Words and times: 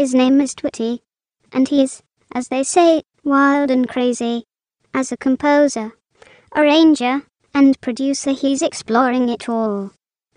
His 0.00 0.14
name 0.14 0.40
is 0.40 0.54
Twitty, 0.54 1.00
and 1.52 1.68
he's, 1.68 2.02
as 2.32 2.48
they 2.48 2.62
say, 2.62 3.02
wild 3.22 3.70
and 3.70 3.86
crazy. 3.86 4.44
As 4.94 5.12
a 5.12 5.16
composer, 5.18 5.92
arranger, 6.56 7.20
and 7.52 7.78
producer, 7.82 8.30
he's 8.30 8.62
exploring 8.62 9.28
it 9.28 9.46
all. 9.46 9.90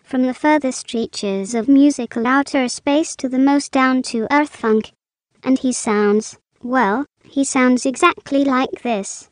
From 0.04 0.24
the 0.24 0.34
furthest 0.34 0.94
reaches 0.94 1.56
of 1.56 1.70
musical 1.70 2.28
outer 2.28 2.68
space 2.68 3.16
to 3.16 3.30
the 3.30 3.40
most 3.40 3.72
down 3.72 4.02
to 4.12 4.28
earth 4.30 4.54
funk. 4.54 4.92
And 5.44 5.58
he 5.58 5.72
sounds, 5.72 6.38
well, 6.62 7.06
he 7.24 7.46
sounds 7.46 7.86
exactly 7.86 8.44
like 8.44 8.82
this. 8.82 9.30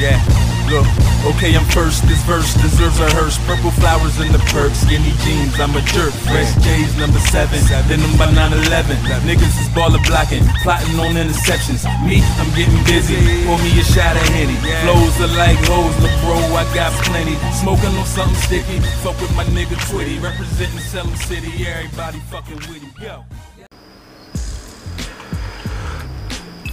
Yeah, 0.00 0.47
look, 0.70 0.86
okay, 1.34 1.56
I'm 1.56 1.64
first. 1.72 2.04
This 2.04 2.20
verse 2.24 2.54
deserves 2.54 3.00
a 3.00 3.08
hearse. 3.16 3.38
Purple 3.48 3.72
flowers 3.72 4.20
in 4.20 4.32
the 4.32 4.38
perk, 4.52 4.72
skinny 4.74 5.12
jeans, 5.24 5.58
I'm 5.60 5.74
a 5.74 5.82
jerk. 5.82 6.12
Fresh 6.28 6.54
J's, 6.64 6.96
number 6.96 7.18
seven, 7.32 7.60
then 7.88 8.00
them 8.00 8.14
by 8.16 8.30
9 8.30 8.52
11. 8.52 8.96
Niggas 9.24 9.56
is 9.60 9.68
baller 9.72 10.00
blocking, 10.06 10.44
plotting 10.62 10.96
on 11.00 11.16
interceptions. 11.16 11.84
Me, 12.04 12.20
I'm 12.40 12.50
getting 12.54 12.80
busy, 12.84 13.16
pour 13.44 13.58
me 13.58 13.72
a 13.80 13.84
shot 13.84 14.16
of 14.16 14.28
Henny. 14.36 14.56
Flows 14.84 15.16
are 15.24 15.32
like 15.36 15.58
hoes, 15.68 15.96
look, 16.00 16.14
bro, 16.24 16.36
I 16.56 16.64
got 16.74 16.92
plenty. 17.04 17.36
Smoking 17.56 17.92
on 17.96 18.06
something 18.06 18.36
sticky, 18.44 18.80
fuck 19.02 19.18
with 19.20 19.34
my 19.34 19.44
nigga 19.56 19.76
Twitty. 19.88 20.20
Representing 20.22 20.80
Salem 20.80 21.16
City, 21.16 21.66
everybody 21.66 22.18
fucking 22.30 22.56
with 22.68 22.82
him. 22.82 22.92
Yo. 23.00 23.24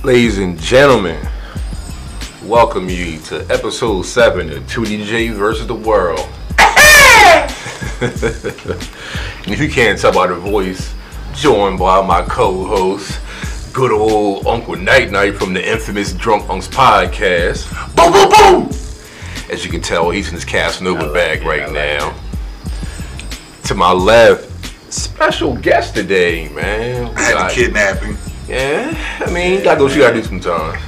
Ladies 0.04 0.38
and 0.38 0.60
gentlemen, 0.60 1.18
welcome 2.46 2.90
you 2.90 3.18
to 3.20 3.46
episode 3.50 4.04
7 4.04 4.52
of 4.52 4.64
Twitty 4.64 5.04
J 5.06 5.30
versus 5.30 5.68
the 5.68 5.74
World. 5.76 6.28
if 9.48 9.60
you 9.62 9.70
can't 9.70 10.00
tell 10.00 10.14
by 10.14 10.28
the 10.28 10.36
voice, 10.36 10.94
joined 11.34 11.80
by 11.80 12.06
my 12.06 12.22
co-host, 12.24 13.20
good 13.74 13.92
old 13.92 14.46
Uncle 14.48 14.76
Night 14.76 15.12
Night 15.12 15.36
from 15.36 15.54
the 15.54 15.68
infamous 15.68 16.14
Drunk 16.14 16.44
Unks 16.44 16.68
podcast. 16.68 17.66
Boom, 17.96 18.12
boom, 18.12 18.30
boom! 18.30 18.70
As 19.52 19.64
you 19.66 19.72
can 19.72 19.82
tell, 19.82 20.10
he's 20.10 20.28
in 20.28 20.34
his 20.36 20.46
Casanova 20.46 21.12
bag 21.14 21.44
right 21.44 21.72
now. 21.72 22.16
To 23.64 23.76
my 23.76 23.92
left, 23.92 24.94
special 24.94 25.56
guest 25.56 25.96
today, 25.96 26.50
man. 26.50 27.08
I 27.16 27.22
had 27.22 27.34
got- 27.34 27.52
kidnapping. 27.52 28.18
yeah, 28.48 28.94
I 29.26 29.32
mean, 29.32 29.54
you 29.54 29.64
gotta 29.64 29.80
go. 29.80 29.88
You 29.88 30.02
gotta 30.02 30.16
do 30.16 30.24
sometimes. 30.24 30.80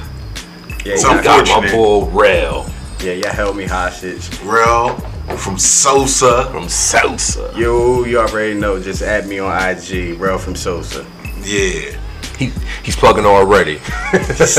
Yeah, 0.84 0.92
It's 0.94 1.02
So 1.02 1.08
y'all, 1.08 1.18
we 1.18 1.22
got 1.24 1.46
my 1.46 1.54
unfortunate. 1.54 1.72
boy 1.72 2.04
Rel 2.10 2.70
yeah, 3.00 3.12
y'all 3.12 3.32
held 3.32 3.56
me 3.56 3.64
hostage. 3.64 4.28
Rel 4.42 4.96
from 5.36 5.56
Sosa. 5.56 6.50
from 6.50 6.68
Sosa. 6.68 7.52
You, 7.56 8.04
you 8.06 8.18
already 8.18 8.54
know. 8.54 8.82
Just 8.82 9.02
add 9.02 9.28
me 9.28 9.38
on 9.38 9.52
IG, 9.52 10.18
Rel 10.18 10.36
from 10.38 10.56
Sosa. 10.56 11.06
Yeah. 11.42 11.96
He 12.36 12.52
he's 12.84 12.96
plugging 12.96 13.24
already. 13.24 13.78
He's 14.10 14.56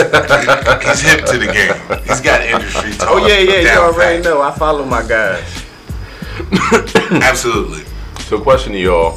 hip 1.01 1.25
to 1.25 1.37
the 1.37 1.49
game. 1.51 2.01
He's 2.07 2.21
got 2.21 2.41
industry 2.45 2.91
oh, 2.93 2.97
talk. 2.97 3.07
Oh 3.09 3.27
yeah, 3.27 3.39
yeah. 3.39 3.59
You 3.59 3.63
down 3.65 3.93
already 3.93 4.21
pat. 4.21 4.25
know. 4.25 4.41
I 4.41 4.51
follow 4.51 4.85
my 4.85 5.05
guys. 5.05 5.65
Absolutely. 7.11 7.85
so, 8.19 8.39
question 8.39 8.73
to 8.73 8.79
y'all: 8.79 9.11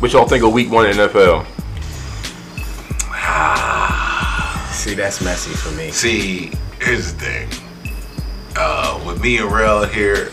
What 0.00 0.12
y'all 0.12 0.28
think 0.28 0.44
of 0.44 0.52
Week 0.52 0.70
One 0.70 0.86
in 0.86 0.96
NFL? 0.96 1.46
Ah. 3.10 4.07
See, 4.78 4.94
that's 4.94 5.20
messy 5.20 5.50
for 5.50 5.72
me. 5.72 5.90
See, 5.90 6.52
here's 6.80 7.12
the 7.12 7.18
thing. 7.18 7.48
Uh, 8.54 9.02
with 9.04 9.20
me 9.20 9.38
and 9.38 9.50
Rel 9.50 9.84
here, 9.84 10.30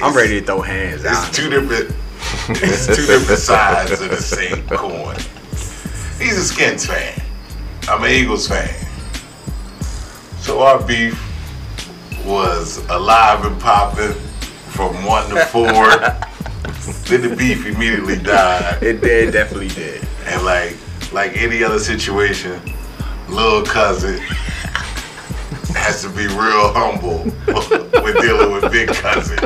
I'm 0.00 0.12
ready 0.12 0.40
to 0.40 0.44
throw 0.44 0.60
hands. 0.60 1.04
it's 1.04 1.30
two 1.30 1.48
different. 1.48 1.94
It's 2.48 2.86
two 2.88 3.06
different 3.06 3.38
sides 3.40 3.92
of 3.92 4.10
the 4.10 4.16
same 4.16 4.66
coin. 4.66 5.14
He's 6.18 6.36
a 6.36 6.42
Skins 6.42 6.84
fan. 6.84 7.22
I'm 7.88 8.02
an 8.02 8.10
Eagles 8.10 8.48
fan. 8.48 8.74
So 10.40 10.62
our 10.62 10.84
beef 10.84 11.14
was 12.26 12.78
alive 12.88 13.44
and 13.44 13.58
popping 13.60 14.14
from 14.72 15.04
one 15.04 15.30
to 15.30 15.46
four. 15.46 15.62
then 17.06 17.30
the 17.30 17.36
beef 17.38 17.66
immediately 17.66 18.16
died. 18.16 18.82
It 18.82 19.00
did, 19.00 19.32
definitely 19.32 19.68
did. 19.68 20.04
And 20.26 20.44
like 20.44 20.76
like 21.12 21.36
any 21.36 21.62
other 21.62 21.78
situation, 21.78 22.60
little 23.32 23.62
cousin 23.62 24.18
has 25.74 26.02
to 26.02 26.10
be 26.10 26.26
real 26.26 26.72
humble 26.72 27.24
with 28.02 28.20
dealing 28.20 28.52
with 28.52 28.70
big 28.70 28.88
cousin. 28.88 29.38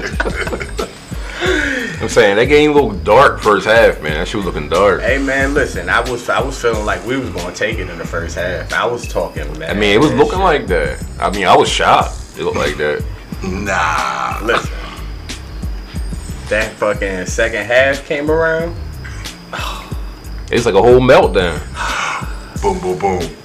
I'm 2.01 2.09
saying 2.09 2.37
that 2.37 2.47
game 2.47 2.73
looked 2.73 3.05
dark 3.05 3.41
first 3.41 3.67
half, 3.67 4.03
man. 4.03 4.15
That 4.15 4.29
shit 4.29 4.37
was 4.37 4.45
looking 4.45 4.69
dark. 4.69 5.01
Hey 5.03 5.19
man, 5.19 5.55
listen. 5.55 5.89
I 5.89 6.01
was, 6.01 6.29
I 6.29 6.43
was 6.43 6.61
feeling 6.61 6.85
like 6.85 7.05
we 7.07 7.17
was 7.17 7.31
gonna 7.31 7.55
take 7.55 7.79
it 7.79 7.89
in 7.89 7.97
the 7.97 8.07
first 8.07 8.37
half. 8.37 8.73
I 8.73 8.85
was 8.87 9.07
talking, 9.07 9.47
man. 9.59 9.71
I 9.71 9.75
mean, 9.75 9.95
it 9.95 10.01
was 10.01 10.13
looking 10.13 10.41
like 10.41 10.67
that. 10.67 11.05
I 11.21 11.31
mean, 11.31 11.47
I 11.47 11.57
was 11.57 11.69
shocked. 11.69 12.15
It 12.37 12.43
looked 12.43 12.59
like 12.59 12.77
that. 12.77 13.05
nah. 13.43 14.45
Listen, 14.45 14.71
that 16.49 16.73
fucking 16.77 17.27
second 17.27 17.65
half 17.65 18.05
came 18.07 18.31
around. 18.31 18.77
It's 20.51 20.65
like 20.67 20.75
a 20.75 20.83
whole 20.83 21.01
meltdown. 21.01 21.61
Boom 22.63 22.81
boom 22.81 22.99
boom. 22.99 23.37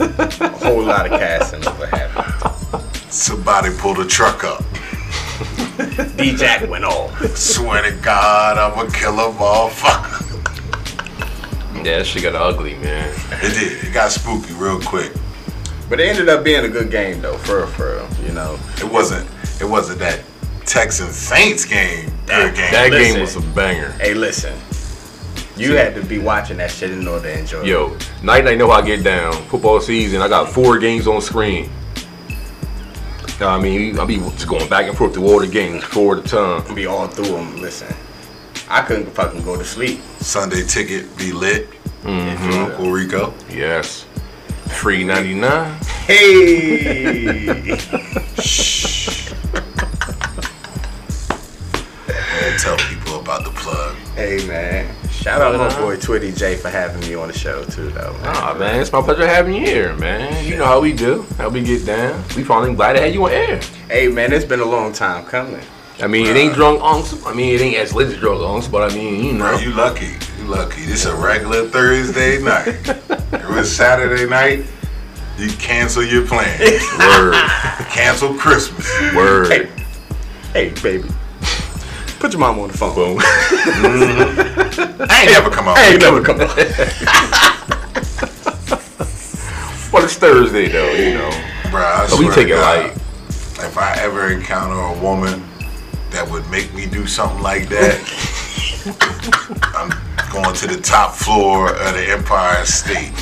A 0.00 0.48
whole 0.64 0.82
lot 0.82 1.06
of 1.10 1.18
casting 1.18 1.66
over 1.66 1.86
happened. 1.86 2.82
Somebody 3.12 3.70
pulled 3.78 3.98
a 4.00 4.04
truck 4.06 4.44
up. 4.44 4.64
D 6.16 6.34
Jack 6.36 6.68
went 6.68 6.84
off. 6.84 7.36
Swear 7.36 7.82
to 7.82 7.96
God, 8.00 8.58
I'm 8.58 8.86
a 8.86 8.90
killer 8.90 9.30
motherfucker. 9.32 10.22
Yeah, 11.84 11.98
that 11.98 12.06
shit 12.06 12.22
got 12.22 12.34
ugly, 12.34 12.74
man. 12.76 13.12
It 13.42 13.52
did. 13.58 13.84
It 13.88 13.92
got 13.92 14.10
spooky 14.10 14.54
real 14.54 14.80
quick. 14.80 15.12
But 15.90 16.00
it 16.00 16.08
ended 16.08 16.28
up 16.30 16.42
being 16.44 16.64
a 16.64 16.68
good 16.68 16.90
game 16.90 17.20
though, 17.20 17.36
for 17.38 17.58
real, 17.58 17.66
for 17.66 17.94
real. 17.96 18.08
You 18.26 18.32
know, 18.32 18.58
It 18.78 18.90
wasn't. 18.90 19.28
It 19.60 19.66
wasn't 19.66 19.98
that 19.98 20.20
Texan 20.64 21.08
Saints 21.12 21.64
game. 21.66 22.10
Good 22.26 22.54
game. 22.54 22.72
That 22.72 22.90
Listen. 22.90 23.12
game 23.14 23.20
was 23.20 23.36
a 23.36 23.40
banger. 23.54 23.90
hey, 23.92 24.14
listen, 24.14 24.54
you 25.56 25.76
had 25.76 25.94
to 25.94 26.02
be 26.04 26.18
watching 26.18 26.56
that 26.58 26.70
shit 26.70 26.90
in 26.90 27.06
order 27.06 27.22
to 27.32 27.38
enjoy. 27.38 27.60
it. 27.62 27.66
Yo, 27.66 27.96
night 28.22 28.44
night 28.44 28.58
know 28.58 28.68
how 28.70 28.78
I 28.80 28.82
get 28.82 29.02
down. 29.04 29.32
Football 29.44 29.80
season, 29.80 30.20
I 30.20 30.28
got 30.28 30.50
four 30.50 30.78
games 30.78 31.06
on 31.06 31.20
screen. 31.20 31.70
You 33.28 33.40
know 33.40 33.48
I 33.48 33.58
mean, 33.60 33.98
I'll 33.98 34.06
be 34.06 34.18
just 34.18 34.46
going 34.48 34.68
back 34.68 34.86
and 34.86 34.96
forth 34.96 35.14
through 35.14 35.26
all 35.26 35.40
the 35.40 35.46
games, 35.48 35.82
four 35.84 36.16
at 36.18 36.24
a 36.24 36.28
time. 36.28 36.74
be 36.74 36.86
all 36.86 37.08
through 37.08 37.26
them. 37.26 37.56
Listen, 37.60 37.92
I 38.68 38.82
couldn't 38.82 39.06
fucking 39.10 39.42
go 39.42 39.56
to 39.56 39.64
sleep. 39.64 40.00
Sunday 40.20 40.62
ticket 40.64 41.16
be 41.16 41.32
lit. 41.32 41.68
Mm-hmm. 42.02 42.50
From 42.50 42.58
Uncle 42.60 42.90
Rico. 42.90 43.34
Yes. 43.50 44.04
Free 44.68 45.04
99. 45.04 45.80
Hey, 46.06 47.78
And 52.44 52.58
tell 52.60 52.76
people 52.76 52.93
about 53.24 53.42
the 53.42 53.50
plug. 53.52 53.96
hey 54.16 54.46
man, 54.46 54.94
shout 55.08 55.40
out 55.40 55.52
to 55.52 55.58
my 55.58 55.80
boy 55.80 55.96
Twitty 55.96 56.36
J 56.36 56.56
for 56.56 56.68
having 56.68 57.00
me 57.08 57.14
on 57.14 57.28
the 57.28 57.34
show 57.34 57.64
too, 57.64 57.88
though. 57.88 58.12
Man. 58.12 58.34
Nah, 58.34 58.54
man, 58.54 58.80
it's 58.80 58.92
my 58.92 59.00
pleasure 59.00 59.26
having 59.26 59.54
you 59.54 59.62
here, 59.62 59.96
man. 59.96 60.44
You 60.44 60.58
know 60.58 60.66
how 60.66 60.78
we 60.78 60.92
do, 60.92 61.24
how 61.38 61.48
we 61.48 61.62
get 61.62 61.86
down. 61.86 62.22
We 62.36 62.44
finally 62.44 62.74
glad 62.74 62.92
to 62.92 63.00
have 63.00 63.14
you 63.14 63.24
on 63.24 63.32
air. 63.32 63.62
Hey 63.88 64.08
man, 64.08 64.30
it's 64.30 64.44
been 64.44 64.60
a 64.60 64.66
long 64.66 64.92
time 64.92 65.24
coming. 65.24 65.62
I 66.00 66.06
mean, 66.06 66.26
it 66.26 66.36
ain't 66.36 66.52
drunk 66.54 66.80
unks. 66.82 67.26
I 67.26 67.32
mean, 67.32 67.54
it 67.54 67.62
ain't 67.62 67.76
as 67.76 67.94
lit 67.94 68.08
as 68.08 68.18
drunk 68.18 68.42
unks, 68.42 68.70
but 68.70 68.92
I 68.92 68.94
mean, 68.94 69.24
you 69.24 69.32
know. 69.32 69.52
Bro, 69.52 69.58
you 69.60 69.72
lucky. 69.72 70.12
You 70.38 70.44
lucky. 70.44 70.84
This 70.84 71.06
a 71.06 71.16
regular 71.16 71.66
Thursday 71.66 72.42
night. 72.42 72.66
it 72.86 73.48
was 73.48 73.74
Saturday 73.74 74.28
night, 74.28 74.66
you 75.38 75.48
cancel 75.52 76.04
your 76.04 76.26
plan. 76.26 76.60
Word, 76.98 77.34
cancel 77.88 78.34
Christmas. 78.34 78.86
word. 79.14 79.70
Hey 80.52 80.74
baby, 80.82 81.08
put 82.24 82.32
your 82.32 82.40
mom 82.40 82.58
on 82.58 82.68
the 82.68 82.78
phone. 82.78 82.94
Boom. 82.94 83.18
I 85.10 85.24
ain't 85.24 85.32
never 85.32 85.50
come 85.50 85.68
out. 85.68 85.76
I 85.76 85.90
ain't 85.90 86.00
never 86.00 86.22
come 86.22 86.40
on. 86.40 86.46
But 89.92 90.04
it's 90.04 90.14
Thursday 90.14 90.68
though, 90.68 90.90
you 90.92 91.18
know. 91.18 91.30
Bro, 91.70 91.82
I 91.82 92.06
So 92.06 92.16
we 92.18 92.30
take 92.30 92.48
it 92.48 92.56
light. 92.56 92.92
If 93.26 93.76
I 93.76 93.98
ever 93.98 94.32
encounter 94.32 94.74
a 94.74 94.98
woman 95.02 95.44
that 96.12 96.26
would 96.30 96.48
make 96.50 96.72
me 96.72 96.86
do 96.86 97.06
something 97.06 97.42
like 97.42 97.68
that, 97.68 98.00
I'm 99.74 99.90
going 100.32 100.54
to 100.54 100.66
the 100.66 100.80
top 100.80 101.12
floor 101.12 101.72
of 101.72 101.92
the 101.92 102.06
Empire 102.08 102.64
State. 102.64 103.12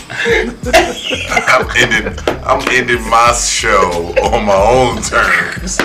I'm 1.48 1.68
ending, 1.76 2.16
I'm 2.44 2.62
ending 2.70 3.02
my 3.10 3.32
show 3.32 4.14
on 4.22 4.44
my 4.44 4.54
own 4.54 5.02
terms. 5.02 5.78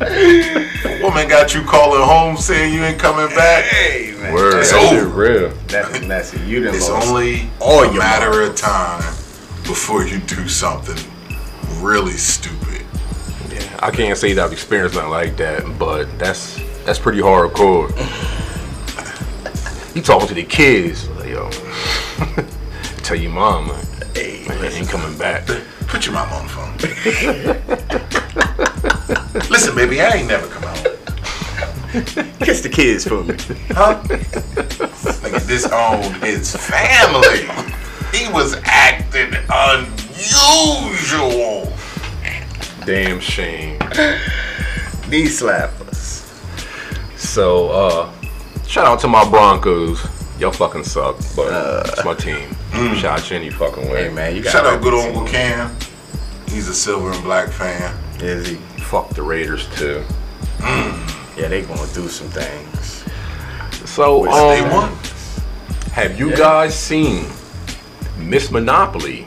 A 0.00 1.00
woman 1.02 1.28
got 1.28 1.54
you 1.54 1.62
calling 1.62 2.02
home 2.02 2.36
saying 2.36 2.72
you 2.74 2.82
ain't 2.84 2.98
coming 2.98 3.34
back. 3.34 3.64
Hey 3.64 4.14
man, 4.20 4.32
Word. 4.34 4.60
It's 4.60 4.72
That 4.72 4.92
over. 5.02 5.08
real. 5.08 5.50
that's 5.68 6.04
messy. 6.06 6.38
You 6.40 6.64
done 6.64 6.74
It's 6.74 6.88
lost 6.88 7.08
only 7.08 7.48
all 7.60 7.82
a 7.82 7.86
your 7.92 7.98
matter 7.98 8.42
of 8.42 8.54
time 8.56 9.00
before 9.64 10.04
you 10.04 10.18
do 10.20 10.48
something 10.48 10.96
really 11.80 12.12
stupid. 12.12 12.84
Yeah, 13.50 13.78
I 13.82 13.90
can't 13.90 14.16
say 14.18 14.32
that 14.34 14.44
I've 14.44 14.52
experienced 14.52 14.96
nothing 14.96 15.10
like 15.10 15.36
that, 15.38 15.64
but 15.78 16.18
that's 16.18 16.60
that's 16.84 16.98
pretty 16.98 17.20
hardcore. 17.20 17.90
you 19.94 20.02
talking 20.02 20.28
to 20.28 20.34
the 20.34 20.44
kids. 20.44 21.08
Like, 21.10 21.28
yo, 21.30 21.50
tell 23.02 23.16
your 23.16 23.32
mom, 23.32 23.68
man, 23.68 23.86
Hey, 24.14 24.44
man, 24.48 24.70
he 24.70 24.78
ain't 24.78 24.88
coming 24.88 25.16
back. 25.18 25.46
Put 25.88 26.04
your 26.06 26.14
mom 26.14 26.32
on 26.32 26.46
the 26.46 26.52
phone. 28.12 28.22
Listen, 29.50 29.74
baby, 29.74 30.00
I 30.00 30.10
ain't 30.16 30.28
never 30.28 30.46
come 30.48 30.62
home. 30.62 30.76
kiss 32.40 32.60
the 32.60 32.68
kids 32.68 33.06
for 33.06 33.22
me. 33.24 33.34
Huh? 33.70 34.02
Nigga 34.04 35.46
disowned 35.48 36.22
his 36.22 36.54
family. 36.54 37.48
He 38.12 38.28
was 38.32 38.56
acting 38.64 39.32
unusual. 39.50 41.72
Damn 42.84 43.20
shame. 43.20 43.78
Knee 45.08 45.24
slappers. 45.24 46.24
So, 47.16 47.70
uh, 47.70 48.12
shout 48.66 48.86
out 48.86 49.00
to 49.00 49.08
my 49.08 49.28
Broncos. 49.28 50.06
Y'all 50.38 50.52
fucking 50.52 50.84
suck, 50.84 51.16
but 51.34 51.86
it's 51.88 52.04
my 52.04 52.14
team. 52.14 52.50
Shout 52.96 53.20
out 53.20 53.24
to 53.24 53.34
any 53.34 53.48
fucking 53.48 53.88
way. 53.90 54.04
Hey 54.04 54.10
man, 54.14 54.36
you 54.36 54.42
got 54.42 54.52
Shout 54.52 54.66
out 54.66 54.82
good 54.82 54.92
old 54.92 55.06
Uncle 55.06 55.26
Cam. 55.26 55.74
He's 56.48 56.68
a 56.68 56.74
silver 56.74 57.10
and 57.10 57.24
black 57.24 57.48
fan. 57.48 57.94
Is 58.20 58.48
he? 58.48 58.54
Fuck 58.82 59.10
the 59.10 59.22
Raiders 59.22 59.68
too. 59.76 60.02
Yeah, 60.60 61.48
they 61.48 61.62
gonna 61.62 61.86
do 61.92 62.08
some 62.08 62.28
things. 62.28 63.04
So, 63.88 64.20
Which 64.20 64.30
they 64.30 64.60
um, 64.60 64.70
won. 64.72 64.92
have 65.92 66.18
you 66.18 66.30
Yeah. 66.30 66.36
guys 66.36 66.74
seen 66.78 67.26
Miss 68.18 68.50
Monopoly? 68.50 69.26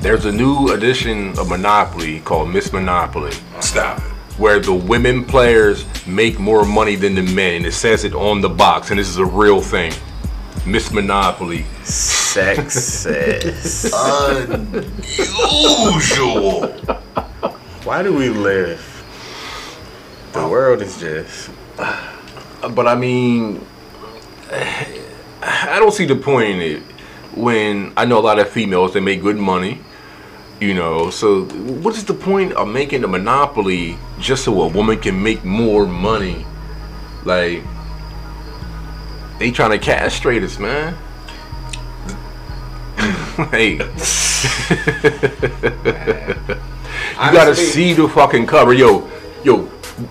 There's 0.00 0.24
a 0.24 0.32
new 0.32 0.72
edition 0.72 1.38
of 1.38 1.48
Monopoly 1.48 2.20
called 2.20 2.50
Miss 2.50 2.72
Monopoly, 2.72 3.32
Stop 3.60 4.00
where 4.38 4.58
the 4.58 4.72
women 4.72 5.22
players 5.22 5.84
make 6.06 6.38
more 6.38 6.64
money 6.64 6.96
than 6.96 7.14
the 7.14 7.20
men, 7.22 7.56
and 7.56 7.66
it 7.66 7.72
says 7.74 8.04
it 8.04 8.14
on 8.14 8.40
the 8.40 8.48
box, 8.48 8.90
and 8.90 8.98
this 8.98 9.08
is 9.08 9.18
a 9.18 9.24
real 9.24 9.60
thing. 9.60 9.92
Miss 10.66 10.90
Monopoly. 10.92 11.64
Success. 11.84 13.04
Unusual. 15.42 16.68
Why 17.84 18.02
do 18.02 18.14
we 18.14 18.28
live? 18.28 18.86
The 20.32 20.46
world 20.46 20.82
is 20.82 21.00
just. 21.00 21.50
But 21.76 22.86
I 22.86 22.94
mean, 22.94 23.64
I 25.42 25.78
don't 25.78 25.92
see 25.92 26.04
the 26.04 26.16
point 26.16 26.50
in 26.50 26.60
it 26.60 26.82
when 27.34 27.92
I 27.96 28.04
know 28.04 28.18
a 28.18 28.20
lot 28.20 28.38
of 28.38 28.48
females 28.48 28.92
they 28.92 29.00
make 29.00 29.22
good 29.22 29.38
money, 29.38 29.80
you 30.60 30.74
know. 30.74 31.10
So 31.10 31.44
what 31.44 31.96
is 31.96 32.04
the 32.04 32.14
point 32.14 32.52
of 32.52 32.68
making 32.68 33.02
a 33.02 33.08
monopoly 33.08 33.98
just 34.18 34.44
so 34.44 34.60
a 34.62 34.68
woman 34.68 35.00
can 35.00 35.22
make 35.22 35.44
more 35.44 35.86
money? 35.86 36.44
Like 37.24 37.62
they 39.40 39.50
trying 39.50 39.70
to 39.70 39.78
castrate 39.78 40.42
us, 40.42 40.58
man. 40.58 40.94
hey, 43.50 43.72
you 43.72 43.78
gotta 47.32 47.54
see 47.56 47.94
the 47.94 48.06
fucking 48.06 48.46
cover, 48.46 48.74
yo, 48.74 49.10
yo. 49.42 49.62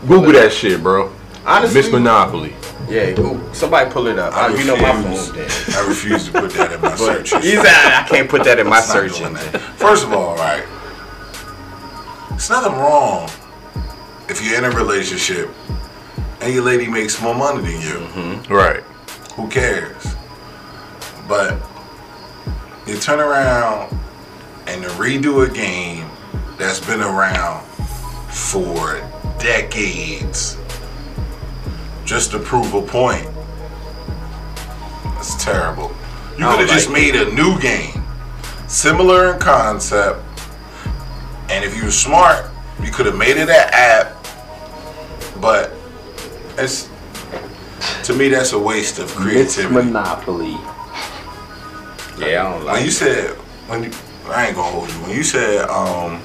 Google 0.07 0.33
that 0.33 0.51
shit, 0.51 0.81
bro. 0.81 1.13
Honestly, 1.45 1.79
Miss 1.81 1.91
Monopoly. 1.91 2.55
Yeah, 2.89 3.11
go, 3.11 3.39
somebody 3.53 3.91
pull 3.91 4.07
it 4.07 4.17
up. 4.17 4.33
I 4.33 4.47
I, 4.47 4.49
you 4.49 4.65
know 4.65 4.75
my 4.75 4.97
refuse. 4.97 5.27
phone 5.27 5.35
dead. 5.35 5.51
I 5.75 5.87
refuse 5.87 6.25
to 6.25 6.31
put 6.31 6.51
that 6.53 6.71
in 6.73 6.81
my 6.81 6.89
But 6.97 6.97
search. 6.97 7.43
he's 7.43 7.59
I 7.59 8.05
can't 8.09 8.27
put 8.29 8.43
that 8.45 8.57
in 8.57 8.67
my 8.67 8.79
It's 8.79 8.91
search 8.91 9.21
engine. 9.21 9.35
First 9.77 10.05
of 10.05 10.13
all, 10.13 10.35
right, 10.37 10.65
it's 12.31 12.49
nothing 12.49 12.73
wrong 12.73 13.29
if 14.27 14.43
you're 14.43 14.57
in 14.57 14.65
a 14.65 14.71
relationship 14.71 15.49
and 16.41 16.51
your 16.51 16.63
lady 16.63 16.87
makes 16.87 17.21
more 17.21 17.35
money 17.35 17.61
than 17.61 17.79
you. 17.79 17.97
Mm-hmm. 18.07 18.51
Right. 18.53 18.83
Who 19.39 19.47
cares? 19.47 20.15
But 21.25 21.57
you 22.85 22.97
turn 22.97 23.21
around 23.21 23.97
and 24.67 24.83
to 24.83 24.89
redo 24.89 25.49
a 25.49 25.49
game 25.49 26.09
that's 26.57 26.85
been 26.85 26.99
around 26.99 27.65
for 28.27 28.99
decades 29.39 30.57
just 32.03 32.31
to 32.31 32.39
prove 32.39 32.73
a 32.73 32.81
point. 32.81 33.29
That's 35.05 35.41
terrible. 35.41 35.89
You 36.37 36.43
could 36.45 36.59
have 36.59 36.69
just 36.69 36.89
like 36.89 37.01
made 37.01 37.15
a 37.15 37.31
new 37.31 37.57
game, 37.61 38.03
similar 38.67 39.35
in 39.35 39.39
concept, 39.39 40.19
and 41.49 41.63
if 41.63 41.77
you 41.77 41.85
were 41.85 41.91
smart, 41.91 42.51
you 42.83 42.91
could 42.91 43.05
have 43.05 43.17
made 43.17 43.37
it 43.37 43.47
an 43.47 43.69
app. 43.71 44.17
But 45.39 45.71
it's 46.57 46.89
to 48.03 48.13
me 48.13 48.29
that's 48.29 48.53
a 48.53 48.59
waste 48.59 48.99
of 48.99 49.09
creativity. 49.15 49.73
Monopoly. 49.73 50.57
Yeah, 52.17 52.45
I 52.47 52.51
don't 52.51 52.65
like. 52.65 52.65
When 52.65 52.65
like. 52.65 52.85
you 52.85 52.91
said 52.91 53.31
when 53.67 53.83
you, 53.83 53.91
I 54.27 54.47
ain't 54.47 54.55
gonna 54.55 54.71
hold 54.71 54.89
you. 54.89 54.95
When 55.01 55.11
you 55.15 55.23
said, 55.23 55.67
um, 55.69 56.21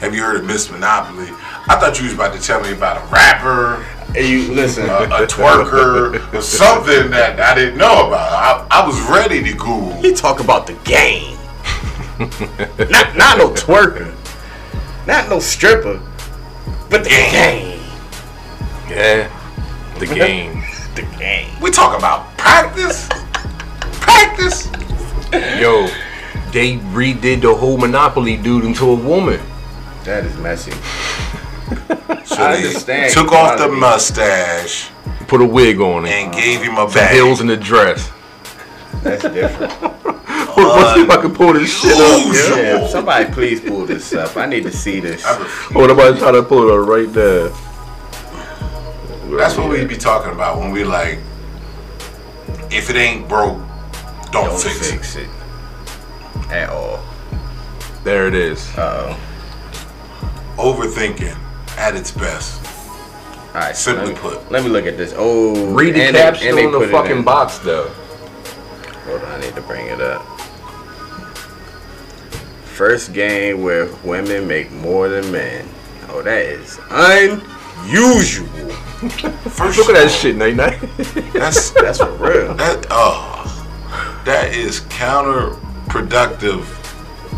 have 0.00 0.14
you 0.14 0.22
heard 0.22 0.36
of 0.36 0.44
Miss 0.46 0.70
Monopoly? 0.70 1.28
I 1.68 1.76
thought 1.80 1.98
you 1.98 2.04
was 2.04 2.14
about 2.14 2.34
to 2.34 2.40
tell 2.40 2.60
me 2.60 2.72
about 2.72 2.96
a 2.96 3.12
rapper, 3.12 3.82
Hey, 4.12 4.28
you 4.30 4.52
listen. 4.52 4.84
a, 4.88 5.04
a 5.04 5.26
twerker, 5.26 6.34
or 6.34 6.42
something 6.42 7.10
that 7.10 7.38
I 7.40 7.54
didn't 7.54 7.78
know 7.78 8.08
about. 8.08 8.66
I, 8.70 8.82
I 8.82 8.86
was 8.86 9.00
ready 9.08 9.42
to 9.42 9.52
Google. 9.52 9.92
He 10.02 10.12
talk 10.12 10.40
about 10.40 10.66
the 10.66 10.74
game. 10.84 11.38
not 12.90 13.16
not 13.16 13.38
no 13.38 13.50
twerker. 13.50 14.14
Not 15.06 15.28
no 15.28 15.38
stripper. 15.38 16.00
But 16.90 17.04
the 17.04 17.10
game. 17.10 17.80
Yeah. 18.88 19.30
The 19.98 20.06
game. 20.14 20.59
The 21.00 21.16
game. 21.18 21.50
We 21.60 21.70
talk 21.70 21.96
about 21.98 22.36
practice, 22.36 23.08
practice. 24.00 24.66
Yo, 25.58 25.86
they 26.52 26.76
redid 26.92 27.40
the 27.42 27.54
whole 27.54 27.78
Monopoly 27.78 28.36
dude 28.36 28.64
into 28.64 28.90
a 28.90 28.94
woman. 28.94 29.40
That 30.04 30.24
is 30.24 30.36
messy. 30.38 30.72
So 32.24 32.36
I 32.42 32.56
understand 32.56 33.12
took 33.12 33.32
off 33.32 33.58
the 33.58 33.68
mustache 33.68 34.90
Put 35.28 35.40
a 35.40 35.44
wig 35.44 35.80
on 35.80 36.04
it. 36.06 36.10
and 36.10 36.32
gave 36.32 36.60
him 36.62 36.74
a 36.74 36.88
Some 36.88 36.92
bag. 36.94 37.14
heels 37.14 37.40
in 37.40 37.46
the 37.48 37.56
dress. 37.56 38.10
That's 39.02 39.22
different. 39.22 39.72
Let's 40.56 40.94
see 40.94 41.02
if 41.02 41.10
I 41.10 41.20
can 41.22 41.34
pull 41.34 41.52
this 41.54 41.80
shit 41.80 41.92
up. 41.92 42.34
Yeah. 42.34 42.56
Yeah, 42.80 42.86
somebody 42.88 43.32
please 43.32 43.60
pull 43.60 43.86
this 43.86 44.12
up. 44.12 44.36
I 44.36 44.46
need 44.46 44.62
to 44.64 44.72
see 44.72 45.00
this. 45.00 45.24
I 45.24 45.38
refuse. 45.38 45.76
Oh, 45.76 45.86
nobody's 45.86 46.20
trying 46.20 46.34
to 46.34 46.42
pull 46.42 46.68
it 46.68 46.72
up 46.82 46.86
right 46.88 47.12
there. 47.12 47.50
That's 49.36 49.56
what 49.56 49.68
we 49.70 49.84
be 49.84 49.96
talking 49.96 50.32
about 50.32 50.58
when 50.58 50.70
we 50.70 50.84
like, 50.84 51.18
if 52.70 52.90
it 52.90 52.96
ain't 52.96 53.28
broke, 53.28 53.58
don't, 54.32 54.46
Don't 54.46 54.60
fix, 54.60 54.88
it. 54.88 54.92
fix 54.92 55.16
it. 55.16 55.28
At 56.50 56.68
all. 56.70 57.02
There 58.04 58.26
it 58.28 58.34
is. 58.34 58.66
Uh 58.76 59.16
Overthinking 60.56 61.36
at 61.78 61.94
its 61.96 62.10
best. 62.10 62.60
oh. 62.64 63.50
Alright, 63.54 63.76
Simply 63.76 64.06
let 64.06 64.14
me, 64.14 64.20
put. 64.20 64.50
Let 64.52 64.62
me 64.62 64.68
look 64.68 64.86
at 64.86 64.96
this. 64.96 65.14
Oh 65.16 65.72
Read 65.72 65.94
the 65.94 66.10
caption 66.12 66.56
and 66.58 66.74
on 66.74 66.80
the 66.82 66.88
fucking 66.88 67.18
in. 67.18 67.22
box, 67.24 67.58
though. 67.58 67.88
Hold 69.06 69.22
on, 69.22 69.32
I 69.32 69.40
need 69.40 69.54
to 69.54 69.62
bring 69.62 69.86
it 69.86 70.00
up. 70.00 70.22
First 72.64 73.12
game 73.12 73.62
where 73.62 73.86
women 74.04 74.46
make 74.46 74.70
more 74.70 75.08
than 75.08 75.30
men. 75.32 75.68
Oh, 76.08 76.22
that 76.22 76.42
is 76.44 76.78
unusual. 77.82 78.46
First 79.50 79.78
Look 79.78 79.88
at 79.88 79.94
that 79.94 80.10
shit, 80.10 80.36
Night 80.36 80.56
Night. 80.56 80.78
That's 81.32 81.70
That's 81.70 81.98
for 81.98 82.10
real. 82.12 82.54
that. 82.54 82.86
Oh, 82.90 83.36
that 84.24 84.54
is 84.54 84.80
counterproductive 84.82 86.66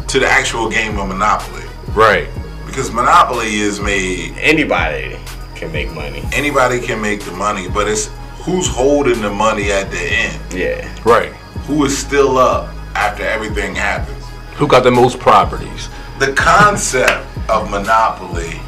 to 0.09 0.19
the 0.19 0.27
actual 0.27 0.69
game 0.69 0.99
of 0.99 1.09
Monopoly 1.09 1.65
right. 1.95 2.29
because 2.67 2.91
Monopoly 2.91 3.57
is 3.61 3.81
made. 3.81 4.35
Anybody 4.39 5.19
can 5.55 5.71
make 5.73 5.91
money. 5.93 6.23
Anybody 6.33 6.81
can 6.81 7.01
make 7.01 7.21
the 7.23 7.33
money, 7.33 7.69
but 7.69 7.87
it's 7.89 8.11
who's 8.41 8.67
holding 8.67 9.23
the 9.23 9.31
money 9.31 9.71
at 9.71 9.91
the 9.91 10.01
end. 10.01 10.53
Yeah. 10.53 10.93
Right. 11.05 11.33
Who 11.67 11.85
is 11.85 11.97
still 11.97 12.39
up 12.39 12.75
after 12.97 13.23
everything 13.23 13.75
happens. 13.77 14.25
Who 14.57 14.67
got 14.67 14.83
the 14.83 14.91
most 14.91 15.19
properties? 15.19 15.89
the 16.19 16.33
concept 16.35 17.27
of 17.49 17.69
monopoly 17.71 18.61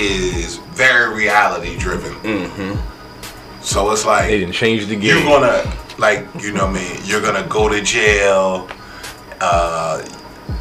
is 0.00 0.56
very 0.72 1.14
reality 1.14 1.76
driven. 1.78 2.12
Mm-hmm. 2.22 3.62
So 3.62 3.90
it's 3.92 4.06
like 4.06 4.28
They 4.28 4.38
didn't 4.40 4.54
change 4.54 4.86
the 4.86 4.96
game. 4.96 5.16
you're 5.16 5.22
gonna 5.24 5.62
like 5.98 6.26
you 6.40 6.52
know 6.52 6.66
what 6.66 6.76
I 6.80 6.94
mean. 6.94 7.00
You're 7.04 7.20
gonna 7.20 7.46
go 7.46 7.68
to 7.68 7.80
jail. 7.82 8.68
Uh, 9.40 10.04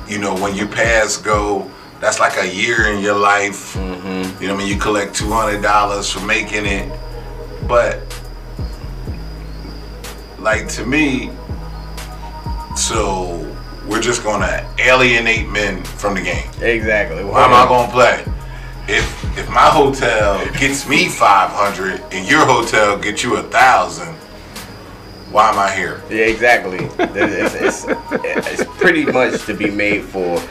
you 0.08 0.20
know 0.20 0.36
when 0.36 0.56
you 0.56 0.68
pass 0.68 1.18
go, 1.18 1.70
that's 2.02 2.20
like 2.20 2.38
a 2.38 2.48
year 2.54 2.88
in 2.88 3.02
your 3.02 3.16
life. 3.18 3.74
Mm-hmm. 3.76 4.42
You 4.42 4.48
know 4.50 4.56
what 4.56 4.62
I 4.62 4.66
mean. 4.66 4.68
You 4.74 4.80
collect 4.80 5.16
two 5.16 5.30
hundred 5.32 5.62
dollars 5.62 6.10
for 6.12 6.26
making 6.26 6.66
it, 6.66 6.92
but 7.68 8.02
like 10.40 10.68
to 10.70 10.86
me, 10.86 11.32
so 12.76 13.46
we're 13.88 14.02
just 14.02 14.24
gonna 14.24 14.68
alienate 14.80 15.48
men 15.50 15.84
from 15.84 16.16
the 16.16 16.22
game. 16.22 16.50
Exactly. 16.62 17.24
How 17.24 17.46
am 17.46 17.54
I 17.54 17.66
gonna 17.68 17.92
play? 17.92 18.26
If 18.88 19.19
if 19.40 19.50
my 19.50 19.70
hotel 19.70 20.44
gets 20.60 20.88
me 20.88 21.08
500 21.08 22.02
and 22.12 22.28
your 22.30 22.46
hotel 22.46 22.98
gets 23.00 23.24
you 23.24 23.38
a 23.38 23.44
thousand, 23.44 24.14
why 25.32 25.50
am 25.50 25.58
I 25.58 25.74
here? 25.74 26.02
Yeah, 26.10 26.26
exactly. 26.26 26.90
It's, 27.00 27.56
it's, 27.56 27.86
it's 28.62 28.66
pretty 28.78 29.06
much 29.06 29.46
to 29.46 29.54
be 29.54 29.70
made 29.70 30.04
for 30.04 30.42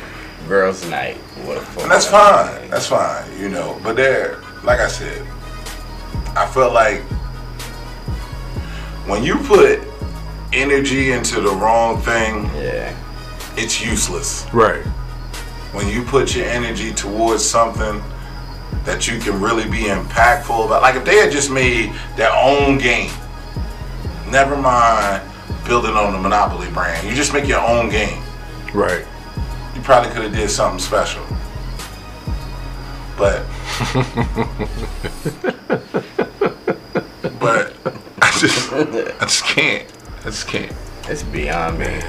girls' 0.49 0.89
night. 0.89 1.17
What 1.45 1.59
for- 1.63 1.83
And 1.83 1.91
that's 1.91 2.07
fine. 2.07 2.71
That's 2.71 2.87
fine, 2.87 3.25
you 3.39 3.49
know. 3.51 3.79
But 3.83 3.97
there, 3.97 4.39
like 4.65 4.81
I 4.81 4.89
said, 4.89 5.21
I 6.37 6.47
felt 6.47 6.73
like 6.73 7.01
when 9.07 9.23
you 9.23 9.37
put 9.39 9.81
energy 10.53 11.13
into 11.13 11.41
the 11.41 11.51
wrong 11.51 12.01
thing, 12.01 12.45
Yeah. 12.57 12.97
it's 13.57 13.85
useless. 13.85 14.47
Right. 14.53 14.83
When 15.73 15.89
you 15.89 16.03
put 16.03 16.35
your 16.35 16.47
energy 16.47 16.95
towards 16.95 17.45
something 17.45 18.03
that 18.89 19.07
you 19.07 19.19
can 19.19 19.39
really 19.39 19.69
be 19.69 19.83
impactful 19.83 20.65
about, 20.65 20.81
like 20.81 20.97
if 20.97 21.05
they 21.05 21.17
had 21.17 21.31
just 21.31 21.51
made 21.51 21.93
their 22.17 22.33
own 22.33 22.79
game, 22.79 23.11
never 24.31 24.57
mind 24.57 25.23
building 25.67 25.93
on 25.93 26.15
the 26.15 26.19
Monopoly 26.19 26.71
brand, 26.71 27.07
you 27.07 27.15
just 27.15 27.35
make 27.35 27.47
your 27.47 27.61
own 27.61 27.91
game. 27.91 28.23
Right. 28.73 29.05
you 29.75 29.83
probably 29.83 30.11
could 30.13 30.23
have 30.23 30.33
did 30.33 30.49
something 30.49 30.81
special. 30.81 31.23
But 33.19 33.45
but 37.39 37.77
I 38.23 38.31
just 38.39 38.73
I 38.73 38.85
just 39.21 39.45
can't. 39.45 39.87
I 40.21 40.25
just 40.25 40.49
can't. 40.49 40.73
It's 41.09 41.25
beyond 41.25 41.79
me. 41.79 42.01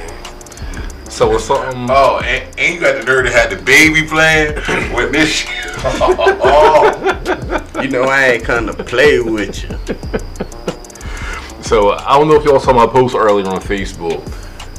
So 1.10 1.34
it's 1.36 1.46
something. 1.46 1.88
Oh, 1.90 2.20
and, 2.24 2.60
and 2.60 2.76
you 2.76 2.80
got 2.80 2.98
the 3.00 3.04
nerve 3.04 3.26
to 3.26 3.32
have 3.32 3.50
the 3.50 3.62
baby 3.64 4.08
playing 4.08 4.56
with 4.94 5.12
this 5.12 5.30
shit. 5.30 5.50
Oh, 5.82 7.82
You 7.82 7.90
know 7.90 8.04
I 8.04 8.32
ain't 8.32 8.44
come 8.44 8.68
to 8.68 8.74
play 8.84 9.22
with 9.22 9.64
you. 9.64 9.70
So 11.64 11.92
I 11.92 12.18
don't 12.18 12.28
know 12.28 12.36
if 12.36 12.44
y'all 12.44 12.60
saw 12.60 12.74
my 12.74 12.86
post 12.86 13.16
earlier 13.16 13.48
on 13.48 13.62
Facebook, 13.62 14.22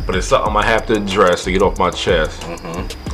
but 0.06 0.14
it's 0.14 0.26
something 0.26 0.54
I 0.56 0.64
have 0.64 0.84
to 0.86 0.94
address 0.94 1.44
to 1.44 1.52
get 1.52 1.62
off 1.62 1.78
my 1.78 1.90
chest. 1.90 2.42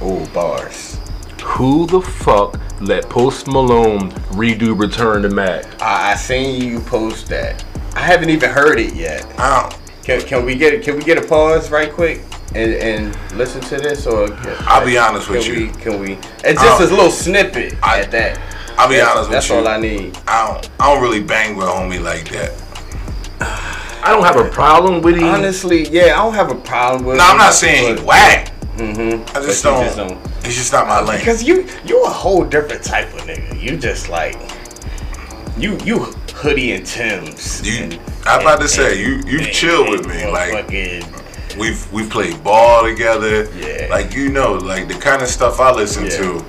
Oh 0.03 0.29
bars. 0.35 0.99
Who 1.43 1.87
the 1.87 2.01
fuck 2.01 2.59
let 2.81 3.09
Post 3.09 3.47
Malone 3.47 4.11
redo 4.33 4.79
Return 4.79 5.23
to 5.23 5.29
Mack? 5.29 5.81
I, 5.81 6.13
I 6.13 6.15
seen 6.17 6.61
you 6.63 6.81
post 6.81 7.29
that. 7.29 7.65
I 7.95 8.01
haven't 8.01 8.31
even 8.31 8.51
heard 8.51 8.81
it 8.81 8.95
yet. 8.95 9.25
Oh. 9.39 9.69
Can, 10.03 10.21
can 10.23 10.45
we 10.45 10.57
get 10.57 10.83
can 10.83 10.97
we 10.97 11.03
get 11.03 11.19
a 11.19 11.27
pause 11.27 11.71
right 11.71 11.93
quick 11.93 12.21
and, 12.55 12.73
and 12.75 13.33
listen 13.37 13.61
to 13.63 13.77
this 13.77 14.07
or? 14.07 14.29
I'll 14.67 14.85
be 14.85 14.97
honest 14.99 15.29
with 15.29 15.47
you. 15.47 15.67
We, 15.67 15.69
can 15.73 16.01
we? 16.01 16.13
It's 16.45 16.61
just 16.63 16.81
I'll- 16.81 16.87
a 16.87 16.91
little 16.91 17.11
snippet 17.11 17.75
I- 17.83 18.01
at 18.01 18.11
that. 18.13 18.39
I'll 18.79 18.89
be 18.89 18.97
That's- 18.97 19.17
honest 19.17 19.29
with 19.31 19.37
That's 19.37 19.49
you. 19.49 19.55
all 19.57 19.69
I 19.69 19.79
need. 19.81 20.19
I 20.29 20.47
don't 20.53 20.71
I 20.81 20.93
don't 20.93 21.03
really 21.03 21.23
bang 21.23 21.57
with 21.57 21.67
homie 21.67 22.01
like 22.03 22.29
that. 22.31 22.53
I 24.03 24.13
don't 24.13 24.23
have 24.25 24.37
a 24.37 24.49
problem 24.51 25.03
with 25.03 25.17
him. 25.17 25.25
Honestly, 25.25 25.89
yeah, 25.89 26.15
I 26.15 26.25
don't 26.25 26.35
have 26.35 26.51
a 26.51 26.55
problem 26.55 27.05
with. 27.05 27.17
No, 27.19 27.25
I'm 27.25 27.39
not 27.39 27.55
saying 27.55 27.89
he 27.89 27.95
but- 27.97 28.05
whack. 28.05 28.53
Mhm. 28.77 29.23
I 29.35 29.41
just 29.41 29.63
don't, 29.65 29.83
just 29.85 29.97
don't- 29.97 30.19
It's 30.45 30.55
just 30.55 30.73
not 30.73 30.87
my 30.87 31.01
lane. 31.01 31.19
Because 31.19 31.43
you 31.43 31.67
you're 31.87 32.05
a 32.07 32.11
whole 32.11 32.45
different 32.45 32.85
type 32.85 33.13
of 33.15 33.21
nigga. 33.23 33.61
You 33.61 33.77
just 33.79 34.09
like 34.11 34.37
you 35.59 35.79
you 35.85 36.01
hoodie 36.35 36.73
and 36.73 36.85
Tims. 36.87 37.63
You- 37.67 37.85
and- 37.85 38.01
I'm 38.27 38.43
about 38.43 38.57
to 38.57 38.63
and- 38.63 38.71
say, 38.71 38.99
you- 39.01 39.23
you 39.27 39.39
and- 39.39 39.49
chill 39.53 39.89
with 39.91 40.07
me, 40.07 40.27
like- 40.31 40.53
motherfucking- 40.69 41.16
We've 41.59 41.91
we 41.93 42.07
played 42.09 42.43
ball 42.45 42.85
together. 42.85 43.51
Yeah. 43.57 43.87
Like 43.91 44.15
you 44.15 44.29
know, 44.31 44.55
like 44.55 44.89
the 44.89 44.95
kind 44.95 45.23
of 45.23 45.29
stuff 45.29 45.61
I 45.61 45.73
listen 45.73 46.05
Yeah. 46.05 46.11
to. 46.19 46.45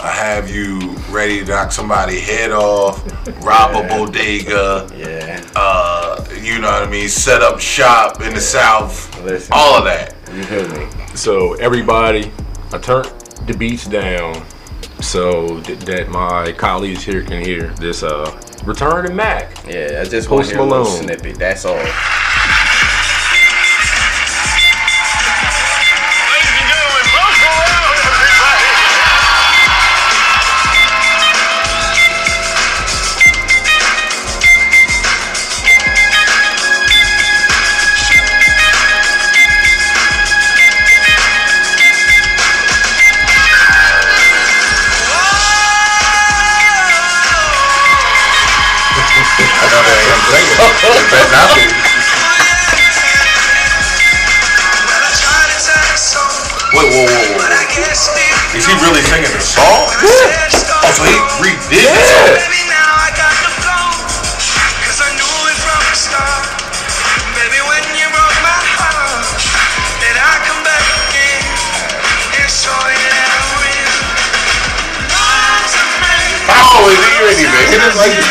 I 0.00 0.10
have 0.10 0.50
you 0.50 0.96
ready 1.10 1.44
to 1.44 1.46
knock 1.46 1.70
somebody 1.70 2.18
head 2.18 2.50
off, 2.50 3.04
rob 3.44 3.76
a 3.84 3.86
bodega, 3.88 4.88
yeah. 4.96 5.40
uh, 5.54 6.26
you 6.40 6.58
know 6.58 6.72
what 6.72 6.82
I 6.82 6.90
mean, 6.90 7.08
set 7.08 7.40
up 7.40 7.60
shop 7.60 8.20
in 8.20 8.34
the 8.34 8.40
south, 8.40 9.16
Listen. 9.22 9.52
all 9.54 9.76
of 9.78 9.84
that. 9.84 10.14
You 10.34 10.42
feel 10.42 10.68
me? 10.76 10.88
So 11.14 11.54
everybody, 11.54 12.32
I 12.72 12.78
turned 12.78 13.12
the 13.46 13.56
beats 13.56 13.86
down 13.86 14.44
so 15.00 15.60
th- 15.60 15.78
that 15.80 16.08
my 16.08 16.50
colleagues 16.50 17.04
here 17.04 17.22
can 17.22 17.44
hear 17.44 17.68
this. 17.74 18.02
Uh, 18.02 18.36
Return 18.64 19.06
to 19.06 19.12
Mack. 19.14 19.56
Yeah, 19.68 20.00
I 20.04 20.08
just 20.08 20.28
want 20.30 20.40
Post 20.42 20.50
to 20.50 20.56
hear 20.56 20.64
a 20.64 20.68
little 20.68 20.84
Malone. 20.84 21.02
snippet. 21.04 21.38
That's 21.38 21.64
all. 21.64 21.74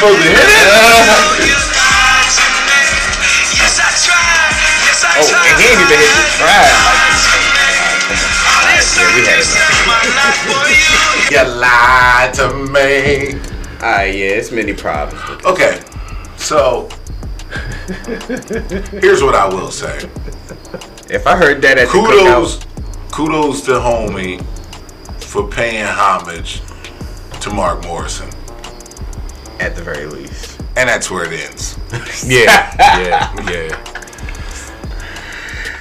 Supposed 0.01 0.23
to 0.23 0.29
hit 0.29 0.33
it? 0.33 0.65
Oh, 5.13 5.29
and 5.45 5.61
he 5.61 5.69
ain't 5.69 5.77
even 5.77 5.99
hit 6.01 6.09
the 6.17 6.25
try. 6.41 6.65
Like, 8.65 8.81
You 11.29 11.43
lied 11.59 12.33
to 12.33 12.49
me. 12.73 13.37
Alright, 13.79 14.15
yeah, 14.15 14.39
it's 14.39 14.51
many 14.51 14.73
problems. 14.73 15.21
Okay, 15.45 15.79
so 16.37 16.89
here's 19.01 19.21
what 19.21 19.35
I 19.35 19.47
will 19.47 19.69
say. 19.69 20.09
If 21.11 21.27
I 21.27 21.35
heard 21.35 21.61
that 21.61 21.77
at 21.77 21.85
the 21.85 21.91
Kudos, 21.91 22.57
cookout, 22.57 23.11
kudos 23.11 23.61
to 23.65 23.73
homie 23.73 24.43
for 25.21 25.47
paying 25.47 25.85
homage 25.85 26.61
to 27.41 27.51
Mark 27.51 27.83
Morrison, 27.83 28.29
at 29.61 29.75
the 29.75 29.81
very 29.83 30.05
least. 30.05 30.59
and 30.75 30.89
that's 30.89 31.09
where 31.11 31.25
it 31.25 31.39
ends. 31.39 31.77
Yeah, 32.25 32.75
yeah, 32.99 33.49
yeah. 33.51 33.87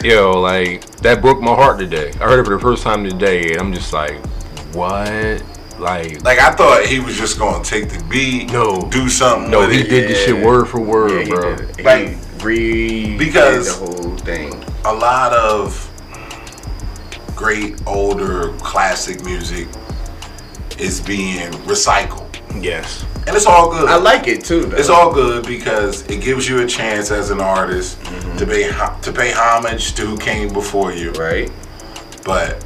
Yo, 0.02 0.40
like 0.40 0.84
that 0.98 1.20
broke 1.20 1.40
my 1.40 1.54
heart 1.54 1.78
today. 1.78 2.10
I 2.20 2.24
heard 2.24 2.40
it 2.40 2.44
for 2.44 2.54
the 2.54 2.60
first 2.60 2.82
time 2.82 3.04
today, 3.04 3.50
and 3.52 3.60
I'm 3.60 3.72
just 3.72 3.92
like, 3.92 4.16
what? 4.74 5.42
Like, 5.78 6.22
Like 6.24 6.38
I 6.38 6.52
thought 6.52 6.84
he 6.86 7.00
was 7.00 7.16
just 7.16 7.38
gonna 7.38 7.62
take 7.64 7.88
the 7.90 8.02
beat, 8.04 8.50
No. 8.52 8.88
do 8.90 9.08
something 9.08 9.50
no, 9.50 9.60
with 9.60 9.72
he 9.72 9.80
it. 9.80 9.88
did 9.90 10.10
this 10.10 10.24
shit 10.24 10.44
word 10.44 10.66
for 10.68 10.80
word, 10.80 11.10
Yeah, 11.12 11.22
he 11.24 11.30
bro. 11.30 11.56
did. 11.56 11.76
He 11.76 11.82
Like, 11.82 12.16
re 12.42 13.16
because- 13.18 13.78
the 13.78 13.86
whole 13.86 14.16
thing. 14.18 14.62
a 14.84 14.92
lot 14.92 15.32
of 15.32 15.86
great 17.36 17.80
older 17.86 18.52
classic 18.58 19.22
music 19.24 19.68
is 20.78 21.00
being 21.00 21.50
recycled, 21.66 22.26
Yes. 22.62 23.04
And 23.30 23.36
it's 23.36 23.46
all 23.46 23.70
good. 23.70 23.88
I 23.88 23.96
like 23.96 24.26
it 24.26 24.44
too. 24.44 24.64
Though. 24.66 24.76
It's 24.76 24.88
all 24.88 25.12
good 25.12 25.46
because 25.46 26.04
it 26.10 26.20
gives 26.20 26.48
you 26.48 26.60
a 26.62 26.66
chance 26.66 27.10
as 27.12 27.30
an 27.30 27.40
artist 27.40 27.98
to 28.38 28.44
pay 28.46 28.70
to 29.02 29.12
pay 29.12 29.32
homage 29.32 29.94
to 29.94 30.02
who 30.06 30.18
came 30.18 30.52
before 30.52 30.92
you. 30.92 31.12
right. 31.12 31.50
But 32.24 32.64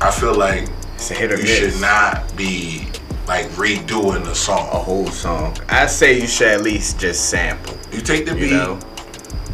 I 0.00 0.10
feel 0.10 0.34
like 0.34 0.68
It's 0.94 1.10
a 1.10 1.14
hit 1.14 1.32
or 1.32 1.36
you 1.36 1.42
miss. 1.42 1.58
should 1.74 1.80
not 1.80 2.36
be 2.36 2.86
like 3.26 3.46
redoing 3.52 4.24
the 4.24 4.34
song. 4.34 4.68
a 4.72 4.78
whole 4.78 5.06
song. 5.08 5.56
I 5.68 5.86
say 5.86 6.20
you 6.20 6.26
should 6.26 6.48
at 6.48 6.62
least 6.62 7.00
just 7.00 7.30
sample. 7.30 7.76
You 7.90 8.00
take 8.02 8.26
the 8.26 8.34
You 8.34 8.40
beat, 8.40 8.50
know, 8.52 8.78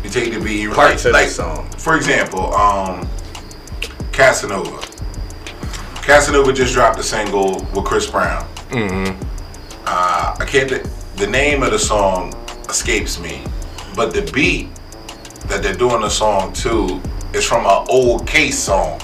you 0.03 0.11
take 0.11 0.33
the 0.35 0.41
beat, 0.41 0.61
you 0.61 0.73
parts 0.73 1.05
like, 1.05 1.07
of 1.07 1.13
like 1.13 1.27
the 1.29 1.33
song. 1.35 1.71
for 1.79 1.97
example, 1.97 2.53
um, 2.55 3.09
Casanova. 4.13 4.81
Casanova 6.03 6.53
just 6.53 6.75
dropped 6.75 6.99
a 6.99 7.03
single 7.03 7.65
with 7.75 7.85
Chris 7.85 8.11
Brown. 8.11 8.47
Mm-hmm. 8.71 9.24
Uh, 9.87 10.37
I 10.39 10.45
can't. 10.45 10.71
The 11.17 11.27
name 11.27 11.63
of 11.63 11.71
the 11.71 11.79
song 11.79 12.33
escapes 12.69 13.21
me, 13.21 13.45
but 13.95 14.13
the 14.13 14.23
beat 14.33 14.69
that 15.47 15.63
they're 15.63 15.75
doing 15.75 16.01
the 16.01 16.09
song 16.09 16.53
to 16.55 17.01
is 17.33 17.45
from 17.45 17.67
an 17.67 17.87
old 17.89 18.27
Case 18.27 18.59
song. 18.59 19.01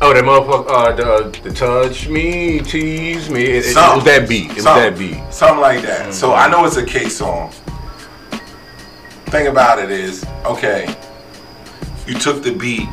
Oh, 0.00 0.12
that 0.12 0.24
motherfucker, 0.24 0.68
uh, 0.68 0.92
the, 1.30 1.40
the 1.42 1.50
touch 1.54 2.06
me, 2.08 2.60
tease 2.60 3.30
me. 3.30 3.42
It, 3.44 3.64
it- 3.66 3.70
it 3.70 3.76
was 3.96 4.04
that 4.04 4.28
beat. 4.28 4.50
It 4.50 4.56
was 4.56 4.64
that 4.64 4.98
beat. 4.98 5.32
Something 5.32 5.60
like 5.60 5.82
that. 5.82 6.12
So 6.14 6.34
I 6.34 6.48
know 6.50 6.64
it's 6.66 6.76
a 6.76 6.84
Case 6.84 7.16
song. 7.18 7.50
Thing 9.26 9.48
about 9.48 9.78
it 9.78 9.90
is, 9.90 10.24
okay, 10.44 10.94
you 12.06 12.14
took 12.14 12.42
the 12.42 12.52
beat, 12.54 12.88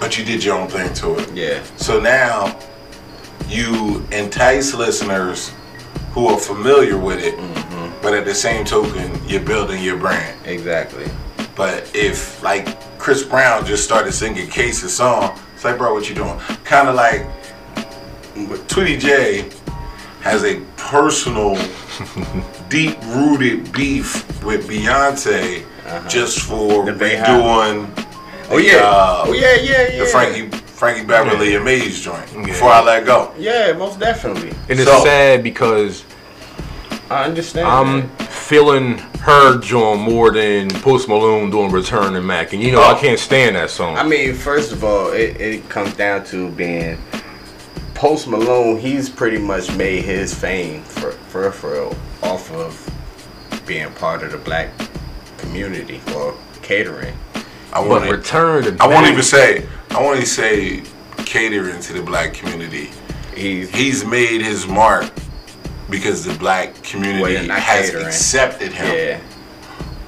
but 0.00 0.16
you 0.18 0.24
did 0.24 0.44
your 0.44 0.56
own 0.56 0.68
thing 0.68 0.92
to 0.94 1.18
it. 1.18 1.34
Yeah. 1.34 1.62
So 1.76 1.98
now 2.00 2.56
you 3.48 4.06
entice 4.12 4.72
listeners 4.74 5.50
who 6.14 6.28
are 6.28 6.38
familiar 6.38 6.96
with 6.96 7.18
it, 7.22 7.34
Mm-hmm. 7.36 8.02
but 8.02 8.14
at 8.14 8.24
the 8.24 8.34
same 8.34 8.64
token, 8.64 9.10
you're 9.28 9.40
building 9.42 9.82
your 9.82 9.96
brand. 9.96 10.38
Exactly. 10.46 11.06
But 11.56 11.90
if 11.94 12.42
like 12.42 12.66
Chris 12.98 13.22
Brown 13.22 13.64
just 13.66 13.84
started 13.84 14.12
singing 14.12 14.48
Case's 14.48 14.94
song, 14.96 15.38
it's 15.54 15.64
like, 15.64 15.76
bro, 15.78 15.92
what 15.94 16.08
you 16.08 16.14
doing? 16.14 16.38
Kind 16.64 16.88
of 16.88 16.94
like 16.94 17.26
but 18.48 18.58
Twitty 18.68 18.98
J 18.98 19.48
has 20.22 20.42
a 20.44 20.60
personal, 20.76 21.54
deep 22.68 22.98
rooted 23.06 23.72
beef 23.72 24.24
with 24.42 24.66
Beyonce 24.68 25.64
just 26.08 26.40
for 26.40 26.82
Uh-huh. 26.82 26.92
The 26.92 27.04
redoing 27.04 28.06
Oh 28.50 28.58
yeah. 28.58 28.76
uh, 28.78 29.24
oh 29.26 29.32
yeah, 29.32 29.54
yeah, 29.54 29.88
yeah. 29.92 29.98
the 30.00 30.06
Frankie 30.06 30.48
Frankie 30.84 31.06
Beverly 31.06 31.54
and 31.54 31.64
Maze 31.64 31.98
joint 32.02 32.26
before 32.44 32.68
I 32.68 32.82
let 32.82 33.06
go. 33.06 33.32
Yeah, 33.38 33.72
most 33.72 33.98
definitely. 33.98 34.50
And 34.68 34.78
it's 34.78 34.84
So- 34.84 35.02
sad 35.02 35.42
because 35.42 36.04
I 37.10 37.24
understand. 37.24 37.66
I'm 37.66 38.08
feeling 38.28 38.98
her 39.22 39.56
joint 39.60 40.02
more 40.02 40.30
than 40.30 40.68
Post 40.68 41.08
Malone 41.08 41.48
doing 41.48 41.70
Return 41.70 42.16
and 42.16 42.26
Mack. 42.26 42.52
And 42.52 42.62
you 42.62 42.70
know, 42.70 42.82
Oh. 42.82 42.94
I 42.94 43.00
can't 43.00 43.18
stand 43.18 43.56
that 43.56 43.70
song. 43.70 43.96
I 43.96 44.02
mean, 44.02 44.34
first 44.34 44.72
of 44.72 44.84
all, 44.84 45.08
it, 45.12 45.40
it 45.40 45.68
comes 45.70 45.94
down 45.94 46.24
to 46.26 46.50
being 46.50 46.98
Post 47.94 48.28
Malone. 48.28 48.78
He's 48.78 49.08
pretty 49.08 49.38
much 49.38 49.72
made 49.76 50.04
his 50.04 50.34
fame 50.34 50.82
for 50.82 51.12
for 51.30 51.50
for 51.50 51.70
real 51.72 51.96
off 52.22 52.52
of 52.52 52.90
being 53.64 53.90
part 53.92 54.22
of 54.22 54.32
the 54.32 54.38
black 54.38 54.68
community 55.38 56.02
or 56.14 56.34
catering. 56.60 57.16
I 57.74 57.80
but 57.80 57.88
want 57.88 58.10
Return 58.10 58.62
to 58.64 58.76
I 58.82 58.86
won't 58.86 59.06
even 59.08 59.22
say 59.22 59.66
I 59.90 60.00
won't 60.00 60.16
even 60.16 60.26
say 60.26 60.82
catering 61.24 61.80
to 61.80 61.92
the 61.92 62.02
black 62.02 62.32
community. 62.34 62.90
He's 63.34 63.68
He's 63.70 64.04
made 64.04 64.40
his 64.42 64.66
mark 64.66 65.10
because 65.90 66.24
the 66.24 66.34
black 66.38 66.80
community 66.82 67.22
Well, 67.48 67.60
has 67.60 67.90
catering. 67.90 68.06
accepted 68.06 68.72
him. 68.72 68.94
yeah, 68.94 69.20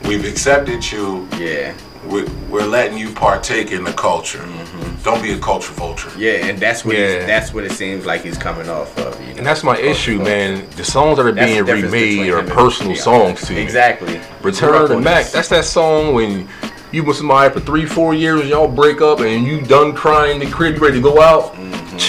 We've 0.08 0.24
accepted 0.24 0.90
you. 0.90 1.28
yeah, 1.38 1.74
We're, 2.06 2.26
we're 2.48 2.64
letting 2.66 2.96
you 2.98 3.12
partake 3.12 3.72
in 3.72 3.84
the 3.84 3.92
culture. 3.92 4.38
Mm-hmm. 4.38 5.02
Don't 5.02 5.22
be 5.22 5.32
a 5.32 5.38
culture 5.38 5.72
vulture. 5.72 6.10
yeah, 6.16 6.46
and 6.46 6.58
that's 6.58 6.84
what 6.84 6.96
Yeah. 6.96 7.18
he's, 7.18 7.26
that's 7.26 7.52
what 7.52 7.64
it 7.64 7.72
seems 7.72 8.06
like 8.06 8.22
he's 8.22 8.38
coming 8.38 8.68
off 8.68 8.96
of. 8.98 9.20
You 9.20 9.26
know? 9.32 9.38
And 9.38 9.46
that's 9.46 9.62
my 9.62 9.76
issue, 9.78 10.18
man. 10.22 10.68
The 10.76 10.84
songs 10.84 11.18
that 11.18 11.26
are 11.26 11.32
That's 11.32 11.46
being 11.52 11.64
remade 11.64 12.30
are 12.30 12.42
personal 12.42 12.96
songs 12.96 13.46
to 13.46 13.54
you. 13.54 13.60
Exactly. 13.60 14.20
Return 14.42 14.86
Grew 14.86 14.96
to 14.96 15.00
Mack. 15.00 15.26
That's 15.26 15.48
that 15.50 15.64
song 15.64 16.14
when 16.14 16.48
you 16.96 17.04
with 17.04 17.18
somebody 17.18 17.52
for 17.52 17.60
three, 17.60 17.84
four 17.84 18.14
years, 18.14 18.48
y'all 18.48 18.66
break 18.66 19.00
up, 19.00 19.20
and 19.20 19.46
you 19.46 19.60
done 19.60 19.94
crying 19.94 20.40
in 20.40 20.48
the 20.48 20.52
crib, 20.52 20.76
you 20.76 20.80
ready 20.80 20.96
to 20.96 21.02
go 21.02 21.20
out. 21.20 21.54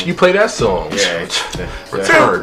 You 0.06 0.14
play 0.14 0.32
that 0.32 0.50
song. 0.50 0.90
Mm-hmm. 0.90 1.60
Yeah. 1.60 1.70
Return. 1.92 2.42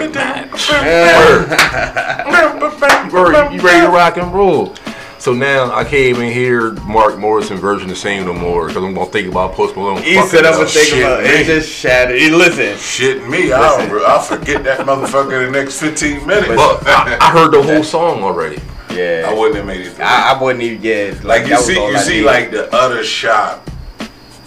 Word. 3.12 3.52
You 3.52 3.60
ready 3.60 3.80
to 3.86 3.92
rock 3.92 4.16
and 4.18 4.32
roll? 4.32 4.74
So 5.18 5.32
now 5.32 5.74
I 5.74 5.84
can't 5.84 5.94
even 5.94 6.30
hear 6.30 6.72
Mark 6.82 7.18
Morrison 7.18 7.56
version 7.56 7.90
of 7.90 7.96
"Same 7.96 8.26
No 8.26 8.34
More" 8.34 8.66
because 8.66 8.84
I'm 8.84 8.92
gonna 8.92 9.10
think 9.10 9.28
about 9.28 9.52
Post 9.52 9.74
Malone. 9.74 10.02
He 10.02 10.20
said 10.26 10.44
I'm 10.44 10.52
gonna 10.52 10.66
think 10.66 10.88
shit, 10.88 11.02
about. 11.02 11.24
It 11.24 11.46
just 11.46 11.70
shattered. 11.70 12.20
He 12.20 12.28
listen. 12.28 12.76
Shit 12.76 13.26
me, 13.26 13.50
I'll, 13.50 14.04
I'll 14.04 14.20
forget 14.20 14.62
that 14.64 14.80
motherfucker 14.80 15.46
in 15.46 15.50
the 15.50 15.58
next 15.58 15.80
15 15.80 16.26
minutes. 16.26 16.48
But 16.48 16.86
I, 16.86 17.16
I 17.20 17.30
heard 17.30 17.52
the 17.52 17.62
whole 17.62 17.82
song 17.96 18.22
already. 18.22 18.60
Yeah. 18.94 19.26
I 19.28 19.32
wouldn't 19.34 19.56
have 19.56 19.66
made 19.66 19.80
it 19.82 19.92
through. 19.92 20.04
I, 20.04 20.32
I 20.34 20.42
wouldn't 20.42 20.62
even 20.62 20.80
get 20.80 21.24
like 21.24 21.46
you 21.46 21.56
see, 21.58 21.74
you 21.74 21.84
I 21.96 21.98
see, 21.98 22.10
needed. 22.12 22.26
like 22.26 22.50
the 22.50 22.72
other 22.74 23.02
shop. 23.04 23.68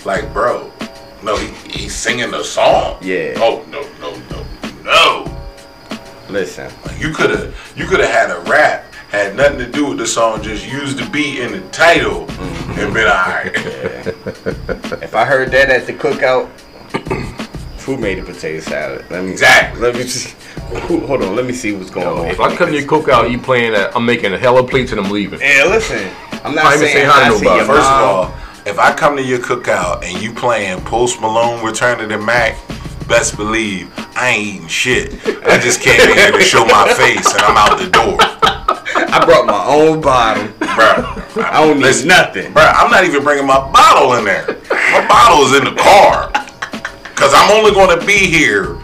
Like, 0.06 0.32
bro, 0.32 0.72
no, 1.24 1.36
he, 1.36 1.48
he's 1.70 1.96
singing 1.96 2.32
the 2.32 2.44
song. 2.44 2.98
Yeah. 3.02 3.34
Oh 3.38 3.66
no, 3.70 3.82
no, 4.00 4.16
no, 4.30 4.46
no. 4.84 5.38
listen. 6.30 6.72
Like, 6.86 7.00
you 7.02 7.12
could 7.12 7.30
have, 7.32 7.74
you 7.76 7.86
could 7.88 8.00
have 8.00 8.10
had 8.10 8.32
a 8.32 8.40
rap, 8.50 8.86
had 9.10 9.36
nothing 9.36 9.58
to 9.60 9.70
do 9.70 9.88
with 9.90 9.98
the 9.98 10.08
song, 10.08 10.42
just 10.42 10.66
used 10.66 10.98
the 10.98 11.10
beat 11.10 11.40
in 11.40 11.52
the 11.52 11.62
title, 11.70 12.26
Mm-hmm. 12.28 12.80
and 12.80 12.94
been 12.94 13.08
alright. 13.08 15.02
If 15.04 15.16
I 15.16 15.26
heard 15.26 15.52
that 15.52 15.70
at 15.70 15.86
the 15.88 15.94
cookout, 15.94 16.50
who 17.88 17.96
made 17.98 18.20
the 18.20 18.22
potato 18.24 18.60
salad? 18.60 19.06
Let 19.10 19.24
me 19.24 19.32
Exactly. 19.32 19.82
Let 19.82 19.96
me 19.96 20.04
just 20.04 20.28
who- 20.88 21.00
hold 21.08 21.24
on. 21.24 21.36
Let 21.38 21.46
me 21.46 21.54
see 21.54 21.72
what's 21.72 21.90
going 21.90 22.06
on. 22.06 22.26
If 22.28 22.40
I 22.42 22.54
come 22.54 22.70
to 22.70 22.78
your 22.78 22.84
cookout, 22.88 23.32
you 23.32 23.40
playing 23.40 23.72
that, 23.72 23.96
I'm 23.96 24.06
making 24.06 24.34
a 24.34 24.38
hella 24.38 24.62
plates 24.68 24.92
and 24.92 25.00
I'm 25.00 25.10
leaving. 25.10 25.40
Yeah, 25.40 25.64
listen. 25.68 26.10
I'm 26.44 26.54
not 26.54 26.66
I 26.66 26.76
even 26.76 26.80
saying 26.80 26.94
say 26.98 27.04
hi 27.06 27.30
to 27.30 27.34
I 27.34 27.38
see 27.38 27.46
nobody. 27.46 27.58
your 27.58 27.66
First 27.66 27.90
of 27.90 28.02
all, 28.02 28.34
if 28.66 28.78
I 28.78 28.94
come 28.94 29.16
to 29.16 29.24
your 29.24 29.40
cookout 29.40 30.04
and 30.04 30.22
you 30.22 30.34
playing 30.34 30.82
Post 30.82 31.22
Malone 31.22 31.64
Return 31.66 31.98
to 32.00 32.08
the 32.08 32.18
Mack, 32.18 32.58
best 33.08 33.38
believe 33.38 33.90
I 34.18 34.32
ain't 34.32 34.48
eating 34.56 34.68
shit. 34.68 35.14
I 35.48 35.58
just 35.58 35.80
came 35.82 36.00
in 36.02 36.18
here 36.18 36.32
to 36.34 36.42
show 36.42 36.66
my 36.66 36.94
face 36.94 37.34
and 37.34 37.42
I'm 37.42 37.56
out 37.56 37.80
the 37.80 37.90
door. 37.90 38.18
I 38.20 39.24
brought 39.26 39.46
my 39.46 39.64
own 39.66 40.02
bottle. 40.02 40.48
bro. 40.60 41.44
I 41.46 41.64
don't 41.66 41.78
need 41.78 41.84
Listen, 41.86 42.10
nothing. 42.10 42.52
bro. 42.52 42.64
I'm 42.64 42.92
not 42.92 43.06
even 43.06 43.24
bringing 43.24 43.46
my 43.48 43.60
bottle 43.72 44.14
in 44.16 44.26
there. 44.26 44.46
My 44.92 45.08
bottle 45.08 45.46
is 45.46 45.56
in 45.58 45.64
the 45.64 45.80
car. 45.82 46.32
Cause 47.18 47.34
I'm 47.34 47.52
only 47.52 47.72
gonna 47.72 48.04
be 48.06 48.28
here 48.28 48.76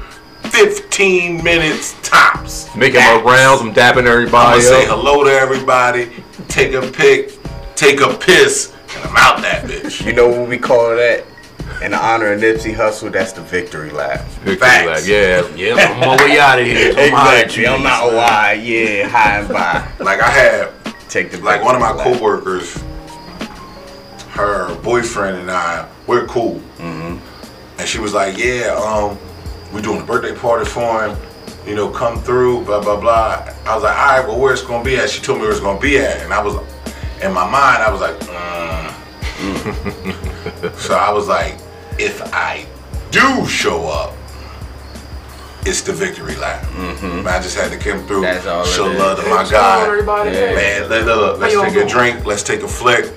15 0.46 1.44
minutes 1.44 1.96
tops. 2.02 2.76
Making 2.76 3.02
my 3.02 3.22
rounds, 3.22 3.62
I'm 3.62 3.72
dapping 3.74 4.00
I'm 4.00 4.08
everybody 4.08 4.60
gonna 4.60 4.62
say 4.64 4.86
hello 4.88 5.24
to 5.24 5.30
everybody, 5.30 6.10
take 6.48 6.74
a 6.74 6.82
pic, 6.82 7.32
take 7.76 8.02
a 8.02 8.12
piss, 8.12 8.74
and 8.96 9.04
I'm 9.06 9.16
out 9.18 9.42
that 9.44 9.66
bitch. 9.66 10.04
You 10.04 10.14
know 10.14 10.28
what 10.30 10.50
we 10.50 10.58
call 10.58 10.96
that? 10.96 11.24
In 11.84 11.92
the 11.92 11.98
honor 11.98 12.34
of 12.34 12.42
Nipsey 12.42 12.74
Hussle, 12.76 13.12
that's 13.12 13.34
the 13.34 13.42
victory 13.42 13.92
lap. 13.92 14.22
Victory 14.26 14.56
Facts. 14.58 14.88
lap. 14.88 15.02
Yeah, 15.06 15.56
yeah, 15.56 15.76
I'm 15.76 16.10
on 16.10 16.18
my 16.18 16.26
way 16.26 16.40
out 16.40 16.60
of 16.60 16.66
here. 16.66 16.94
I'm 16.98 17.12
high, 17.14 17.42
Exactly. 17.42 17.68
I'm 17.68 17.80
jeez. 17.82 17.84
not 17.84 18.14
wide. 18.14 18.54
Yeah, 18.64 19.08
high 19.10 19.40
and 19.40 19.48
by. 19.48 19.88
Like 20.04 20.20
I 20.22 20.30
had 20.30 20.70
Take 21.08 21.30
the 21.32 21.38
like 21.40 21.64
one 21.64 21.76
of 21.76 21.82
my 21.82 21.94
victory 21.94 22.12
lap. 22.14 22.20
coworkers, 22.20 22.84
her 24.32 24.74
boyfriend 24.82 25.38
and 25.38 25.52
I, 25.52 25.88
we're 26.08 26.26
cool. 26.26 26.56
Mm-hmm. 26.80 27.20
And 27.84 27.90
she 27.90 28.00
was 28.00 28.14
like, 28.14 28.38
"Yeah, 28.38 28.80
um, 28.82 29.18
we're 29.74 29.82
doing 29.82 30.00
a 30.00 30.06
birthday 30.06 30.34
party 30.34 30.64
for 30.64 31.06
him. 31.06 31.18
You 31.68 31.76
know, 31.76 31.90
come 31.90 32.18
through, 32.22 32.64
blah 32.64 32.82
blah 32.82 32.98
blah." 32.98 33.46
I 33.66 33.76
was 33.76 33.84
like, 33.84 33.98
"All 33.98 34.08
right, 34.08 34.26
well, 34.26 34.40
where 34.40 34.54
it's 34.54 34.62
gonna 34.62 34.86
be 34.86 34.96
at?" 34.96 35.10
She 35.10 35.22
told 35.22 35.40
me 35.40 35.44
where 35.44 35.52
it's 35.52 35.60
gonna 35.60 35.82
be 35.82 35.98
at, 35.98 36.22
and 36.22 36.34
I 36.34 36.42
was, 36.42 36.56
in 37.22 37.34
my 37.34 37.44
mind, 37.44 37.84
I 37.84 37.92
was 37.92 38.00
like, 38.00 38.18
mm. 38.22 38.90
so 40.80 40.96
I 40.96 41.12
was 41.12 41.28
like, 41.28 41.58
if 42.00 42.22
I 42.34 42.66
do 43.12 43.46
show 43.48 43.90
up. 43.90 44.14
It's 45.66 45.82
the 45.82 45.92
victory 45.94 46.36
lap. 46.38 46.64
Man, 46.78 47.28
I 47.28 47.42
just 47.42 47.58
had 47.58 47.72
to 47.72 47.78
come 47.78 48.06
through, 48.08 48.22
Mm-hmm. 48.24 48.34
That's 48.34 48.46
all 48.46 48.64
it 48.64 48.68
show 48.68 48.92
is. 48.92 49.00
love 49.00 49.18
to 49.20 49.26
my 49.26 49.36
What's 49.36 49.52
guy. 49.52 49.76
going 49.76 49.84
on, 49.84 49.92
everybody? 49.92 50.30
Yeah. 50.32 50.56
Man, 50.56 50.90
let, 50.90 51.06
look, 51.06 51.40
let's 51.40 51.54
How 51.54 51.64
y'all 51.64 51.72
take 51.72 51.84
a 51.86 51.88
drink. 51.88 52.26
Let's 52.26 52.44
take 52.44 52.64
a 52.64 52.68
flick. 52.68 53.14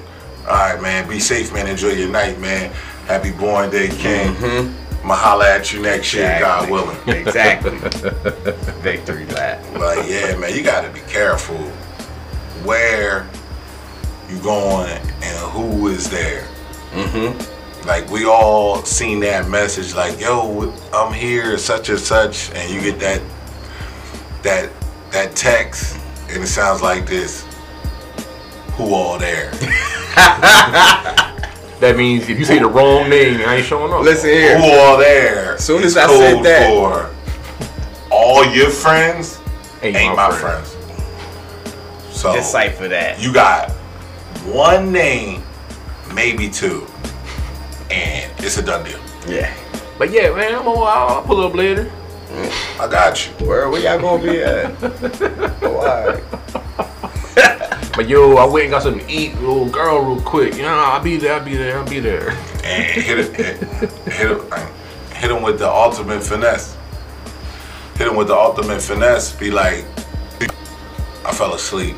All 0.46 0.54
right, 0.54 0.80
man. 0.80 1.08
Be 1.08 1.18
safe, 1.18 1.52
man. 1.52 1.66
Enjoy 1.66 1.88
your 1.88 2.08
night, 2.08 2.38
man. 2.38 2.72
Happy 3.06 3.30
Born 3.30 3.70
Day, 3.70 3.86
King. 3.86 4.34
Mm-hmm. 4.34 5.04
I'ma 5.04 5.14
holla 5.14 5.48
at 5.48 5.72
you 5.72 5.80
next 5.80 6.12
year, 6.12 6.38
God 6.40 6.68
willing. 6.68 6.96
Exactly. 7.06 7.70
victory 8.82 9.26
lap. 9.26 9.64
But 9.74 10.08
yeah, 10.08 10.36
man, 10.36 10.52
you 10.52 10.64
gotta 10.64 10.90
be 10.90 10.98
careful 11.00 11.56
where 12.64 13.28
you 14.28 14.40
going 14.40 14.90
and 15.22 15.38
who 15.52 15.86
is 15.86 16.10
there. 16.10 16.48
Mm-hmm. 16.90 17.86
Like 17.86 18.10
we 18.10 18.24
all 18.24 18.82
seen 18.84 19.20
that 19.20 19.48
message, 19.48 19.94
like, 19.94 20.18
yo, 20.18 20.74
I'm 20.92 21.12
here, 21.12 21.56
such 21.58 21.88
and 21.88 22.00
such, 22.00 22.50
and 22.54 22.68
you 22.72 22.80
get 22.80 22.98
that 22.98 23.22
that 24.42 24.72
that 25.12 25.36
text, 25.36 25.96
and 26.28 26.42
it 26.42 26.48
sounds 26.48 26.82
like 26.82 27.06
this. 27.06 27.46
Who 28.72 28.92
all 28.92 29.16
there? 29.16 29.52
That 31.80 31.96
means 31.96 32.28
if 32.28 32.38
you 32.38 32.44
say 32.44 32.58
the 32.58 32.66
wrong 32.66 33.10
name, 33.10 33.40
I 33.46 33.56
ain't 33.56 33.66
showing 33.66 33.92
up. 33.92 34.00
Listen 34.02 34.30
here. 34.30 34.56
Who 34.56 34.64
here. 34.64 34.80
all 34.80 34.96
there? 34.96 35.58
Soon 35.58 35.82
as 35.82 35.96
I 35.96 36.06
said 36.06 36.42
that- 36.42 36.68
for 36.70 37.10
all 38.10 38.44
your 38.46 38.70
friends 38.70 39.38
ain't, 39.82 39.96
ain't 39.96 40.16
my 40.16 40.30
friends. 40.32 40.74
So 42.10 42.32
Decipher 42.34 42.88
that. 42.88 43.20
you 43.20 43.32
got 43.32 43.70
one 44.46 44.90
name, 44.90 45.42
maybe 46.14 46.48
two, 46.48 46.86
and 47.90 48.30
it's 48.38 48.56
a 48.56 48.62
done 48.62 48.84
deal. 48.84 48.98
Yeah. 49.28 49.52
But 49.98 50.10
yeah, 50.10 50.30
man, 50.34 50.54
I'm 50.54 50.66
on, 50.66 50.86
I'll 50.86 51.22
pull 51.22 51.44
up 51.44 51.54
later. 51.54 51.90
I 52.80 52.88
got 52.88 53.26
you. 53.26 53.46
Where 53.46 53.68
where 53.68 53.80
y'all 53.82 53.98
gonna 54.00 54.22
be 54.22 54.42
at? 54.42 54.72
oh, 55.62 55.76
all 55.76 56.08
right. 56.08 56.62
But 57.96 58.10
yo, 58.10 58.36
I 58.36 58.44
went 58.44 58.64
and 58.64 58.72
got 58.72 58.82
something 58.82 59.06
to 59.06 59.10
eat, 59.10 59.34
little 59.36 59.70
girl, 59.70 60.00
real 60.00 60.20
quick. 60.20 60.54
You 60.54 60.62
know, 60.62 60.68
I'll 60.68 61.02
be 61.02 61.16
there, 61.16 61.32
I'll 61.38 61.44
be 61.44 61.56
there, 61.56 61.78
I'll 61.78 61.88
be 61.88 61.98
there. 61.98 62.28
And 62.62 62.84
hit 62.84 63.18
it, 63.18 63.34
hit, 63.34 63.56
hit 64.12 64.30
it, 64.32 64.42
hit 65.14 65.30
him 65.30 65.42
with 65.42 65.58
the 65.58 65.70
ultimate 65.70 66.22
finesse. 66.22 66.76
Hit 67.96 68.06
him 68.06 68.16
with 68.16 68.28
the 68.28 68.34
ultimate 68.34 68.82
finesse. 68.82 69.32
Be 69.32 69.50
like, 69.50 69.86
I 71.24 71.32
fell 71.32 71.54
asleep. 71.54 71.96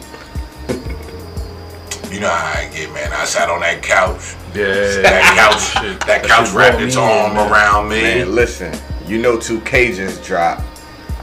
You 2.12 2.20
know 2.20 2.30
how 2.30 2.60
I 2.60 2.70
get, 2.72 2.92
man. 2.92 3.12
I 3.12 3.24
sat 3.24 3.50
on 3.50 3.60
that 3.62 3.82
couch. 3.82 4.36
Yeah. 4.54 5.02
That 5.02 5.34
couch, 5.36 5.82
Shit. 5.82 6.06
that 6.06 6.22
couch 6.22 6.52
wrapped 6.52 6.80
its 6.80 6.96
arm 6.96 7.34
man. 7.34 7.50
around 7.50 7.88
me. 7.88 8.00
Man, 8.00 8.36
listen, 8.36 8.72
you 9.08 9.18
know 9.18 9.36
2K 9.36 9.96
just 9.96 10.22
dropped. 10.22 10.62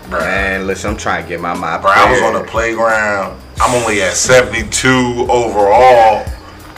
Bruh. 0.09 0.19
Man, 0.19 0.67
listen, 0.67 0.91
I'm 0.91 0.97
trying 0.97 1.23
to 1.23 1.29
get 1.29 1.39
my 1.39 1.53
mind 1.53 1.81
Bro, 1.81 1.91
I 1.91 2.11
was 2.11 2.21
on 2.21 2.33
the 2.33 2.43
playground. 2.43 3.41
I'm 3.59 3.73
only 3.81 4.01
at 4.01 4.13
72 4.13 5.27
overall. 5.29 6.25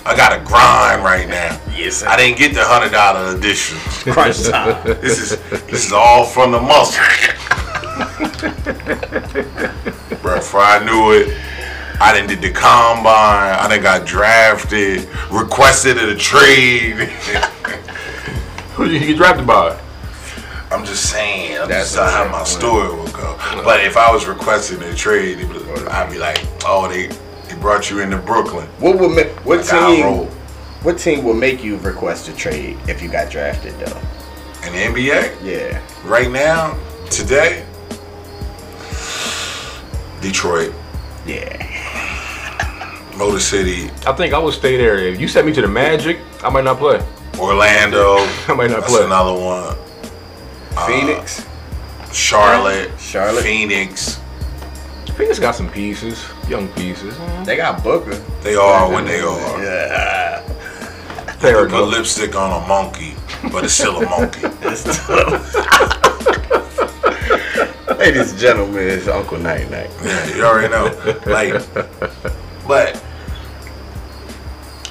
I 0.06 0.16
got 0.16 0.30
to 0.38 0.44
grind 0.46 1.04
right 1.04 1.28
now. 1.28 1.60
Yes, 1.76 1.98
sir. 1.98 2.08
I 2.08 2.16
didn't 2.16 2.38
get 2.38 2.54
the 2.54 2.63
hundred 2.63 2.92
dollar 2.92 3.36
edition. 3.36 3.78
crunch 4.13 4.42
time. 4.44 4.82
This 5.02 5.20
is 5.20 5.38
this 5.66 5.86
is 5.88 5.92
all 5.92 6.26
from 6.26 6.52
the 6.52 6.62
muscle. 6.62 7.04
Bro, 10.22 10.38
before 10.38 10.62
I 10.62 10.84
knew 10.86 11.12
it, 11.12 11.38
I 12.00 12.13
didn't 12.13 12.30
did 12.30 12.42
the 12.42 12.52
combine. 12.52 13.60
I 13.60 13.68
didn't 13.68 13.84
got 13.84 14.06
drafted, 14.08 15.10
requested 15.30 15.98
in 15.98 16.10
a 16.10 16.16
trade. 16.16 16.94
Who 18.76 18.88
did 18.88 19.02
you 19.02 19.08
get 19.08 19.18
drafted 19.18 19.46
by? 19.48 19.78
I'm 20.78 20.86
just 20.86 21.10
saying. 21.12 21.58
I'm 21.60 21.68
That's 21.68 21.92
just 21.92 21.96
saying 21.96 22.10
how 22.10 22.30
my 22.32 22.44
story 22.44 22.96
would 22.96 23.13
go. 23.13 23.36
But 23.63 23.84
if 23.84 23.98
I 23.98 24.12
was 24.12 24.28
requesting 24.28 24.82
a 24.84 24.94
trade, 24.94 25.40
it 25.40 25.48
would- 25.50 25.88
I'd 25.88 26.10
be 26.12 26.18
like, 26.20 26.40
oh, 26.66 26.88
they 26.88 27.08
they 27.48 27.56
brought 27.62 27.90
you 27.90 28.00
into 28.02 28.18
Brooklyn. 28.18 28.68
What 28.80 28.98
would 29.00 29.12
make 29.12 29.30
what 29.46 29.60
Like 29.60 29.70
team? 29.70 30.28
What 30.84 30.98
team 31.00 31.24
would 31.24 31.38
make 31.38 31.63
you 31.63 31.78
request 31.78 32.28
a 32.30 32.34
trade 32.36 32.78
if 32.88 33.02
you 33.02 33.10
got 33.10 33.32
drafted 33.32 33.74
though? 33.80 33.98
In 34.68 34.74
the 34.74 34.80
NBA, 35.00 35.32
Yeah. 35.44 35.80
right 36.06 36.30
now, 36.30 36.78
today, 37.10 37.63
Detroit, 40.22 40.74
Yeah. 41.26 41.63
Motor 43.18 43.40
City, 43.40 43.90
I 44.06 44.13
think 44.13 44.34
I 44.34 44.38
would 44.40 44.54
stay 44.54 44.78
there. 44.78 44.98
If 45.00 45.20
you 45.20 45.28
sent 45.28 45.48
me 45.48 45.54
to 45.54 45.62
the 45.62 45.68
Magic, 45.68 46.20
I 46.44 46.50
might 46.50 46.63
not 46.66 46.78
play. 46.78 47.02
Orlando. 47.40 48.18
I 48.48 48.54
might 48.54 48.70
not 48.70 48.82
That's 48.82 48.92
play. 48.94 49.06
another 49.06 49.34
one. 49.34 49.76
Uh, 50.78 50.88
Phoenix. 50.88 51.46
Charlotte, 52.13 52.92
Charlotte. 53.00 53.44
Phoenix. 53.44 54.20
Phoenix 55.16 55.40
got 55.40 55.56
some 55.56 55.70
pieces, 55.72 56.24
young 56.48 56.68
pieces. 56.70 57.18
They 57.46 57.58
got 57.58 57.84
Booker. 57.84 58.16
They 58.44 58.56
are 58.56 58.90
what 58.92 59.06
they 59.06 59.20
are. 59.22 59.63
Yeah. 59.63 60.42
Fair 61.40 61.68
Put 61.68 61.78
enough. 61.80 61.92
lipstick 61.92 62.36
on 62.36 62.63
a 62.63 62.68
monkey, 62.68 63.16
but 63.52 63.63
it's 63.63 63.74
still 63.74 63.98
a 63.98 64.10
monkey. 64.10 64.42
Ladies 67.98 68.32
and 68.32 68.40
gentlemen, 68.40 68.88
it's 68.88 69.08
Uncle 69.08 69.40
Night 69.40 69.70
Night. 69.72 69.90
Yeah, 70.04 70.36
you 70.36 70.44
already 70.44 70.70
know. 70.70 70.86
Like, 71.26 71.54
but 72.68 73.04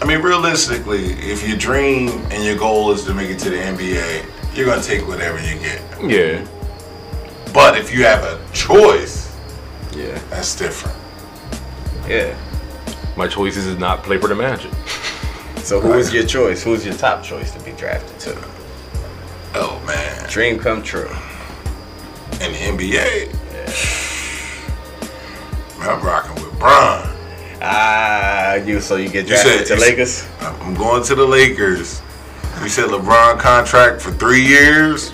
I 0.02 0.04
mean, 0.04 0.20
realistically, 0.20 1.12
if 1.12 1.46
your 1.46 1.56
dream 1.56 2.08
and 2.30 2.44
your 2.44 2.56
goal 2.56 2.90
is 2.90 3.04
to 3.04 3.14
make 3.14 3.30
it 3.30 3.38
to 3.40 3.50
the 3.50 3.56
NBA, 3.56 4.26
you're 4.56 4.66
gonna 4.66 4.82
take 4.82 5.06
whatever 5.06 5.38
you 5.40 5.58
get. 5.58 5.80
Yeah. 6.02 6.44
But 7.52 7.76
if 7.78 7.92
you 7.92 8.04
have 8.04 8.24
a 8.24 8.38
choice, 8.52 9.32
Yeah. 9.94 10.18
that's 10.30 10.54
different. 10.56 10.96
Yeah. 12.08 12.34
My 13.16 13.26
choice 13.28 13.56
is 13.56 13.66
to 13.72 13.78
not 13.80 14.02
play 14.02 14.18
for 14.18 14.28
the 14.28 14.34
Magic. 14.34 14.70
So 15.62 15.80
who 15.80 15.94
is 15.94 16.12
your 16.12 16.24
choice? 16.24 16.62
Who's 16.62 16.84
your 16.84 16.94
top 16.94 17.22
choice 17.24 17.50
to 17.52 17.58
be 17.60 17.72
drafted 17.72 18.18
to? 18.20 18.36
Oh 19.54 19.80
man, 19.86 20.28
Dream 20.28 20.58
come 20.58 20.82
true. 20.82 21.08
in 22.40 22.52
the 22.52 22.58
NBA, 22.58 23.32
man, 25.80 25.90
I'm 25.90 26.00
rocking 26.04 26.34
with 26.44 26.58
Bron. 26.58 27.08
Ah, 27.62 28.54
you 28.56 28.80
so 28.80 28.96
you 28.96 29.08
get 29.08 29.22
You 29.26 29.30
drafted 29.34 29.58
said- 29.58 29.66
to 29.68 29.74
you- 29.74 29.80
Lakers? 29.80 30.24
I'm 30.40 30.74
going 30.74 31.02
to 31.04 31.14
the 31.14 31.24
Lakers. 31.26 32.00
You 32.62 32.68
said 32.68 32.88
LeBron 32.88 33.38
contract 33.38 34.00
for 34.00 34.10
three 34.12 34.42
years. 34.44 35.12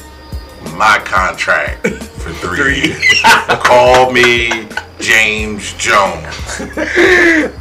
My 0.74 1.00
contract 1.04 1.86
for 1.86 2.30
three 2.34 2.80
years. 2.88 3.20
Call 3.62 4.10
me 4.12 4.68
James 5.00 5.74
Jones. 5.74 6.56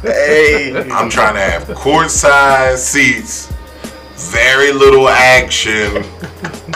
Hey. 0.02 0.72
I'm 0.90 1.10
trying 1.10 1.34
to 1.34 1.40
have 1.40 1.64
courtside 1.76 2.76
seats, 2.78 3.52
very 4.32 4.72
little 4.72 5.08
action, 5.08 6.04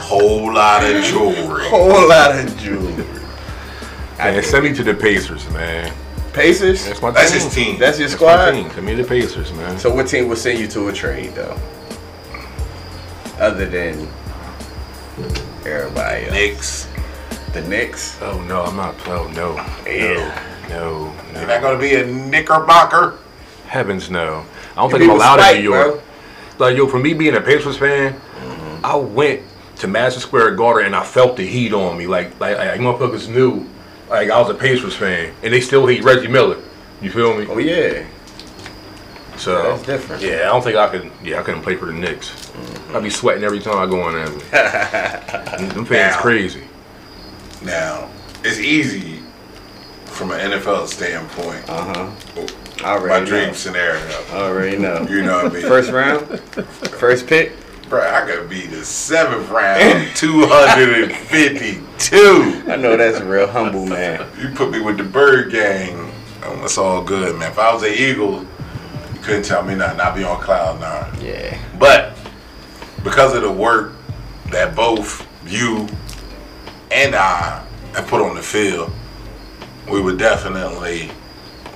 whole 0.00 0.52
lot 0.52 0.84
of 0.84 1.02
jewelry. 1.04 1.64
Whole 1.68 2.08
lot 2.08 2.36
of 2.38 2.58
jewelry. 2.58 3.04
Man, 4.18 4.42
send 4.42 4.64
me 4.64 4.74
to 4.74 4.82
the 4.82 4.94
Pacers, 4.94 5.48
man. 5.50 5.92
Pacers? 6.32 6.84
That's 6.84 7.00
my 7.00 7.10
That's 7.12 7.30
team. 7.32 7.40
his 7.40 7.54
team. 7.54 7.78
That's 7.78 7.98
your 7.98 8.08
That's 8.08 8.20
my 8.20 8.26
squad? 8.34 8.50
team. 8.50 8.70
Send 8.72 8.86
me 8.86 8.96
to 8.96 9.02
the 9.02 9.08
Pacers, 9.08 9.52
man. 9.54 9.78
So 9.78 9.94
what 9.94 10.08
team 10.08 10.28
would 10.28 10.38
send 10.38 10.58
you 10.58 10.66
to 10.68 10.88
a 10.88 10.92
trade 10.92 11.32
though? 11.34 11.58
Other 13.38 13.66
than 13.66 14.08
everybody 15.66 16.24
else. 16.24 16.32
Knicks. 16.32 16.88
The 17.52 17.62
Knicks? 17.62 18.18
Oh 18.22 18.42
no, 18.42 18.62
I'm 18.62 18.76
not. 18.76 18.94
Oh 19.08 19.28
no. 19.28 19.56
Yeah. 19.86 20.42
No. 20.68 21.12
No. 21.32 21.40
You're 21.40 21.48
not 21.48 21.62
gonna 21.62 21.78
be 21.78 21.94
a 21.94 22.06
Knickerbocker. 22.06 23.18
Heavens 23.66 24.10
no. 24.10 24.44
I 24.72 24.76
don't 24.76 24.90
You 24.90 24.98
think 24.98 25.10
I'm 25.10 25.16
allowed 25.16 25.38
spike, 25.38 25.56
in 25.56 25.62
New 25.62 25.74
York. 25.74 26.02
Like 26.58 26.76
yo, 26.76 26.86
for 26.86 26.98
me 26.98 27.14
being 27.14 27.36
a 27.36 27.40
Pacers 27.40 27.76
fan, 27.76 28.14
mm-hmm. 28.14 28.84
I 28.84 28.96
went 28.96 29.42
to 29.76 29.88
Madison 29.88 30.22
Square 30.22 30.54
Garden 30.56 30.86
and 30.86 30.96
I 30.96 31.04
felt 31.04 31.36
the 31.36 31.46
heat 31.46 31.72
on 31.72 31.98
me. 31.98 32.06
Like 32.06 32.38
like, 32.40 32.56
like 32.56 32.80
motherfuckers 32.80 33.28
knew, 33.28 33.66
like 34.08 34.30
I 34.30 34.40
was 34.40 34.50
a 34.50 34.54
Pacers 34.54 34.96
fan, 34.96 35.34
and 35.42 35.52
they 35.52 35.60
still 35.60 35.86
hate 35.86 36.02
Reggie 36.02 36.28
Miller. 36.28 36.58
You 37.02 37.10
feel 37.10 37.36
me? 37.36 37.46
Oh 37.48 37.58
yeah. 37.58 38.06
So 39.38 39.62
That's 39.76 39.82
different. 39.84 40.22
Yeah, 40.22 40.42
I 40.42 40.46
don't 40.46 40.62
think 40.62 40.76
I 40.76 40.88
could. 40.88 41.10
Yeah, 41.22 41.40
I 41.40 41.42
couldn't 41.42 41.62
play 41.62 41.76
for 41.76 41.86
the 41.86 41.92
Knicks. 41.92 42.50
I'd 42.94 43.02
be 43.02 43.10
sweating 43.10 43.44
every 43.44 43.60
time 43.60 43.76
I 43.78 43.86
go 43.86 44.08
in 44.08 44.14
there. 44.14 44.28
Them 45.74 45.84
fans 45.84 46.16
Now. 46.16 46.20
crazy. 46.20 46.64
Now, 47.62 48.08
it's 48.44 48.58
easy 48.58 49.20
from 50.06 50.30
an 50.30 50.52
NFL 50.52 50.86
standpoint. 50.88 51.68
Uh 51.68 51.94
huh. 51.94 52.10
My 52.82 52.90
Already 52.90 53.26
dream 53.26 53.46
know. 53.48 53.52
scenario. 53.54 54.02
Already 54.32 54.78
know. 54.78 55.06
You 55.08 55.22
know 55.22 55.42
what 55.44 55.52
I 55.52 55.54
mean? 55.54 55.62
First 55.62 55.90
round? 55.90 56.40
First 56.98 57.26
pick? 57.26 57.52
Bro, 57.88 58.02
I 58.02 58.22
could 58.26 58.48
be 58.50 58.66
the 58.66 58.84
seventh 58.84 59.48
round, 59.50 60.14
252. 60.16 62.70
I 62.70 62.76
know 62.76 62.96
that's 62.96 63.18
a 63.18 63.24
real 63.24 63.46
humble 63.46 63.86
man. 63.86 64.26
You 64.40 64.48
put 64.54 64.70
me 64.70 64.80
with 64.80 64.96
the 64.98 65.04
Bird 65.04 65.50
Gang. 65.52 66.12
Oh, 66.42 66.60
it's 66.64 66.78
all 66.78 67.02
good, 67.02 67.36
man. 67.38 67.50
If 67.52 67.58
I 67.58 67.72
was 67.72 67.82
an 67.82 67.92
Eagle, 67.92 68.42
you 68.42 68.48
couldn't 69.26 69.42
tell 69.42 69.64
me 69.64 69.74
nothing. 69.74 69.98
I'd 69.98 70.14
be 70.14 70.22
on 70.22 70.40
cloud 70.40 70.80
nine. 70.80 71.20
Yeah. 71.20 71.58
But 71.80 72.16
because 73.02 73.34
of 73.34 73.42
the 73.42 73.50
work 73.50 73.92
that 74.50 74.76
both 74.76 75.26
you 75.44 75.88
and 76.92 77.16
I 77.16 77.66
have 77.94 78.06
put 78.06 78.22
on 78.22 78.36
the 78.36 78.42
field, 78.42 78.92
we 79.90 80.00
would 80.00 80.16
definitely 80.16 81.10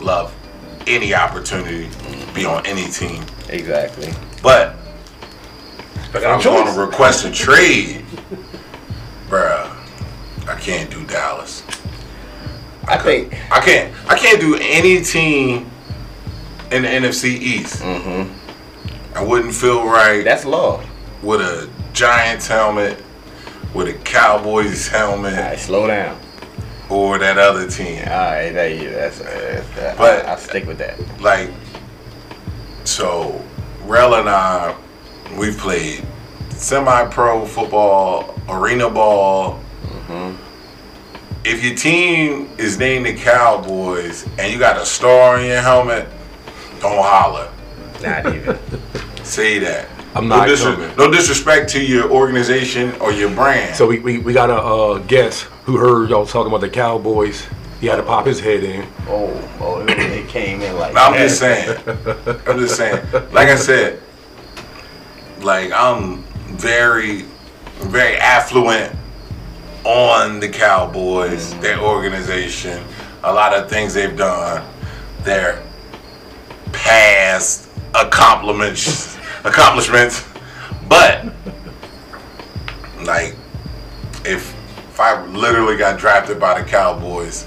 love 0.01 0.33
any 0.87 1.13
opportunity 1.13 1.91
to 1.91 2.33
be 2.35 2.45
on 2.45 2.65
any 2.67 2.89
team. 2.89 3.25
Exactly. 3.49 4.13
But 4.45 4.77
if 6.15 6.25
I'm 6.25 6.39
a 6.39 6.43
going 6.43 6.73
to 6.73 6.81
request 6.81 7.25
a 7.25 7.33
trade, 7.33 8.05
bruh, 9.29 9.77
I 10.47 10.55
can't 10.61 10.89
do 10.89 11.05
Dallas. 11.05 11.65
I 12.87 12.97
think 12.97 13.35
I 13.51 13.61
can't. 13.61 13.93
I 14.09 14.17
can't 14.17 14.41
do 14.41 14.57
any 14.61 15.03
team 15.03 15.71
in 16.71 16.83
the 16.83 16.89
NFC 16.89 17.25
East. 17.39 17.83
Mhm. 17.83 18.29
I 19.15 19.23
wouldn't 19.25 19.55
feel 19.55 19.85
right 19.87 20.25
that's 20.25 20.45
law. 20.45 20.81
with 21.23 21.41
a 21.43 21.69
Giants 21.93 22.47
helmet, 22.47 22.97
with 23.75 23.89
a 23.89 23.93
Cowboys 24.05 24.89
helmet, 24.89 25.35
Alright, 25.35 25.59
slow 25.59 25.87
down. 25.87 26.17
or 26.89 27.19
that 27.19 27.37
other 27.37 27.69
team. 27.69 27.99
Alright, 28.03 28.55
that, 28.55 28.67
yeah, 28.77 28.91
that's, 28.91 29.19
that's 29.19 29.69
that. 29.77 29.99
But- 29.99 30.25
I, 30.25 30.31
I'll 30.31 30.39
stick 30.39 30.67
with 30.67 30.79
that. 30.79 30.97
Like, 31.21 31.51
so, 32.85 33.41
Rel 33.85 34.15
and 34.15 34.29
I, 34.31 34.75
we've 35.37 35.59
played 35.59 36.05
semi-pro 36.51 37.45
football, 37.47 38.35
arena 38.49 38.89
ball. 38.89 39.61
If 41.45 41.65
your 41.65 41.75
team 41.75 42.51
is 42.59 42.79
named 42.79 43.07
the 43.07 43.15
Cowboys 43.15 44.27
and 44.39 44.53
you 44.53 44.59
got 44.59 44.77
a 44.77 44.85
star 44.87 45.37
on 45.39 45.45
your 45.45 45.61
helmet, 45.63 46.07
don't 46.81 47.03
holler. 47.03 47.51
Not 48.03 48.35
even. 48.35 48.59
Say 49.25 49.59
that. 49.61 49.89
I'm 50.15 50.27
no, 50.27 50.39
not 50.39 50.49
dis- 50.49 50.63
coming. 50.63 50.91
no 50.97 51.11
disrespect 51.11 51.71
to 51.71 51.85
your 51.85 52.11
organization 52.11 52.93
or 53.01 53.13
your 53.13 53.31
brand. 53.31 53.77
So 53.77 53.87
we, 53.87 54.01
we, 54.01 54.19
we 54.19 54.33
got 54.33 54.51
a 54.51 54.57
uh, 54.57 54.99
guest 54.99 55.43
who 55.65 55.77
heard 55.77 56.11
y'all 56.11 56.27
talking 56.27 56.49
about 56.51 56.63
the 56.63 56.69
Cowboys. 56.71 57.47
He 57.81 57.87
had 57.87 57.97
to 57.97 58.03
pop 58.03 58.27
his 58.27 58.41
head 58.41 58.65
in. 58.65 58.87
oh, 59.07 59.49
oh, 59.61 59.83
it, 59.83 59.91
it 59.91 60.29
came 60.29 60.61
in 60.63 60.77
like 60.77 60.97
I'm 60.97 61.13
that. 61.13 61.19
just 61.29 61.39
saying. 61.39 61.79
I'm 62.47 62.59
just 62.59 62.77
saying. 62.77 63.07
Like 63.33 63.49
I 63.49 63.57
said, 63.57 64.01
like 65.41 65.71
I'm 65.73 66.23
very 66.57 67.25
very 67.81 68.17
affluent 68.17 68.95
on 69.85 70.41
the 70.41 70.49
Cowboys, 70.49 71.55
their 71.61 71.79
organization, 71.79 72.85
a 73.25 73.33
lot 73.33 73.55
of 73.55 73.71
things 73.71 73.95
they've 73.95 74.17
done, 74.17 74.63
their 75.23 75.63
past 76.73 77.69
accomplishments, 77.95 79.17
accomplishments. 79.45 80.27
But 80.89 81.27
like, 83.05 83.35
if 84.25 84.55
if 84.91 85.01
I 85.01 85.25
literally 85.27 85.77
got 85.77 85.99
drafted 85.99 86.39
by 86.39 86.61
the 86.61 86.69
Cowboys, 86.69 87.47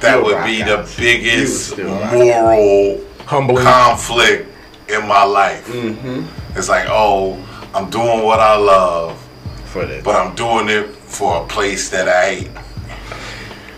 that 0.00 0.22
would 0.22 0.44
be 0.44 0.62
the 0.62 0.88
biggest 0.96 1.76
moral 1.78 3.00
Humbling. 3.26 3.64
conflict 3.64 4.48
in 4.88 5.06
my 5.08 5.24
life. 5.24 5.66
Mm-hmm. 5.66 6.58
It's 6.58 6.68
like, 6.68 6.86
oh, 6.88 7.34
I'm 7.74 7.90
doing 7.90 8.22
what 8.24 8.38
I 8.40 8.56
love, 8.56 9.18
For 9.64 9.84
this. 9.84 10.04
but 10.04 10.14
I'm 10.14 10.34
doing 10.36 10.68
it 10.68 10.86
for 10.94 11.42
a 11.42 11.46
place 11.46 11.90
that 11.90 12.08
I 12.08 12.34
hate. 12.34 12.50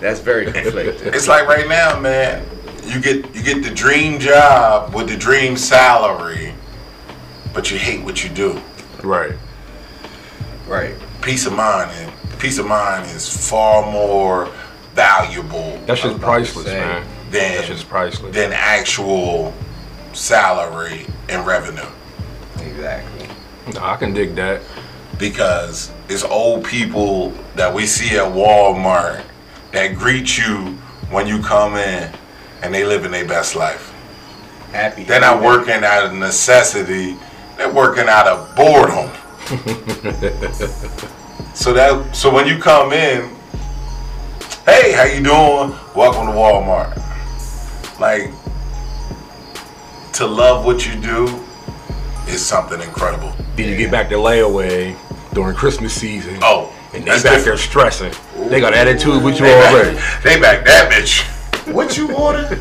That's 0.01 0.21
very 0.21 0.45
conflicted. 0.53 1.15
It's 1.15 1.27
like 1.29 1.47
right 1.49 1.67
now, 1.69 1.99
man. 1.99 2.45
You 2.89 3.01
get 3.01 3.35
you 3.35 3.43
get 3.43 3.63
the 3.63 3.75
dream 3.75 4.19
job 4.19 4.95
with 4.95 5.09
the 5.09 5.17
dream 5.17 5.57
salary, 5.57 6.55
but 7.53 7.71
you 7.71 7.79
hate 7.79 8.03
what 8.03 8.25
you 8.25 8.31
do. 8.31 8.61
Right. 9.03 9.35
right. 10.67 10.95
Peace 11.23 11.47
of 11.47 11.53
mind 11.55 11.91
and 11.93 12.13
peace 12.41 12.59
of 12.59 12.67
mind 12.67 13.05
is 13.15 13.49
far 13.49 13.91
more 13.93 14.51
valuable 14.95 15.79
That's 15.87 16.01
just 16.03 16.19
priceless, 16.21 16.67
man. 16.67 17.07
than 17.31 17.57
That's 17.57 17.67
just 17.69 17.89
priceless. 17.89 18.35
than 18.35 18.53
actual 18.53 19.53
salary 20.15 21.07
and 21.29 21.47
revenue. 21.47 21.87
Exactly. 22.61 23.29
No, 23.75 23.81
I 23.83 23.97
can 23.97 24.13
dig 24.15 24.35
that. 24.37 24.63
because 25.19 25.93
it's 26.09 26.25
old 26.25 26.65
people 26.65 27.31
that 27.55 27.73
we 27.73 27.87
see 27.87 28.17
at 28.17 28.33
Walmart 28.33 29.23
that 29.73 29.95
greet 29.97 30.39
you 30.39 30.79
when 31.11 31.27
you 31.27 31.43
come 31.43 31.77
in 31.77 32.11
and 32.63 32.75
they 32.75 32.85
living 32.85 33.11
their 33.13 33.27
best 33.27 33.55
life. 33.57 33.93
Happy. 34.73 35.05
They're 35.05 35.21
not 35.21 35.43
working 35.43 35.85
out 35.85 36.07
of 36.07 36.15
necessity, 36.15 37.17
they're 37.57 37.73
working 37.73 38.09
out 38.09 38.27
of 38.27 38.55
boredom. 38.57 39.11
so 41.55 41.73
that 41.73 42.15
so 42.15 42.33
when 42.33 42.47
you 42.47 42.59
come 42.59 42.93
in, 42.93 43.31
hey, 44.67 44.93
how 44.93 45.05
you 45.05 45.23
doing? 45.23 45.79
Welcome 45.97 46.27
to 46.27 46.33
Walmart. 46.33 46.95
Like 47.99 48.31
to 50.15 50.27
love 50.27 50.67
what 50.67 50.87
you 50.87 51.01
do 51.01 51.27
is 52.29 52.45
something 52.45 52.81
incredible. 52.81 53.33
Then 53.57 53.69
you 53.71 53.77
get 53.77 53.91
back 53.91 54.09
to 54.11 54.17
layaway 54.17 54.97
during 55.33 55.57
Christmas 55.57 55.95
season. 55.95 56.39
Oh, 56.43 56.73
and 56.93 57.03
they 57.05 57.09
back 57.09 57.23
different. 57.23 57.45
there 57.45 57.57
stressing. 57.57 58.13
They 58.51 58.61
got 58.61 58.75
attitude 58.75 59.23
with 59.23 59.39
you 59.39 59.47
They 59.47 59.55
already. 59.55 59.97
back, 59.97 60.23
they 60.23 60.41
back 60.41 60.65
that 60.67 60.91
bitch. 60.93 61.25
What 61.73 61.97
you 61.97 62.15
ordered? 62.15 62.61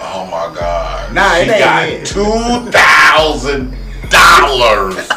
oh 0.00 0.26
my 0.30 0.54
god. 0.54 1.14
Nah, 1.14 1.34
she 1.34 1.42
it 1.42 1.48
ain't 1.48 1.58
got 1.64 1.88
it. 1.88 2.06
two 2.06 2.70
thousand 2.70 3.76
dollars 4.10 5.08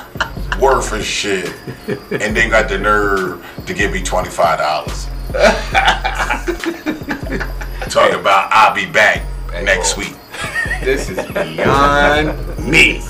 worth 0.60 0.94
of 0.94 1.04
shit, 1.04 1.54
and 1.88 2.36
then 2.36 2.50
got 2.50 2.70
the 2.70 2.78
nerve 2.78 3.46
to 3.66 3.74
give 3.74 3.92
me 3.92 4.04
twenty 4.04 4.30
five 4.30 4.60
dollars. 4.60 5.06
Talk 7.92 8.12
about 8.14 8.50
I'll 8.52 8.76
be 8.76 8.86
back 8.86 9.24
next 9.52 9.98
week. 9.98 10.16
This 10.84 11.10
is 11.10 11.18
beyond 11.32 12.58
me. 12.60 13.02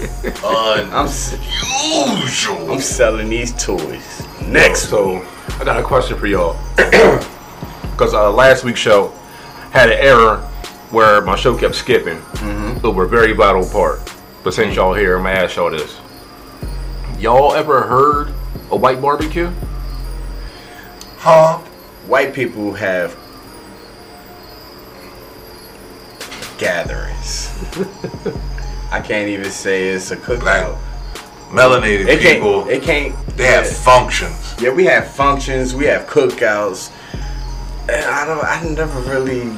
I'm 0.44 0.88
Unusual. 1.84 2.72
I'm 2.74 2.80
selling 2.80 3.30
these 3.30 3.54
toys. 3.64 4.26
Next 4.44 4.90
So 4.90 5.26
I 5.60 5.64
got 5.64 5.80
a 5.80 5.84
question 5.84 6.18
for 6.18 6.28
y'all. 6.28 6.58
Because 7.92 8.16
uh, 8.16 8.32
last 8.32 8.64
week's 8.64 8.80
show 8.80 9.14
had 9.72 9.90
an 9.90 9.98
error 10.00 10.38
where 10.92 11.22
my 11.22 11.36
show 11.36 11.58
kept 11.58 11.76
skipping 11.76 12.18
mm-hmm. 12.18 12.86
over 12.86 13.04
a 13.04 13.08
very 13.10 13.34
vital 13.34 13.68
part. 13.68 14.00
But 14.44 14.54
since 14.54 14.76
y'all 14.76 14.94
here, 14.94 15.18
I'm 15.18 15.24
gonna 15.24 15.36
ask 15.36 15.56
y'all 15.56 15.72
this. 15.72 16.00
Y'all 17.20 17.54
ever 17.54 17.84
heard 17.84 18.30
a 18.72 18.76
white 18.76 19.02
barbecue? 19.02 19.52
Huh? 21.18 21.62
white 22.08 22.34
people 22.34 22.74
have 22.74 23.16
gatherings. 26.58 27.50
I 28.92 29.00
can't 29.00 29.30
even 29.30 29.50
say 29.50 29.90
it's 29.90 30.12
a 30.12 30.18
Black 30.18 30.40
cookout. 30.40 30.80
melanated 31.50 32.08
It 32.08 32.20
people. 32.20 32.64
can't. 32.64 32.72
It 32.72 32.84
can't. 32.84 33.38
they 33.38 33.46
have 33.48 33.68
functions. 33.68 34.56
Yeah, 34.60 34.74
we 34.74 34.86
have 34.86 35.08
functions. 35.08 35.74
We 35.74 35.86
have 35.86 36.08
cookouts. 36.08 36.92
And 37.92 38.06
I 38.06 38.26
don't. 38.26 38.44
I 38.44 38.64
never 38.76 39.00
really. 39.02 39.52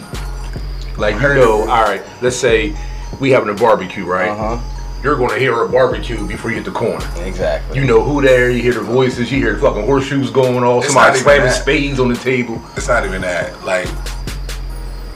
Like 0.97 1.15
you 1.15 1.21
know, 1.21 1.61
of 1.63 1.67
it. 1.67 1.71
all 1.71 1.83
right. 1.83 2.03
Let's 2.21 2.35
say 2.35 2.75
we 3.19 3.31
having 3.31 3.49
a 3.49 3.53
barbecue, 3.53 4.05
right? 4.05 4.29
Uh 4.29 4.57
huh. 4.57 4.69
You're 5.03 5.17
gonna 5.17 5.37
hear 5.39 5.63
a 5.63 5.67
barbecue 5.67 6.25
before 6.25 6.51
you 6.51 6.57
hit 6.57 6.65
the 6.65 6.71
corner. 6.71 7.05
Exactly. 7.25 7.77
You 7.79 7.85
know 7.85 8.01
who 8.03 8.21
there. 8.21 8.49
You 8.51 8.61
hear 8.61 8.73
the 8.73 8.81
voices. 8.81 9.31
You 9.31 9.39
hear 9.39 9.53
the 9.53 9.59
fucking 9.59 9.85
horseshoes 9.85 10.29
going 10.29 10.63
off. 10.63 10.85
It's 10.85 10.93
Somebody 10.93 11.17
not 11.17 11.23
slamming 11.23 11.45
that. 11.47 11.61
spades 11.61 11.99
on 11.99 12.07
the 12.09 12.15
table. 12.15 12.61
it's 12.77 12.87
not 12.87 13.05
even 13.05 13.21
that. 13.21 13.63
Like 13.65 13.87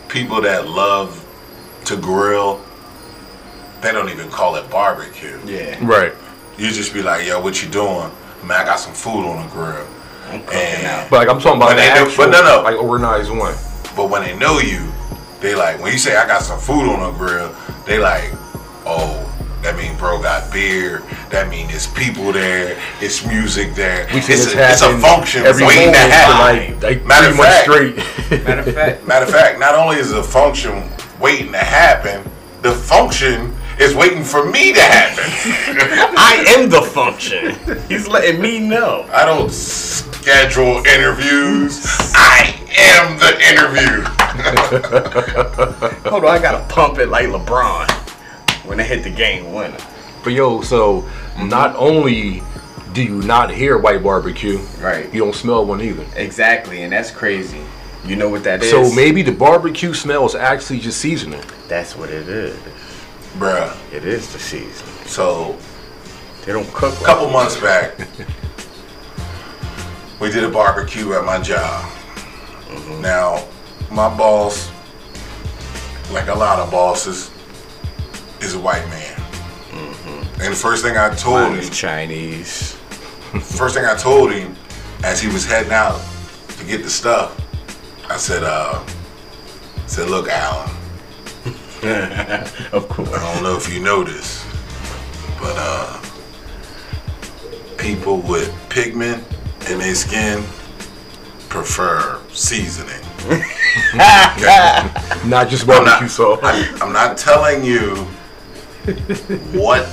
people 0.10 0.42
that 0.42 0.68
love 0.68 1.24
to 1.86 1.96
grill, 1.96 2.62
they 3.82 3.92
don't 3.92 4.10
even 4.10 4.30
call 4.30 4.56
it 4.56 4.70
barbecue. 4.70 5.40
Yeah. 5.46 5.78
Right. 5.82 6.14
You 6.58 6.72
just 6.72 6.94
be 6.94 7.02
like, 7.02 7.26
"Yo, 7.28 7.40
what 7.40 7.62
you 7.64 7.70
doing?" 7.70 8.12
Man, 8.44 8.60
I 8.62 8.66
got 8.66 8.80
some 8.80 8.94
food 8.94 9.26
on 9.26 9.46
the 9.46 9.52
grill. 9.54 9.88
I'm 10.32 10.42
cooking 10.44 10.60
And- 10.60 10.86
out. 10.88 11.10
But 11.10 11.18
like 11.20 11.30
I'm 11.30 11.40
talking 11.42 11.58
about 11.62 11.70
But 11.70 11.76
the 11.76 11.82
they 11.82 11.88
know- 11.96 12.06
actual, 12.08 12.26
but 12.26 12.32
no, 12.32 12.42
no. 12.58 12.62
like 12.64 12.76
organized 12.82 13.32
one. 13.32 13.56
But 13.96 14.10
when 14.10 14.24
they 14.24 14.36
know 14.38 14.60
you, 14.60 14.92
they 15.42 15.56
like 15.56 15.82
when 15.82 15.92
you 15.92 15.98
say 15.98 16.16
I 16.16 16.28
got 16.28 16.42
some 16.44 16.60
food 16.60 16.90
on 16.90 17.00
the 17.12 17.18
grill, 17.18 17.54
they 17.86 17.98
like, 18.00 18.32
"Oh, 18.86 19.24
that 19.64 19.76
mean 19.78 19.96
bro 19.98 20.22
got 20.22 20.52
beer. 20.54 21.02
That 21.30 21.50
mean 21.50 21.68
there's 21.68 21.88
people 21.88 22.32
there. 22.32 22.78
It's 23.02 23.26
music 23.26 23.74
there. 23.76 24.08
We 24.14 24.20
it's, 24.20 24.30
a, 24.54 24.72
it's 24.72 24.82
a 24.82 24.98
function 25.00 25.46
every 25.46 25.66
waiting 25.66 25.94
to 25.94 25.98
happen." 26.00 26.80
like, 26.80 26.84
like 26.84 27.06
Matter 27.06 27.30
of 27.30 27.36
fact- 27.38 27.64
straight. 27.64 27.96
Matter 28.46 28.62
of 28.62 28.74
fact, 28.76 29.08
Matter 29.08 29.26
of 29.26 29.32
fact, 29.32 29.60
not 29.60 29.76
only 29.76 29.98
is 29.98 30.12
it 30.12 30.18
a 30.18 30.24
function 30.24 30.84
waiting 31.20 31.52
to 31.54 31.58
happen, 31.58 32.24
the 32.62 32.72
function 32.74 33.54
is 33.80 33.94
waiting 33.96 34.24
for 34.24 34.46
me 34.50 34.74
to 34.74 34.82
happen. 34.82 35.24
I 36.18 36.44
am 36.58 36.70
the 36.70 36.82
function. 36.82 37.56
He's 37.88 38.08
letting 38.08 38.42
me 38.42 38.60
know. 38.60 39.08
I 39.12 39.24
don't 39.26 39.52
schedule 40.22 40.78
interviews. 40.86 41.86
I 42.16 42.56
am 42.78 43.18
the 43.18 43.34
interview. 43.50 44.04
Hold 46.10 46.26
on, 46.26 46.32
I 46.32 46.40
gotta 46.42 46.64
pump 46.74 46.98
it 47.00 47.08
like 47.10 47.28
LeBron 47.28 47.90
when 48.66 48.78
they 48.78 48.84
hit 48.86 49.04
the 49.04 49.10
game 49.10 49.54
winner. 49.54 49.78
but 50.24 50.34
yo, 50.34 50.62
so 50.62 51.08
not 51.40 51.76
only 51.76 52.42
do 52.94 53.04
you 53.04 53.22
not 53.24 53.52
hear 53.52 53.78
white 53.78 54.04
barbecue, 54.04 54.58
Right. 54.80 55.12
you 55.14 55.20
don't 55.24 55.36
smell 55.36 55.66
one 55.66 55.82
either. 55.82 56.06
Exactly, 56.16 56.82
and 56.84 56.92
that's 56.92 57.12
crazy. 57.12 57.62
You 58.06 58.16
know 58.16 58.30
what 58.30 58.44
that 58.44 58.64
is? 58.64 58.70
So 58.72 58.92
maybe 58.94 59.22
the 59.22 59.32
barbecue 59.32 59.94
smell 59.94 60.26
is 60.26 60.36
actually 60.36 60.80
just 60.80 61.00
seasoning. 61.00 61.42
that's 61.68 61.96
what 61.96 62.10
it 62.10 62.28
is. 62.28 62.58
Bruh. 63.38 63.76
It 63.94 64.06
is 64.06 64.32
the 64.34 64.40
season. 64.40 64.88
So 65.06 65.58
They 66.46 66.54
don't 66.54 66.68
cook. 66.74 66.94
a 66.94 66.96
Like 66.96 67.06
couple 67.06 67.30
months 67.30 67.60
back, 67.60 67.98
we 70.20 70.32
did 70.32 70.44
a 70.44 70.50
barbecue 70.50 71.14
at 71.14 71.24
my 71.24 71.40
job. 71.40 71.92
Now, 73.02 73.48
my 73.92 74.16
boss, 74.16 74.72
like 76.12 76.28
a 76.28 76.36
lot 76.36 76.60
of 76.60 76.72
bosses, 76.72 77.32
is 78.42 78.56
a 78.56 78.60
white 78.60 78.86
man. 78.90 79.18
And 80.40 80.54
the 80.54 80.58
first 80.58 80.84
thing 80.84 80.98
I 80.98 81.10
told 81.16 81.52
Mine 81.52 81.64
him, 81.64 81.70
Chinese. 81.72 82.74
first 83.42 83.74
thing 83.74 83.86
I 83.86 83.96
told 83.96 84.32
him, 84.32 84.56
as 85.04 85.20
he 85.20 85.28
was 85.28 85.46
heading 85.46 85.72
out 85.72 86.00
to 86.60 86.66
get 86.66 86.84
the 86.84 86.90
stuff, 86.92 87.42
I 88.08 88.18
said, 88.18 88.44
uh, 88.44 88.84
I 88.86 89.88
said, 89.88 90.10
look, 90.10 90.30
Alan, 90.30 90.70
of 92.72 92.88
course. 92.88 93.10
I 93.14 93.34
don't 93.34 93.44
know 93.44 93.58
if 93.58 93.72
you 93.74 93.80
know 93.80 94.04
this, 94.04 94.46
but 95.40 95.56
uh, 95.58 96.02
people 97.78 98.22
with 98.22 98.54
pigment 98.70 99.24
in 99.70 99.80
their 99.80 99.96
skin 99.96 100.44
prefer 101.50 102.22
seasoning. 102.32 103.02
Not 105.30 105.50
just 105.50 105.68
barbecue 105.68 106.08
sauce. 106.08 106.40
I, 106.44 106.78
I'm 106.82 106.94
not 106.94 107.18
telling 107.18 107.64
you 107.64 107.96
what 109.54 109.86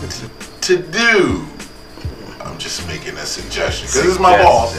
to 0.63 0.77
do. 0.79 1.47
I'm 2.41 2.59
just 2.59 2.87
making 2.87 3.15
a 3.15 3.27
suggestion 3.27 3.87
because 3.87 3.95
this 4.03 4.07
is 4.07 4.19
my 4.21 4.37
boss. 4.43 4.75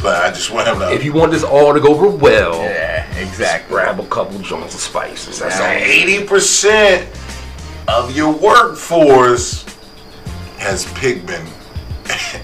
But 0.00 0.24
I 0.24 0.30
just 0.30 0.50
want 0.50 0.66
him 0.68 0.78
to. 0.80 0.92
If 0.92 1.04
you 1.04 1.12
want 1.12 1.32
this 1.32 1.44
all 1.44 1.72
to 1.74 1.80
go 1.80 1.94
over 1.94 2.08
well, 2.08 2.54
Yeah, 2.62 3.04
exactly. 3.18 3.74
grab 3.74 4.00
a 4.00 4.06
couple 4.06 4.38
joints 4.40 4.74
of 4.74 4.80
spices. 4.80 5.38
That's 5.38 5.60
eighty 5.60 6.24
percent 6.26 7.08
of 7.88 8.16
your 8.16 8.32
workforce 8.32 9.64
has 10.58 10.90
pigment 10.94 11.48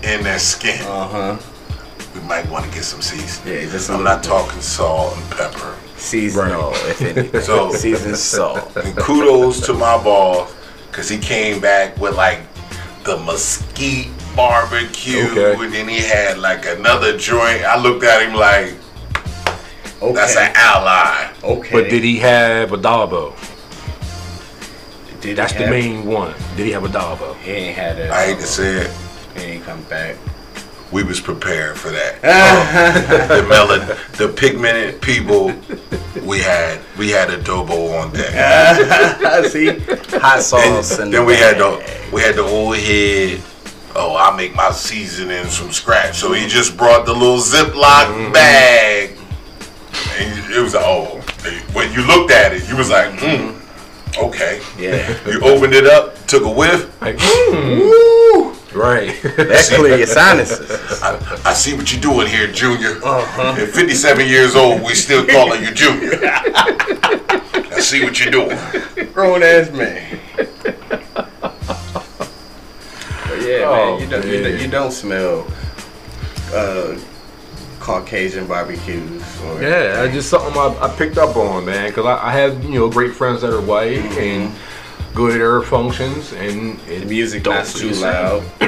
in 0.03 0.23
their 0.25 0.39
skin. 0.39 0.81
Uh 0.83 1.09
huh. 1.09 1.37
We 2.15 2.21
might 2.27 2.49
want 2.51 2.65
to 2.67 2.71
get 2.71 2.85
some 2.85 3.01
seasoning. 3.03 3.55
Yeah, 3.55 3.71
just 3.71 3.89
a 3.91 3.93
I'm 3.93 3.99
little 4.03 4.15
not 4.17 4.25
talking 4.25 4.61
salt 4.61 5.17
and 5.17 5.31
pepper. 5.31 5.77
Seasonal, 5.97 6.71
if 6.75 7.03
anything. 7.03 7.41
So- 7.49 7.73
seasoned 7.73 8.17
salt. 8.17 8.75
And 8.77 8.97
kudos 8.97 9.61
to 9.67 9.73
my 9.75 10.03
boss, 10.03 10.55
cause 10.93 11.09
he 11.09 11.19
came 11.19 11.61
back 11.61 11.97
with 11.99 12.17
like 12.17 12.41
the 13.05 13.17
mesquite 13.19 14.09
barbecue, 14.37 15.27
Okay. 15.31 15.55
and 15.65 15.73
then 15.73 15.89
he 15.89 15.99
had 16.01 16.39
like 16.39 16.67
another 16.67 17.17
joint. 17.19 17.65
I 17.65 17.81
looked 17.81 18.05
at 18.05 18.23
him 18.23 18.35
like 18.35 18.75
Okay. 20.01 20.13
that's 20.15 20.37
an 20.37 20.53
ally. 20.55 21.31
okay. 21.43 21.73
But 21.73 21.91
did 21.91 22.05
he 22.05 22.19
have 22.19 22.71
adobo? 22.71 23.35
Did 25.21 25.29
he 25.31 25.35
That's 25.35 25.53
the 25.53 25.61
have- 25.61 25.71
main 25.71 26.05
one. 26.05 26.33
Did 26.57 26.67
he 26.67 26.73
have 26.73 26.85
adobo? 26.85 27.35
He 27.39 27.51
ain't 27.51 27.77
had 27.77 27.99
it. 27.99 28.11
I 28.11 28.27
hate 28.27 28.39
to 28.39 28.47
say 28.47 28.77
it, 28.87 28.91
He 29.39 29.45
ain't 29.53 29.65
come 29.65 29.83
back. 29.85 30.17
we 30.91 31.03
was 31.05 31.21
prepared 31.21 31.77
for 31.79 31.91
that. 31.91 32.21
the 33.29 33.47
melon, 33.49 33.87
the 34.17 34.29
pigmented 34.35 35.01
people, 35.03 35.53
we 36.25 36.39
had 36.41 36.81
we 36.99 37.11
had 37.11 37.29
adobo 37.29 38.01
on 38.01 38.13
deck. 38.13 39.45
See, 39.51 39.79
hot 40.19 40.43
sauce, 40.43 40.99
and 40.99 41.13
then 41.13 41.25
we 41.27 41.35
had 41.35 41.59
the 41.59 41.79
we 42.13 42.21
had 42.23 42.37
the 42.37 42.43
old 42.43 42.77
head. 42.77 43.41
Oh, 44.01 44.17
I 44.17 44.37
make 44.37 44.55
my 44.55 44.71
seasonings 44.71 45.57
from 45.57 45.73
scratch. 45.73 46.19
So 46.19 46.33
he 46.33 46.47
just 46.47 46.77
brought 46.77 47.05
the 47.07 47.13
little 47.13 47.39
Ziploc 47.39 48.33
bag, 48.33 49.19
and 50.19 50.53
it 50.53 50.61
was 50.61 50.75
like, 50.75 50.85
oh. 50.87 51.25
When 51.73 51.91
you 51.93 52.03
looked 52.07 52.31
at 52.33 52.53
it, 52.53 52.69
you 52.69 52.77
was 52.77 52.91
like, 52.91 53.11
hmm, 53.19 53.57
okay. 54.23 54.61
Yeah, 54.77 55.17
You 55.27 55.41
opened 55.41 55.73
it 55.73 55.87
up, 55.87 56.17
took 56.29 56.45
a 56.45 56.51
whiff. 56.51 57.01
Like, 57.01 57.17
mm, 57.17 57.81
Woo! 57.81 58.53
right. 58.79 59.21
that 59.23 59.71
clear 59.75 59.97
your 59.97 60.07
sinuses. 60.07 60.71
I, 61.03 61.41
I 61.45 61.53
see 61.55 61.75
what 61.75 61.91
you're 61.93 62.01
doing 62.01 62.27
here, 62.29 62.47
Junior. 62.47 62.99
Uh-huh. 63.03 63.57
At 63.61 63.69
57 63.71 64.27
years 64.27 64.55
old, 64.55 64.83
we 64.83 64.95
still 64.95 65.27
calling 65.27 65.63
you 65.63 65.73
Junior. 65.73 66.13
I 66.23 67.81
see 67.81 68.05
what 68.05 68.21
you're 68.21 68.31
doing. 68.31 68.59
Grown 69.13 69.43
ass 69.43 69.71
man. 69.71 70.21
But 70.37 70.49
yeah, 73.43 73.65
Oh, 73.67 73.99
man, 73.99 74.01
you 74.01 74.07
don't, 74.09 74.27
you, 74.27 74.43
don't, 74.43 74.61
you 74.61 74.69
don't 74.69 74.93
smell 74.93 75.47
uh, 76.53 76.99
Caucasian 77.81 78.47
barbecues. 78.47 79.23
Or, 79.43 79.63
Yeah, 79.63 79.95
that's 79.95 80.13
just 80.13 80.29
something 80.29 80.53
I, 80.57 80.77
I 80.83 80.95
picked 80.97 81.19
up 81.19 81.37
on, 81.37 81.65
man. 81.65 81.89
Because 81.89 82.07
I, 82.07 82.29
I 82.29 82.33
have 82.33 82.63
you 82.65 82.75
know 82.75 82.91
great 82.91 83.15
friends 83.15 83.41
that 83.43 83.53
are 83.53 83.61
white 83.63 83.99
and 84.19 84.55
go 85.19 85.27
to 85.31 85.37
their 85.37 85.61
functions, 85.63 86.33
and 86.33 86.79
The 86.81 87.05
music 87.05 87.43
don't 87.43 87.67
too 87.67 87.91
loud. 87.95 88.43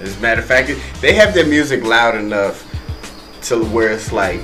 As 0.00 0.16
a 0.16 0.20
matter 0.20 0.40
of 0.40 0.46
fact, 0.46 0.70
they 1.00 1.14
have 1.14 1.34
their 1.34 1.46
music 1.46 1.84
loud 1.84 2.16
enough 2.16 2.64
to 3.42 3.64
where 3.66 3.92
it's 3.92 4.12
like 4.12 4.40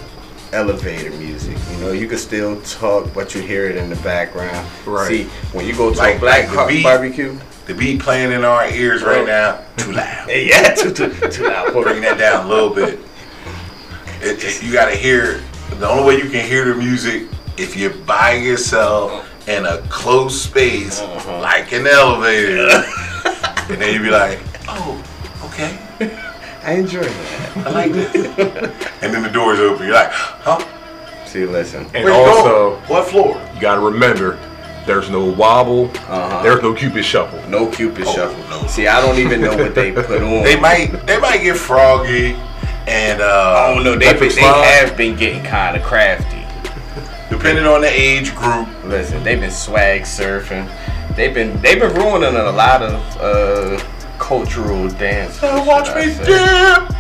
elevator 0.53 1.11
music. 1.11 1.57
You 1.73 1.77
know, 1.79 1.91
you 1.93 2.07
can 2.07 2.19
still 2.19 2.61
talk, 2.63 3.13
but 3.13 3.35
you 3.35 3.41
hear 3.43 3.69
it 3.69 3.77
in 3.77 3.91
the 3.91 3.97
background. 3.97 4.65
Right. 4.87 5.09
See, 5.09 5.25
when 5.53 5.67
you 5.67 5.75
go 5.77 5.93
to 5.93 5.99
Like- 5.99 6.17
a 6.17 6.21
black 6.21 6.47
like 6.47 6.55
car- 6.55 6.69
beat. 6.69 6.83
barbecue, 6.85 7.37
The 7.67 7.75
beat 7.75 8.01
playing 8.01 8.31
in 8.31 8.45
our 8.45 8.69
ears 8.69 9.03
right 9.03 9.27
now, 9.27 9.61
too 9.77 9.91
loud. 9.93 10.29
yeah, 10.31 10.75
too, 10.75 10.93
too, 10.93 11.11
too 11.31 11.49
loud. 11.49 11.73
Bring 11.73 12.01
that 12.03 12.19
down 12.19 12.47
a 12.47 12.49
little 12.49 12.71
bit. 12.71 13.01
It, 14.23 14.43
it- 14.45 14.63
you 14.63 14.73
gotta 14.73 14.95
hear. 14.95 15.43
The 15.81 15.89
only 15.89 16.05
way 16.17 16.23
you 16.23 16.31
can 16.31 16.47
hear 16.47 16.65
the 16.67 16.75
music 16.77 17.25
if 17.57 17.77
you're 17.77 17.95
by 18.07 18.35
yourself 18.35 19.29
in 19.47 19.67
a 19.67 19.79
closed 19.89 20.41
space, 20.41 21.01
Uh-huh. 21.01 21.41
like 21.41 21.73
an 21.73 21.87
elevator, 21.87 22.69
and 23.71 23.81
then 23.81 23.95
you 23.95 24.01
be 24.01 24.11
like, 24.11 24.39
"Oh, 24.69 25.03
okay, 25.45 25.79
I 26.63 26.73
enjoy 26.75 27.03
that. 27.03 27.67
I 27.67 27.71
like 27.71 27.93
this." 27.93 28.15
and 29.03 29.13
then 29.15 29.23
the 29.23 29.29
doors 29.31 29.59
open. 29.61 29.87
You're 29.87 29.95
like, 29.95 30.11
"Huh? 30.13 30.65
See, 31.27 31.45
listen. 31.47 31.87
And 31.95 32.09
also, 32.09 32.71
going? 32.77 32.83
what 32.89 33.07
floor?" 33.09 33.41
you 33.55 33.61
got 33.61 33.75
to 33.75 33.81
remember, 33.83 34.39
there's 34.87 35.11
no 35.11 35.25
wobble, 35.25 35.91
Uh-huh. 36.09 36.43
there's 36.43 36.63
no 36.63 36.73
cupid 36.75 37.05
shuffle. 37.05 37.41
No 37.49 37.67
Cupid 37.71 38.05
Oh, 38.07 38.15
shuffle. 38.15 38.45
no. 38.63 38.67
See, 38.67 38.87
I 38.87 39.01
don't 39.01 39.19
even 39.19 39.41
know 39.41 39.57
what 39.57 39.75
they 39.75 39.93
put 40.01 40.23
on. 40.23 40.43
They 40.45 40.59
might, 40.59 41.07
they 41.07 41.19
might 41.19 41.39
get 41.43 41.57
froggy, 41.57 42.33
and 42.87 43.21
uh, 43.21 43.75
Oh 43.77 43.83
no, 43.83 43.97
they 43.97 44.07
Electric 44.07 44.31
been, 44.31 44.37
they 44.37 44.43
slide. 44.43 44.65
have 44.65 44.97
been 44.97 45.17
getting 45.17 45.43
kind 45.45 45.77
of 45.77 45.83
crafty. 45.83 46.44
Depending 47.37 47.67
on 47.67 47.81
the 47.81 47.89
age 47.89 48.35
group. 48.37 48.69
Listen, 48.85 49.23
they've 49.25 49.41
been 49.41 49.51
swag 49.51 50.03
surfing. 50.03 50.71
They've 51.17 51.35
been 51.35 51.61
they've 51.61 51.81
been 51.81 51.95
ruining 51.95 52.37
a 52.37 52.53
lot 52.53 52.83
of 52.83 52.95
uh, 53.21 53.79
cultural 54.19 54.89
dance. 54.89 55.43
watch 55.43 55.95
me 55.95 56.15
dip 56.25 56.91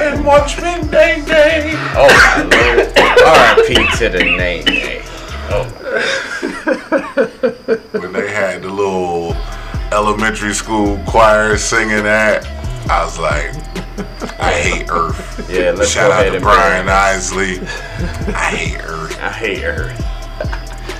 and 0.00 0.24
watch 0.24 0.56
me 0.58 0.82
dang 0.90 1.24
dang. 1.24 1.74
Oh 1.96 2.08
my 2.26 2.42
lord! 2.42 2.98
R.I.P. 2.98 3.74
to 3.98 4.08
the 4.10 4.24
name. 4.36 4.64
name. 4.64 5.02
when 8.00 8.12
they 8.12 8.30
had 8.30 8.62
the 8.62 8.68
little 8.68 9.34
elementary 9.92 10.52
school 10.52 10.98
choir 11.06 11.56
singing 11.56 12.02
that, 12.04 12.46
I 12.90 13.04
was 13.04 13.18
like, 13.18 13.54
I 14.38 14.52
hate 14.52 14.86
Earth. 14.90 15.48
Yeah, 15.50 15.70
let's 15.72 15.90
Shout 15.90 16.10
go 16.10 16.14
out 16.14 16.20
ahead 16.20 16.32
to 16.32 16.36
and 16.36 16.42
Brian 16.44 16.86
burn. 16.86 16.94
Isley. 16.94 17.60
I 18.34 18.54
hate 18.54 18.80
Earth. 18.84 19.18
I 19.20 19.30
hate 19.30 19.64
Earth. 19.64 20.00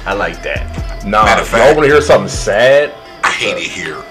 I 0.07 0.15
like 0.15 0.43
that. 0.43 1.05
Nah, 1.05 1.25
Matter 1.25 1.43
of 1.43 1.53
y'all 1.53 1.75
want 1.75 1.81
to 1.81 1.87
hear 1.87 2.01
something 2.01 2.29
sad? 2.29 2.95
I 3.23 3.31
hate 3.31 3.57
it 3.57 3.63
here. 3.71 4.03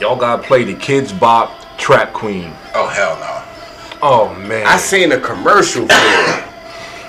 Y'all 0.00 0.16
gotta 0.16 0.42
play 0.42 0.64
the 0.64 0.74
Kidz 0.74 1.18
Bop 1.18 1.50
Trap 1.78 2.12
Queen. 2.12 2.52
Oh 2.74 2.88
hell 2.88 3.16
no. 3.18 3.42
Oh 4.02 4.34
man, 4.34 4.66
I 4.66 4.76
seen 4.76 5.12
a 5.12 5.20
commercial 5.20 5.82
for 5.86 5.94
it, 5.94 6.44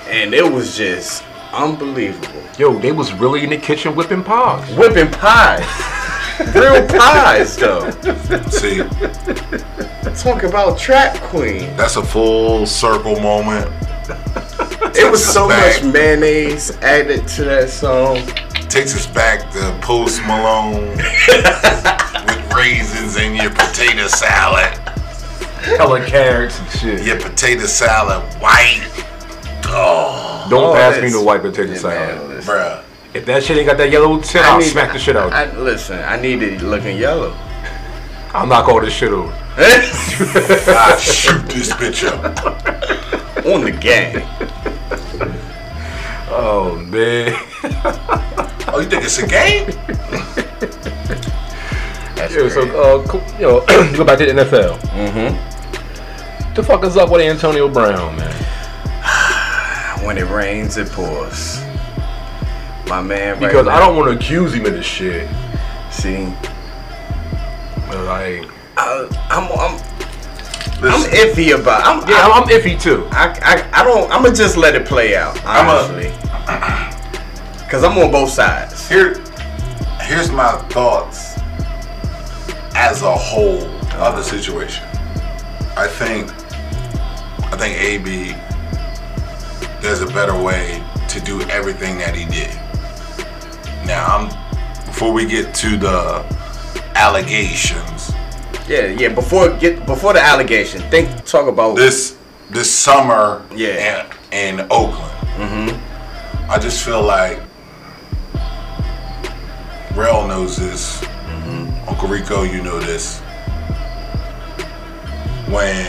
and 0.10 0.34
it 0.34 0.50
was 0.50 0.78
just 0.78 1.24
unbelievable. 1.52 2.42
yo, 2.58 2.78
they 2.80 2.92
was 2.92 3.12
really 3.14 3.44
in 3.44 3.50
the 3.50 3.58
kitchen 3.58 3.96
whipping 3.96 4.24
pies. 4.24 4.76
Whipping 4.78 5.12
pies, 5.12 5.66
real 6.54 6.86
pies 6.88 7.56
though. 7.58 7.90
See, 8.50 8.84
Talk 10.22 10.44
about 10.44 10.78
trap 10.78 11.20
queen. 11.24 11.76
that's 11.76 11.98
a 11.98 12.04
full 12.04 12.66
circle 12.66 13.20
moment. 13.20 13.68
It 14.98 15.12
was 15.12 15.24
so 15.26 15.48
Back. 15.50 15.84
much 15.84 15.94
mayonnaise 15.94 16.72
added 16.78 17.28
to 17.30 17.44
that 17.46 17.70
song. 17.70 18.18
Takes 18.70 18.96
us 18.96 19.08
back 19.08 19.52
to 19.52 19.78
Post 19.82 20.22
Malone 20.26 20.96
with 20.98 22.54
raisins 22.56 23.18
in 23.18 23.36
your 23.36 23.52
potato 23.52 24.08
salad. 24.08 24.78
Hella 25.78 26.06
carrots 26.06 26.60
and 26.60 26.70
shit. 26.72 27.04
Your 27.06 27.20
potato 27.20 27.66
salad 27.66 28.24
white. 28.42 28.88
Oh, 29.68 30.46
Don't 30.50 30.64
Oh, 30.64 30.74
pass 30.74 30.96
me 30.96 31.02
that's- 31.02 31.14
no 31.14 31.24
white 31.24 31.42
potato 31.42 31.72
Yeah, 31.74 31.78
salad. 31.80 31.98
man, 32.20 32.30
listen. 32.30 32.54
bruh. 32.54 32.82
If 33.16 33.26
that 33.28 33.44
shit 33.44 33.58
ain't 33.58 33.66
got 33.68 33.78
that 33.78 33.90
yellow 33.92 34.20
tint, 34.20 34.44
I 34.46 34.52
I'll 34.52 34.60
need- 34.60 34.66
smack 34.66 34.92
the 34.92 35.00
shit 35.00 35.16
out. 35.16 35.32
I, 35.32 35.50
listen, 35.58 35.98
I 36.00 36.20
need 36.20 36.44
it 36.44 36.62
looking 36.62 36.98
yellow. 36.98 37.34
I'll 38.34 38.46
knock 38.46 38.68
all 38.68 38.82
this 38.82 38.94
shit 38.94 39.14
over. 39.14 39.34
I 39.58 40.98
shoot 41.02 41.46
this 41.48 41.72
bitch 41.72 42.06
up. 42.06 43.46
On 43.46 43.64
the 43.64 43.72
gang. 43.72 44.22
Oh 46.30 46.76
man. 46.90 47.34
Oh, 48.68 48.80
you 48.82 48.90
think 48.90 49.06
it's 49.06 49.18
a 49.20 49.26
game? 49.28 49.68
That's 52.16 52.34
Yeah, 52.36 52.50
so 52.50 52.64
uh, 52.76 53.02
you 53.40 53.44
know, 53.48 53.66
go 53.96 54.04
back 54.04 54.18
to 54.20 54.26
the 54.26 54.34
NFL. 54.34 54.78
Mm-hmm. 54.90 56.54
The 56.56 56.64
fuck 56.64 56.84
is 56.84 56.98
up 56.98 57.10
with 57.12 57.22
Antonio 57.22 57.70
Brown, 57.70 58.18
man? 58.18 58.34
when 60.06 60.18
it 60.18 60.28
rains, 60.30 60.76
it 60.76 60.90
pours. 60.92 61.62
My 62.88 63.02
man, 63.02 63.34
right 63.34 63.40
Because 63.40 63.68
I 63.68 63.80
don't 63.80 63.96
want 63.96 64.12
to 64.12 64.18
accuse 64.18 64.54
him 64.54 64.66
of 64.66 64.74
this 64.74 64.86
shit. 64.86 65.28
see. 65.92 66.26
But 67.88 68.04
like, 68.06 68.50
I, 68.78 69.08
I'm, 69.30 69.44
I'm, 69.52 69.80
I'm 70.84 71.10
iffy 71.12 71.60
about. 71.60 71.86
I'm, 71.86 72.08
yeah, 72.10 72.22
I'm, 72.28 72.44
I'm, 72.44 72.50
iffy 72.50 72.80
too. 72.80 73.08
I, 73.12 73.30
I, 73.42 73.82
I 73.82 73.84
don't. 73.84 74.12
I'm 74.12 74.24
gonna 74.24 74.36
just 74.36 74.58
let 74.58 74.76
it 74.76 74.86
play 74.86 75.16
out, 75.16 75.40
I'm 75.46 75.68
a- 75.68 75.72
honestly. 75.72 76.12
Cause 77.70 77.84
I'm 77.84 77.98
on 77.98 78.12
both 78.12 78.30
sides. 78.30 78.88
here, 78.88 79.16
here's 80.02 80.32
my 80.32 80.52
thoughts 80.70 81.38
as 82.76 83.02
a 83.02 83.12
whole 83.12 83.64
of 83.96 84.16
the 84.16 84.24
situation. 84.24 84.86
I 85.76 85.88
think, 85.88 86.30
I 87.52 87.58
think 87.58 87.78
AB. 87.82 88.36
There's 89.82 90.02
a 90.02 90.08
better 90.08 90.40
way 90.40 90.84
to 91.10 91.20
do 91.22 91.42
everything 91.44 91.98
that 91.98 92.16
he 92.16 92.26
did. 92.26 92.50
Now, 93.86 94.18
I'm 94.18 94.86
before 94.86 95.12
we 95.14 95.26
get 95.26 95.54
to 95.56 95.78
the 95.78 96.26
allegations. 96.96 98.12
Yeah, 98.68 98.88
yeah. 98.88 99.10
Before 99.10 99.50
get 99.58 99.86
before 99.86 100.14
the 100.14 100.22
allegation, 100.22 100.82
think 100.90 101.24
talk 101.26 101.48
about 101.48 101.76
this 101.76 102.18
this 102.50 102.72
summer 102.74 103.44
Yeah. 103.56 104.08
in, 104.32 104.60
in 104.60 104.68
Oakland. 104.72 105.12
Mm-hmm. 105.38 106.52
I 106.52 106.58
just 106.60 106.84
feel 106.84 107.02
like 107.04 107.40
Rel 109.96 110.28
knows 110.28 110.58
this. 110.58 111.04
Uncle 111.88 112.10
Rico, 112.10 112.44
you 112.44 112.64
know 112.64 112.80
this. 112.80 113.20
when 115.48 115.86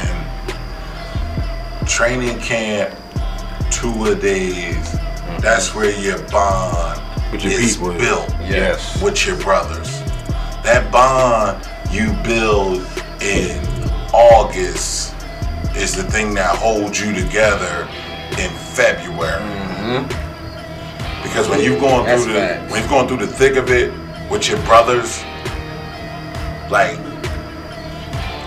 training 1.87 2.39
camp, 2.41 2.95
two 3.71 4.05
a 4.05 4.15
days, 4.15 4.93
that's 5.41 5.75
where 5.75 5.91
your 5.99 6.19
bond 6.29 6.96
With 7.33 7.43
your 7.45 7.53
is 7.53 7.77
people. 7.77 7.93
built 7.95 8.31
Yes. 8.43 9.01
with 9.03 9.27
your 9.27 9.37
brothers. 9.37 10.01
That 10.63 10.91
bond 10.91 11.67
you 11.91 12.13
build 12.25 12.87
in 13.21 13.59
August 14.13 15.15
is 15.77 15.95
the 15.95 16.05
thing 16.05 16.35
that 16.35 16.57
holds 16.57 17.01
you 17.01 17.13
together 17.15 17.89
in 18.39 18.51
February. 18.75 19.43
Because 21.23 21.49
when 21.49 21.61
you've 21.61 21.81
gone 21.81 22.07
That's 22.07 22.25
through 22.25 22.33
the 22.35 22.39
facts. 22.39 22.73
when 22.73 22.81
you've 22.83 22.91
gone 22.91 23.09
through 23.09 23.19
the 23.19 23.27
thick 23.27 23.57
of 23.57 23.71
it 23.71 23.93
with 24.31 24.49
your 24.49 24.59
brothers, 24.63 25.23
like, 26.71 26.99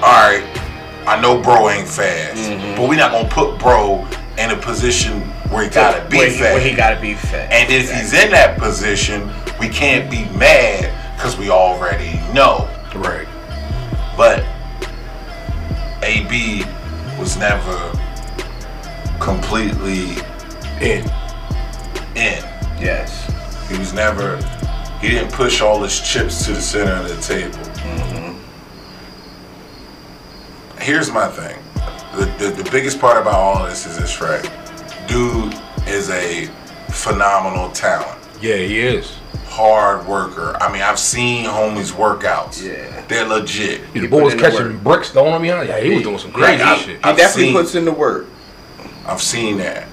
all 0.02 0.24
right, 0.28 0.44
I 1.08 1.20
know 1.22 1.42
bro 1.42 1.70
ain't 1.70 1.88
fast, 1.88 2.50
Mm-hmm. 2.50 2.76
but 2.82 2.90
we 2.90 2.96
not 2.96 3.12
gonna 3.12 3.28
put 3.30 3.58
bro 3.60 4.08
in 4.38 4.52
a 4.52 4.56
position 4.58 5.22
where 5.50 5.64
he 5.64 5.70
gotta 5.70 6.08
be 6.10 6.18
where 6.18 6.30
he, 6.30 6.42
where 6.42 6.60
he 6.60 6.76
gotta 6.76 7.00
be 7.02 7.16
fat. 7.16 7.52
And 7.52 7.72
if 7.72 7.92
he's 7.92 8.14
in 8.14 8.32
that 8.32 8.58
position, 8.60 9.30
we 9.60 9.68
can't 9.70 10.10
be 10.10 10.26
mad 10.38 10.94
because 11.16 11.38
we 11.38 11.50
already 11.50 12.20
know. 12.34 12.70
Right. 12.96 13.28
But 14.16 14.44
AB 16.04 16.64
was 17.20 17.38
never 17.38 17.92
completely 19.20 20.16
And 20.82 21.06
in. 22.16 22.44
yes. 22.80 23.26
He 23.70 23.78
was 23.78 23.94
never, 23.94 24.38
he 25.02 25.10
didn't 25.10 25.32
push 25.34 25.62
all 25.62 25.82
his 25.84 26.00
chips 26.00 26.46
to 26.46 26.54
the 26.54 26.62
center 26.62 26.94
of 26.94 27.08
the 27.10 27.22
table. 27.22 27.58
Mm-hmm. 27.58 28.38
Here's 30.82 31.12
my 31.12 31.28
thing. 31.28 31.58
The, 32.16 32.26
the, 32.40 32.64
the 32.64 32.70
biggest 32.72 33.00
part 33.00 33.18
about 33.22 33.36
all 33.36 33.66
this 33.66 33.86
is 33.86 33.98
this, 34.00 34.20
right? 34.22 34.44
Dude 35.10 35.56
is 35.88 36.10
a 36.12 36.46
phenomenal 36.92 37.72
talent. 37.72 38.20
yeah, 38.42 38.56
he 38.56 38.80
is. 38.80 39.16
hard 39.48 40.06
worker. 40.08 40.56
I 40.62 40.72
mean, 40.72 40.82
I've 40.84 41.00
seen 41.00 41.46
homies 41.46 41.92
workouts. 41.92 42.64
Yeah. 42.64 43.04
They're 43.08 43.26
legit. 43.28 43.92
The 43.94 44.02
He 44.02 44.08
boy 44.08 44.24
was 44.24 44.36
catching 44.36 44.74
work. 44.76 44.84
bricks 44.84 45.10
throwing 45.10 45.34
him 45.34 45.42
behind. 45.42 45.68
Yeah, 45.68 45.80
he 45.80 45.96
was 45.96 46.04
doing 46.04 46.20
some 46.20 46.32
crazy 46.32 46.62
I- 46.62 46.78
shit. 46.78 46.98
He 46.98 47.04
I've 47.04 47.18
definitely 47.18 47.44
seen- 47.46 47.54
puts 47.54 47.76
in 47.76 47.86
the 47.86 47.92
work. 47.92 48.28
I've 49.08 49.22
seen 49.22 49.58
that. 49.58 49.88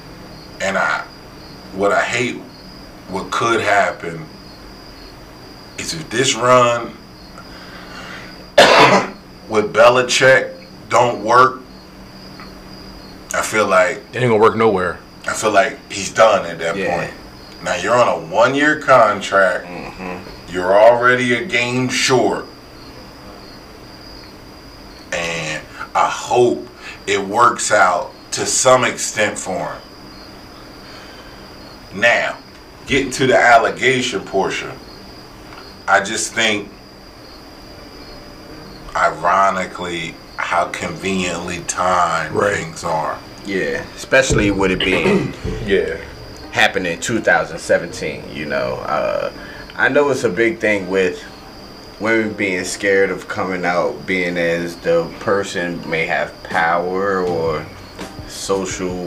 And 0.61 0.77
I 0.77 1.03
what 1.73 1.93
I 1.93 2.03
hate 2.03 2.37
what 3.09 3.31
could 3.31 3.61
happen 3.62 4.27
is 5.79 5.95
if 5.95 6.09
this 6.11 6.35
run 6.35 6.93
with 9.49 9.73
Belichick 9.73 10.53
don't 10.91 11.25
work, 11.25 11.61
I 13.35 13.43
feel 13.43 13.67
like 13.67 13.99
It 14.12 14.19
ain't 14.23 14.31
gonna 14.31 14.37
work 14.37 14.57
nowhere. 14.57 14.99
I 15.27 15.33
feel 15.33 15.51
like 15.51 15.79
he's 15.91 16.11
done 16.11 16.47
at 16.47 16.59
that 16.61 16.77
Yeah. 16.77 16.97
point. 16.99 17.11
Now 17.62 17.74
you're 17.74 17.97
on 17.97 18.09
a 18.09 18.18
one 18.18 18.55
year 18.55 18.81
contract. 18.81 19.66
Mm-hmm. 19.66 20.53
You're 20.53 20.79
already 20.79 21.35
a 21.35 21.45
game 21.45 21.89
short. 21.89 22.47
And 25.12 25.62
I 25.95 26.09
hope 26.09 26.68
it 27.07 27.20
works 27.20 27.72
out 27.72 28.12
to 28.33 28.47
some 28.47 28.85
extent 28.85 29.39
for 29.39 29.59
him. 29.72 29.81
Now, 32.01 32.37
getting 32.87 33.11
to 33.12 33.27
the 33.27 33.37
allegation 33.37 34.20
portion, 34.20 34.72
I 35.89 36.01
just 36.03 36.35
think, 36.35 36.68
ironically, 38.95 40.14
how 40.37 40.66
conveniently 40.66 41.61
timed 41.66 42.35
Right. 42.35 42.55
things 42.57 42.85
are. 42.85 43.18
Yeah. 43.47 43.85
Especially 43.95 44.51
with 44.51 44.71
it 44.73 44.79
being 44.81 45.33
Yeah. 45.67 45.97
happened 46.53 46.87
in 46.87 47.01
2017. 47.01 48.25
You 48.35 48.47
know, 48.47 48.75
uh, 48.85 49.33
I 49.77 49.89
know 49.89 50.11
it's 50.11 50.25
a 50.25 50.29
big 50.29 50.59
thing 50.59 50.89
with 50.89 51.23
women 52.01 52.33
being 52.35 52.65
scared 52.65 53.11
of 53.11 53.27
coming 53.29 53.65
out, 53.65 54.05
being 54.07 54.37
as 54.37 54.77
the 54.77 55.11
person 55.21 55.89
may 55.89 56.07
have 56.07 56.33
power 56.43 57.21
or 57.27 57.65
social 58.29 59.07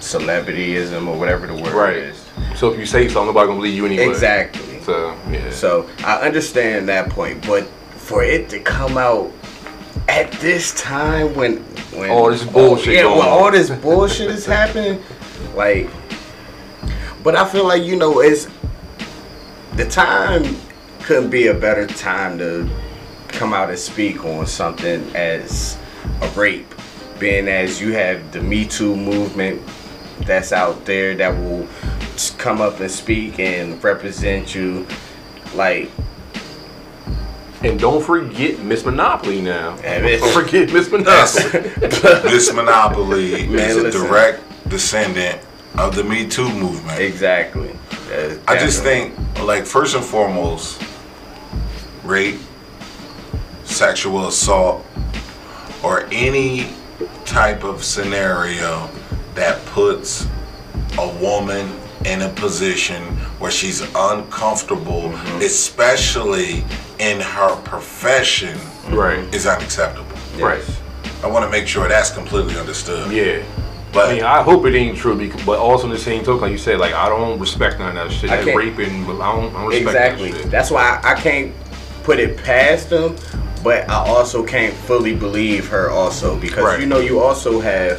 celebrityism 0.00 1.06
or 1.06 1.18
whatever 1.18 1.46
the 1.46 1.54
word 1.54 1.72
Right. 1.72 1.96
is. 1.96 2.16
So 2.56 2.70
if 2.72 2.78
you 2.78 2.84
say 2.86 3.08
something, 3.08 3.26
nobody 3.26 3.46
gonna 3.46 3.58
believe 3.58 3.74
you 3.74 3.86
anyway. 3.86 4.08
Exactly. 4.08 4.80
So 4.84 5.14
yeah. 5.30 5.50
So 5.50 5.88
I 6.04 6.16
understand 6.16 6.88
that 6.88 7.08
point, 7.10 7.46
but 7.46 7.66
for 7.96 8.22
it 8.22 8.50
to 8.50 8.60
come 8.60 8.98
out 8.98 9.30
at 10.08 10.30
this 10.32 10.74
time 10.74 11.34
when 11.34 11.58
when 11.94 12.10
All 12.10 12.30
this 12.30 12.44
bullshit 12.44 12.94
yeah, 12.94 13.02
going 13.02 13.18
when 13.18 13.28
all 13.28 13.50
this 13.50 13.70
bullshit 13.70 14.30
is 14.30 14.44
happening, 14.44 15.02
like, 15.54 15.88
but 17.22 17.36
I 17.36 17.48
feel 17.48 17.66
like 17.66 17.84
you 17.84 17.96
know 17.96 18.20
it's 18.20 18.48
the 19.74 19.86
time 19.88 20.56
couldn't 21.02 21.30
be 21.30 21.48
a 21.48 21.54
better 21.54 21.86
time 21.86 22.38
to 22.38 22.68
come 23.28 23.52
out 23.52 23.68
and 23.68 23.78
speak 23.78 24.24
on 24.24 24.46
something 24.46 25.04
as 25.14 25.78
a 26.22 26.28
rape, 26.30 26.72
being 27.18 27.48
as 27.48 27.80
you 27.80 27.92
have 27.92 28.32
the 28.32 28.40
Me 28.40 28.64
Too 28.64 28.96
movement 28.96 29.62
that's 30.20 30.52
out 30.52 30.84
there 30.84 31.14
that 31.14 31.36
will 31.36 31.68
come 32.38 32.60
up 32.60 32.80
and 32.80 32.90
speak 32.90 33.38
and 33.38 33.82
represent 33.82 34.54
you 34.54 34.86
like 35.54 35.90
And 37.62 37.78
don't 37.80 38.02
forget 38.02 38.58
Miss 38.60 38.84
Monopoly 38.84 39.40
now. 39.40 39.76
Yeah, 39.82 40.18
Don't 40.18 40.32
forget 40.34 40.72
Miss 40.72 40.90
Monopoly. 40.90 41.70
Miss 42.30 42.52
Monopoly 42.52 43.46
Man, 43.46 43.58
is 43.58 43.76
a 43.76 43.90
direct 43.90 44.42
descendant 44.68 45.40
of 45.78 45.94
the 45.94 46.04
Me 46.04 46.26
Too 46.28 46.48
movement. 46.54 47.00
exactly 47.00 47.74
I 48.46 48.56
just 48.58 48.82
think, 48.82 49.14
like, 49.40 49.66
first 49.66 49.96
and 49.96 50.04
foremost, 50.04 50.80
rape, 52.04 52.38
sexual 53.64 54.28
assault, 54.28 54.86
or 55.82 56.06
any 56.12 56.68
type 57.24 57.64
of 57.64 57.82
scenario 57.82 58.88
that 59.34 59.64
puts 59.66 60.28
a 60.98 61.08
woman 61.18 61.68
in 62.04 62.22
a 62.22 62.28
position 62.30 63.02
where 63.38 63.50
she's 63.50 63.80
uncomfortable, 63.94 65.02
mm-hmm. 65.10 65.42
especially 65.42 66.64
in 66.98 67.20
her 67.20 67.56
profession, 67.62 68.58
right. 68.90 69.18
is 69.34 69.46
unacceptable. 69.46 70.16
Right. 70.38 70.62
I 71.22 71.26
want 71.26 71.44
to 71.44 71.50
make 71.50 71.66
sure 71.66 71.88
that's 71.88 72.10
completely 72.10 72.56
understood. 72.56 73.10
Yeah. 73.10 73.44
But 73.92 74.10
I 74.10 74.14
mean, 74.14 74.24
I 74.24 74.42
hope 74.42 74.66
it 74.66 74.74
ain't 74.74 74.98
true, 74.98 75.16
because, 75.16 75.44
but 75.46 75.58
also 75.58 75.86
in 75.86 75.92
the 75.92 75.98
same 75.98 76.24
token, 76.24 76.42
like 76.42 76.52
you 76.52 76.58
said, 76.58 76.78
like 76.78 76.92
I 76.92 77.08
don't 77.08 77.38
respect 77.38 77.78
none 77.78 77.88
of 77.88 77.94
that 77.94 78.12
shit. 78.12 78.30
I 78.30 78.36
That 78.36 78.44
can't- 78.44 78.56
raping, 78.56 79.04
I 79.04 79.06
don't, 79.06 79.54
I 79.54 79.60
don't 79.60 79.66
respect 79.66 79.86
exactly 79.88 80.32
that 80.32 80.42
shit. 80.42 80.50
that's 80.50 80.70
why 80.70 81.00
I 81.02 81.14
can't 81.14 81.54
put 82.02 82.18
it 82.18 82.36
past 82.44 82.90
them 82.90 83.16
but 83.64 83.88
i 83.88 83.94
also 83.94 84.44
can't 84.44 84.74
fully 84.74 85.14
believe 85.14 85.66
her 85.66 85.90
also 85.90 86.38
because 86.38 86.62
Right. 86.62 86.80
you 86.80 86.86
know 86.86 87.00
you 87.00 87.18
also 87.18 87.60
have 87.60 87.98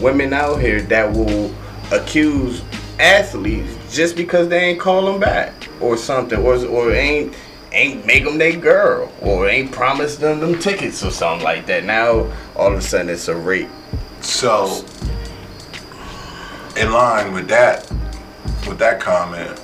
women 0.00 0.32
out 0.34 0.60
here 0.60 0.82
that 0.82 1.10
will 1.10 1.52
accuse 1.90 2.62
athletes 3.00 3.94
just 3.94 4.16
because 4.16 4.48
they 4.48 4.58
ain't 4.70 4.80
call 4.80 5.04
them 5.10 5.20
back 5.20 5.68
or 5.80 5.96
something 5.96 6.38
or, 6.38 6.56
or 6.66 6.92
ain't 6.92 7.34
ain't 7.72 8.04
make 8.06 8.24
them 8.24 8.38
their 8.38 8.56
girl 8.56 9.12
or 9.20 9.48
ain't 9.48 9.70
promised 9.70 10.20
them 10.20 10.40
them 10.40 10.58
tickets 10.58 11.04
or 11.04 11.10
something 11.10 11.44
like 11.44 11.66
that 11.66 11.84
now 11.84 12.30
all 12.56 12.72
of 12.72 12.78
a 12.78 12.82
sudden 12.82 13.08
it's 13.10 13.28
a 13.28 13.36
rape 13.36 13.68
So, 14.20 14.84
in 16.76 16.92
line 16.92 17.32
with 17.32 17.48
that, 17.48 17.88
with 18.66 18.78
that 18.78 19.00
comment, 19.00 19.60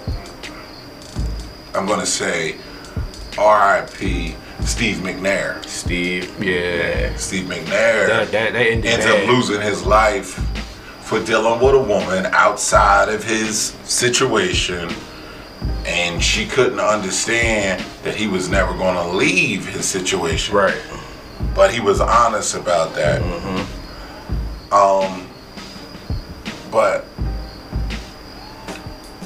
I'm 1.75 1.87
gonna 1.87 2.07
say, 2.07 2.57
R.I.P. 3.39 4.37
Steve 4.65 4.99
McNair. 4.99 5.65
steve 5.67 6.43
Yeah. 6.43 7.15
Steve 7.17 7.47
McNair 7.47 8.07
That, 8.07 8.31
that, 8.33 8.53
that 8.53 8.57
ended 8.57 8.87
ends 8.87 9.05
bad. 9.07 9.23
up 9.23 9.29
losing 9.29 9.61
his 9.61 9.85
life 9.85 10.39
for 11.05 11.23
dealing 11.23 11.61
with 11.61 11.75
a 11.75 11.79
woman 11.79 12.27
outside 12.33 13.11
of 13.11 13.23
his 13.23 13.77
situation, 13.85 14.91
and 15.87 16.23
she 16.23 16.47
couldn't 16.47 16.81
understand 16.81 17.85
that 18.03 18.17
he 18.17 18.27
was 18.27 18.49
never 18.49 18.73
gonna 18.73 19.13
leave 19.13 19.67
his 19.67 19.85
situation. 19.85 20.55
Right. 20.55 20.81
but 21.55 21.73
he 21.73 21.81
was 21.81 22.01
honest 22.01 22.55
about 22.55 22.95
that. 22.95 23.21
Mm-hmm. 23.21 24.73
Um, 24.73 25.29
but 26.71 27.05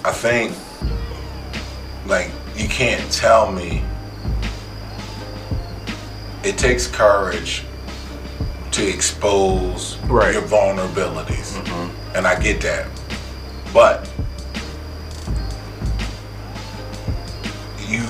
I 0.04 0.12
think, 0.12 0.54
like, 2.06 2.30
you 2.56 2.68
can't 2.68 3.10
tell 3.12 3.50
me. 3.52 3.82
It 6.44 6.58
takes 6.58 6.86
courage 6.86 7.64
to 8.78 8.88
expose 8.88 9.96
Right. 10.06 10.32
your 10.34 10.42
vulnerabilities, 10.42 11.52
mm-hmm. 11.60 12.16
and 12.16 12.26
I 12.26 12.38
get 12.40 12.60
that. 12.62 12.86
But 13.74 14.08
you, 17.86 18.04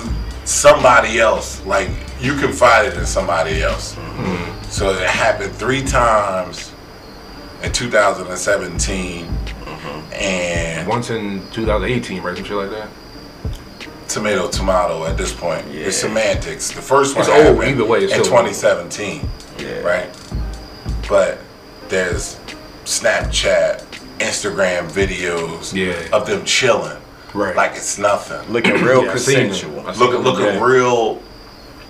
somebody 0.45 1.19
else, 1.19 1.63
like 1.65 1.89
you 2.21 2.35
confided 2.37 2.97
in 2.97 3.05
somebody 3.05 3.61
else. 3.63 3.95
Mm-hmm. 3.95 4.63
So 4.69 4.91
it 4.91 5.09
happened 5.09 5.53
three 5.53 5.83
times 5.83 6.71
in 7.63 7.71
2017, 7.71 9.25
mm-hmm. 9.25 10.13
and 10.13 10.87
Once 10.87 11.09
in 11.09 11.41
2018, 11.51 12.21
right? 12.21 12.35
Some 12.35 12.45
shit 12.45 12.55
like 12.55 12.69
that. 12.71 12.89
tomato 14.07 14.47
tomato 14.49 15.05
at 15.05 15.17
this 15.17 15.33
point. 15.33 15.65
It's 15.69 15.97
semantics. 15.97 16.71
The 16.71 16.81
first 16.81 17.15
one 17.15 17.21
It's 17.25 17.29
old, 17.29 17.57
happened 17.57 17.63
either 17.79 17.85
way, 17.85 17.99
it's 18.03 18.13
in 18.13 18.23
still 18.23 18.37
old. 18.37 18.45
2017, 18.47 19.29
Yeah. 19.59 19.79
right? 19.81 20.09
But 21.09 21.39
there's 21.89 22.37
Snapchat, 22.85 23.81
Instagram 24.19 24.89
videos 24.91 25.73
Yeah. 25.73 26.15
of 26.15 26.27
them 26.27 26.45
chilling, 26.45 26.97
Right. 27.33 27.55
like 27.55 27.71
it's 27.75 27.97
nothing. 27.97 28.41
Looking 28.51 28.81
real 28.83 29.03
Yeah, 29.05 29.13
I 29.13 29.15
seen 29.17 29.35
them. 29.35 29.49
consensual. 29.49 29.83
Looking 29.97 30.19
looking 30.21 30.45
yeah. 30.45 30.63
real, 30.63 31.19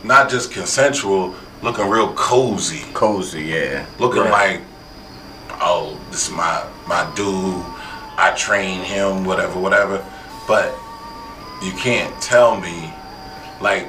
not 0.04 0.30
just 0.30 0.52
consensual, 0.52 1.36
looking 1.62 1.90
real 1.90 2.14
cozy, 2.14 2.86
Cozy, 2.94 3.42
yeah. 3.44 3.84
looking 4.00 4.22
Right. 4.24 4.32
like, 4.32 4.62
oh, 5.62 5.98
this 6.12 6.28
is 6.28 6.32
my 6.32 6.62
my 6.88 7.06
dude. 7.16 7.64
I 8.18 8.32
train 8.32 8.82
him, 8.84 9.26
whatever, 9.26 9.60
whatever. 9.60 10.02
But 10.48 10.74
you 11.62 11.72
can't 11.74 12.20
tell 12.22 12.56
me, 12.60 12.94
like, 13.62 13.88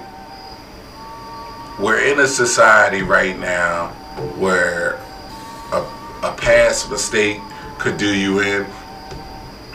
we're 1.78 2.00
in 2.00 2.20
a 2.20 2.26
society 2.26 3.02
right 3.02 3.38
now 3.38 3.88
where 4.38 4.98
a, 5.72 5.82
a 6.22 6.34
past 6.36 6.90
mistake 6.90 7.40
could 7.78 7.96
do 7.96 8.14
you 8.14 8.40
in, 8.40 8.66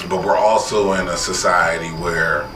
but 0.10 0.24
we're 0.24 0.38
also 0.38 0.94
in 0.94 1.08
a 1.08 1.18
society 1.18 1.90
where 1.90 2.48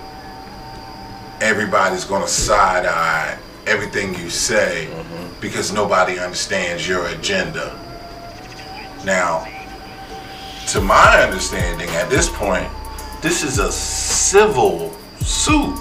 everybody's 1.41 2.05
going 2.05 2.21
to 2.21 2.27
side 2.27 2.85
eye 2.85 3.37
everything 3.65 4.15
you 4.15 4.29
say 4.29 4.87
mm-hmm. 4.91 5.41
because 5.41 5.71
nobody 5.71 6.19
understands 6.19 6.87
your 6.87 7.07
agenda. 7.07 7.77
Now, 9.05 9.47
to 10.67 10.81
my 10.81 11.23
understanding, 11.23 11.89
at 11.89 12.09
this 12.09 12.29
point, 12.29 12.69
this 13.21 13.43
is 13.43 13.59
a 13.59 13.71
civil 13.71 14.91
suit. 15.19 15.77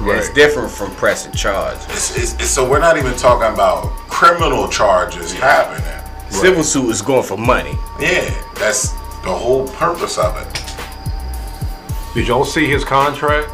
Right. 0.00 0.18
It's 0.18 0.32
different 0.34 0.70
from 0.70 0.94
pressing 0.96 1.32
charges. 1.32 1.84
It's, 1.86 2.16
it's, 2.16 2.34
it's, 2.34 2.50
so 2.50 2.68
we're 2.68 2.80
not 2.80 2.98
even 2.98 3.16
talking 3.16 3.52
about 3.52 3.84
criminal 4.08 4.68
charges 4.68 5.32
happening. 5.32 6.03
Civil 6.40 6.64
suit 6.64 6.90
is 6.90 7.00
going 7.02 7.22
for 7.22 7.36
money. 7.36 7.76
Yeah, 8.00 8.30
that's 8.56 8.90
the 9.22 9.32
whole 9.34 9.66
purpose 9.68 10.18
of 10.18 10.36
it. 10.36 10.48
Did 12.14 12.28
y'all 12.28 12.44
see 12.44 12.66
his 12.68 12.84
contract? 12.84 13.48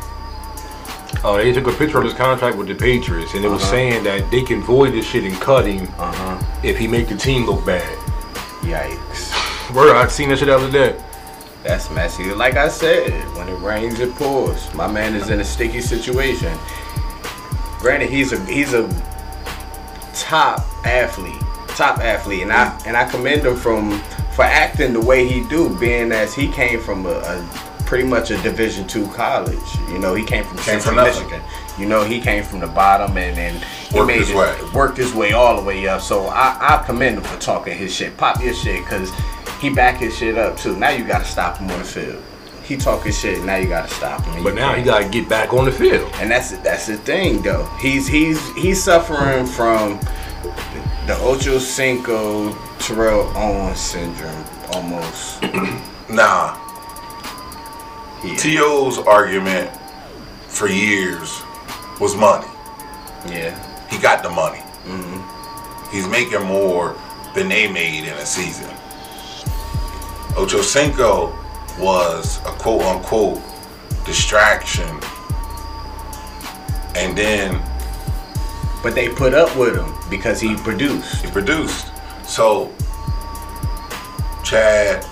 Oh, 1.23 1.37
they 1.37 1.53
took 1.53 1.67
a 1.67 1.73
picture 1.73 1.99
of 1.99 2.05
his 2.05 2.15
contract 2.15 2.57
with 2.57 2.69
the 2.69 2.75
Patriots, 2.75 3.35
and 3.35 3.45
it 3.45 3.49
was 3.49 3.63
saying 3.63 4.05
that 4.05 4.31
they 4.31 4.43
can 4.43 4.63
void 4.63 4.93
this 4.95 5.07
shit 5.07 5.25
and 5.25 5.35
cut 5.41 5.67
him 5.67 5.87
Uh-huh. 5.99 6.39
if 6.63 6.79
he 6.79 6.87
make 6.89 7.09
the 7.09 7.17
team 7.17 7.45
look 7.47 7.65
bad. 7.67 7.97
Yikes. 8.63 9.75
Word, 9.75 9.95
I 9.97 10.07
seen 10.09 10.31
that 10.31 10.39
shit 10.39 10.47
the 10.49 10.55
other 10.57 10.71
day. 10.71 10.97
That's 11.63 11.91
messy. 11.91 12.33
Like 12.35 12.57
I 12.57 12.69
said, 12.69 13.11
when 13.37 13.49
it 13.49 13.59
rains, 13.61 14.01
it 14.01 14.15
pours. 14.17 14.73
My 14.75 14.87
man 14.87 15.15
is 15.15 15.29
in 15.29 15.41
a 15.41 15.45
sticky 15.45 15.83
situation. 15.83 16.57
Granted, 17.81 18.09
he's 18.11 18.33
a 18.33 18.43
he's 18.47 18.73
a 18.73 18.89
top 20.15 20.61
athlete, 20.87 21.43
top 21.77 21.99
athlete, 21.99 22.43
and 22.43 22.53
I 22.53 22.79
and 22.87 22.97
I 22.97 23.09
commend 23.09 23.45
him 23.47 23.57
from 23.57 23.99
for 24.35 24.45
acting 24.45 24.93
the 24.93 25.01
way 25.01 25.27
he 25.27 25.45
do, 25.49 25.77
being 25.79 26.13
as 26.13 26.35
he 26.35 26.51
came 26.53 26.81
from 26.81 27.07
a, 27.07 27.11
a 27.11 27.49
pretty 27.87 28.05
much 28.07 28.31
a 28.31 28.41
Division 28.43 28.87
two 28.87 29.07
college. 29.09 29.59
You 29.89 29.99
know, 29.99 30.15
he 30.15 30.25
came 30.25 30.45
from 30.45 30.57
from. 30.59 30.97
Michigan. 30.97 31.43
You 31.79 31.87
know, 31.87 32.05
he 32.05 32.21
came 32.21 32.43
from 32.45 32.61
the 32.61 32.67
bottom 32.67 33.17
and 33.17 33.39
and 33.39 33.65
he 33.65 33.97
Worked 33.99 34.07
made 34.09 34.19
his 34.21 34.31
it- 34.31 34.37
way. 34.37 34.57
worked 34.75 34.99
his 34.99 35.15
way 35.15 35.33
all 35.33 35.57
the 35.57 35.63
way 35.63 35.87
up. 35.89 36.01
So 36.03 36.27
I, 36.27 36.57
I 36.61 36.83
commend 36.85 37.17
him 37.19 37.25
for 37.25 37.41
talking 37.41 37.77
his 37.77 37.95
shit. 37.95 38.17
Pop 38.19 38.43
your 38.43 38.53
shit, 38.55 38.85
cause 38.87 39.11
he 39.61 39.71
back 39.71 39.97
his 39.99 40.17
shit 40.17 40.37
up 40.39 40.57
too. 40.59 40.77
Now 40.77 40.91
you 40.91 41.05
gotta 41.07 41.25
stop 41.25 41.57
him 41.59 41.71
on 41.71 41.79
the 41.79 41.85
field. 41.85 42.23
He 42.65 42.77
talking 42.77 43.13
shit. 43.13 43.43
Now 43.45 43.57
you 43.57 43.67
gotta 43.69 43.93
stop 43.93 44.25
him. 44.27 44.45
But 44.45 44.55
now 44.55 44.75
he 44.75 44.83
got 44.85 45.03
to 45.03 45.09
get 45.09 45.29
back 45.29 45.53
on 45.53 45.65
the 45.65 45.73
field. 45.73 46.09
and 46.17 46.31
that's 46.31 46.51
that's 46.59 46.87
the 46.87 46.99
thing 46.99 47.43
though. 47.43 47.65
He's 47.81 48.07
he's 48.07 48.47
he's 48.55 48.83
suffering 48.83 49.45
from 49.47 49.99
the 51.11 51.19
Ocho 51.23 51.59
Cinco 51.59 52.53
Terrell 52.79 53.33
Owens 53.37 53.81
syndrome 53.81 54.45
almost. 54.73 55.43
Nah, 56.09 56.57
Yeah. 58.25 58.37
T.O.'s 58.37 58.99
argument 58.99 59.71
for 60.49 60.67
years 60.69 61.41
was 62.01 62.17
money. 62.17 62.49
yeah. 63.29 63.55
He 63.91 63.99
got 63.99 64.23
the 64.25 64.31
money. 64.31 64.59
Mm-hmm. 64.87 65.91
He's 65.93 66.07
making 66.09 66.43
more 66.43 66.97
than 67.35 67.49
they 67.49 67.71
made 67.71 68.05
in 68.09 68.15
a 68.15 68.27
season. 68.27 68.71
Ocho 70.37 70.63
Cinco 70.63 71.33
was 71.79 72.39
a 72.39 72.53
quote 72.59 72.83
unquote 72.83 73.41
distraction. 74.05 74.89
And 76.97 77.17
then 77.17 77.63
But 78.83 78.95
they 78.95 79.09
put 79.09 79.35
up 79.35 79.55
with 79.57 79.77
him 79.77 79.93
because 80.09 80.41
he 80.41 80.57
produced. 80.57 81.25
he 81.25 81.31
produced. 81.31 81.89
So 82.25 82.73
Chad, 84.45 85.05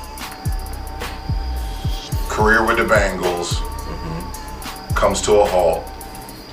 career 2.29 2.65
with 2.65 2.79
the 2.79 2.85
Bengals, 2.85 3.55
mm-hmm. 3.55 4.95
comes 4.95 5.21
to 5.23 5.41
a 5.41 5.45
halt. 5.45 5.85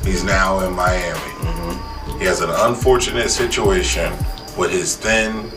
He's 0.03 0.23
now 0.23 0.59
in 0.59 0.73
Miami. 0.73 1.19
Mm-hmm. 1.19 2.19
He 2.19 2.25
has 2.25 2.41
an 2.41 2.49
unfortunate 2.51 3.29
situation 3.29 4.11
with 4.57 4.71
his 4.71 4.95
thin 4.95 5.49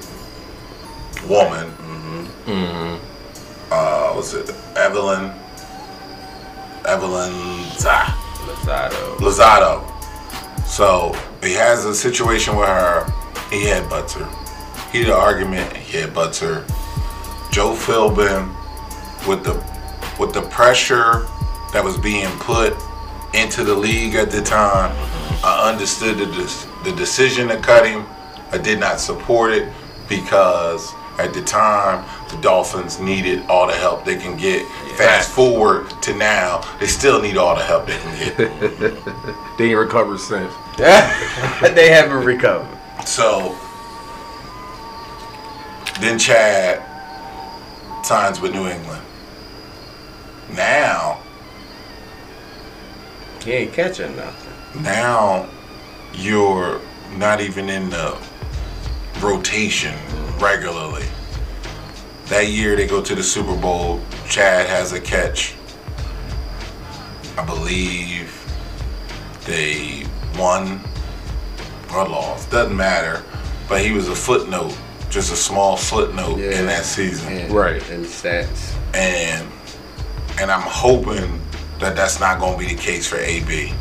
woman. 1.28 1.70
Mm-hmm. 2.46 3.04
Uh, 3.70 4.12
what's 4.14 4.32
it? 4.32 4.48
Evelyn. 4.76 5.32
Evelyn 6.86 7.64
Zah. 7.76 8.06
Lozado. 8.46 9.16
Lozado. 9.18 10.66
So 10.66 11.14
he 11.42 11.54
has 11.54 11.84
a 11.84 11.94
situation 11.94 12.56
with 12.56 12.68
her. 12.68 13.04
He 13.50 13.64
headbutts 13.64 14.12
her. 14.12 14.28
He 14.90 15.00
did 15.00 15.08
an 15.08 15.14
argument. 15.14 15.76
He 15.76 15.98
headbutts 15.98 16.40
her. 16.40 16.64
Joe 17.52 17.74
Philbin, 17.74 18.54
with 19.26 19.44
the 19.44 19.54
with 20.18 20.34
the 20.34 20.42
pressure 20.42 21.26
that 21.72 21.82
was 21.84 21.96
being 21.98 22.30
put 22.38 22.74
into 23.34 23.62
the 23.62 23.74
league 23.74 24.14
at 24.14 24.30
the 24.30 24.42
time, 24.42 24.92
I 25.44 25.70
understood 25.70 26.18
the 26.18 26.26
the 26.84 26.92
decision 26.96 27.48
to 27.48 27.56
cut 27.58 27.86
him. 27.86 28.04
I 28.50 28.58
did 28.58 28.80
not 28.80 29.00
support 29.00 29.52
it 29.52 29.72
because 30.08 30.92
at 31.18 31.34
the 31.34 31.42
time 31.42 32.04
the 32.30 32.40
Dolphins 32.40 32.98
needed 33.00 33.44
all 33.48 33.66
the 33.66 33.74
help 33.74 34.04
they 34.04 34.16
can 34.16 34.36
get. 34.36 34.66
Fast 34.96 35.30
forward 35.30 35.90
to 36.02 36.14
now, 36.14 36.62
they 36.80 36.86
still 36.86 37.20
need 37.20 37.36
all 37.36 37.54
the 37.56 37.62
help 37.62 37.86
they 37.86 37.98
can 37.98 38.36
get. 38.36 38.94
They 39.58 39.70
ain't 39.70 39.78
recovered 39.78 40.20
since. 40.20 40.52
they 41.74 41.90
haven't 41.90 42.24
recovered. 42.24 42.78
So 43.06 43.56
then 46.00 46.18
Chad 46.18 46.84
signs 48.04 48.40
with 48.40 48.52
New 48.52 48.68
England. 48.68 49.02
Now, 50.54 51.20
He 53.44 53.52
ain't 53.52 53.72
catching 53.72 54.14
nothing. 54.16 54.82
now 54.82 55.48
you're 56.14 56.80
not 57.16 57.40
even 57.40 57.68
in 57.68 57.90
the 57.90 58.16
rotation 59.20 59.94
regularly. 60.38 61.06
That 62.26 62.48
year 62.48 62.76
they 62.76 62.86
go 62.86 63.02
to 63.02 63.14
the 63.14 63.22
Super 63.22 63.56
Bowl. 63.56 64.00
Chad 64.28 64.68
has 64.68 64.92
a 64.92 65.00
catch. 65.00 65.54
I 67.36 67.44
believe 67.44 68.34
they 69.44 70.04
won 70.38 70.80
or 71.92 72.06
lost. 72.08 72.50
Doesn't 72.50 72.76
matter. 72.76 73.22
But 73.68 73.82
he 73.84 73.92
was 73.92 74.08
a 74.08 74.14
footnote, 74.14 74.76
just 75.10 75.32
a 75.32 75.36
small 75.36 75.76
footnote 75.76 76.38
in 76.40 76.66
that 76.66 76.84
season. 76.84 77.32
And, 77.32 77.52
Right. 77.52 77.86
And 77.90 78.04
stats. 78.04 78.74
And 78.94 79.46
and 80.40 80.50
I'm 80.50 80.62
hoping 80.62 81.40
that 81.80 81.96
that's 81.96 82.20
not 82.20 82.38
going 82.38 82.58
to 82.58 82.66
be 82.66 82.74
the 82.74 82.80
case 82.80 83.06
for 83.06 83.16
AB. 83.18 83.72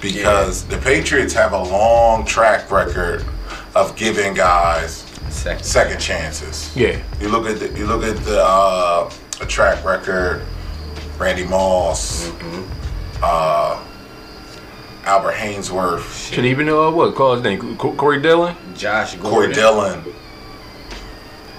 Because 0.00 0.64
the 0.64 0.78
Patriots 0.78 1.32
have 1.34 1.52
a 1.52 1.62
long 1.62 2.24
track 2.24 2.70
record 2.70 3.24
of 3.74 3.94
giving 3.96 4.34
guys 4.34 5.04
Second. 5.28 5.64
second 5.64 6.00
chances. 6.00 6.74
Yeah. 6.74 7.00
You 7.20 7.28
look 7.28 7.46
at 7.46 7.60
the, 7.60 7.78
you 7.78 7.86
look 7.86 8.02
at 8.02 8.16
the 8.24 8.42
uh, 8.42 9.10
a 9.40 9.46
track 9.46 9.84
record, 9.84 10.42
Randy 11.18 11.44
Moss, 11.44 12.30
uh, 13.22 13.82
Albert 15.04 15.32
Haynesworth, 15.34 16.32
Should 16.32 16.44
even 16.44 16.66
know 16.66 16.88
uh, 16.88 16.90
what 16.90 17.14
call 17.14 17.34
his 17.34 17.42
name? 17.42 17.76
Co- 17.78 17.94
Corey 17.94 18.20
Dillon. 18.20 18.54
Josh 18.76 19.14
Gordon. 19.16 19.30
Corey 19.30 19.52
Dillon, 19.52 20.04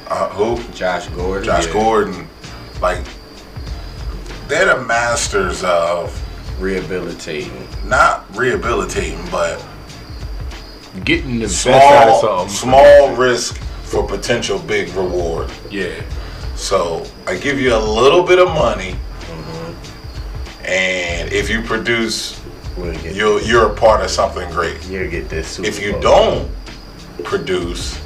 uh, 0.07 0.29
who? 0.29 0.61
Josh 0.73 1.07
Gordon. 1.07 1.43
Josh 1.45 1.65
yeah. 1.67 1.73
Gordon, 1.73 2.27
like 2.81 3.03
they're 4.47 4.75
the 4.77 4.81
masters 4.85 5.63
of 5.63 6.17
Rehabilitating. 6.59 7.67
not 7.85 8.25
rehabilitating, 8.35 9.19
but 9.31 9.63
Getting 11.05 11.39
the 11.39 11.45
best 11.45 11.67
out 11.67 12.09
of 12.09 12.19
small 12.19 12.47
something. 12.47 12.55
small 12.55 13.15
risk 13.15 13.57
for 13.83 14.05
potential 14.05 14.59
big 14.59 14.89
reward. 14.89 15.49
Yeah. 15.71 16.01
So 16.55 17.05
I 17.25 17.37
give 17.37 17.59
you 17.59 17.73
a 17.73 17.79
little 17.79 18.23
bit 18.23 18.37
of 18.39 18.49
money, 18.49 18.95
and 20.65 21.31
if 21.31 21.49
you 21.49 21.61
produce, 21.61 22.39
We'll 22.77 22.93
you're 23.01 23.41
you're 23.41 23.71
a 23.71 23.75
part 23.75 24.01
of 24.03 24.09
something 24.09 24.49
great. 24.51 24.83
you'll 24.87 25.09
get 25.09 25.29
this 25.29 25.47
Super 25.47 25.67
If 25.67 25.81
you 25.81 25.91
Bowl. 25.93 26.01
don't 26.01 26.51
produce, 27.23 27.99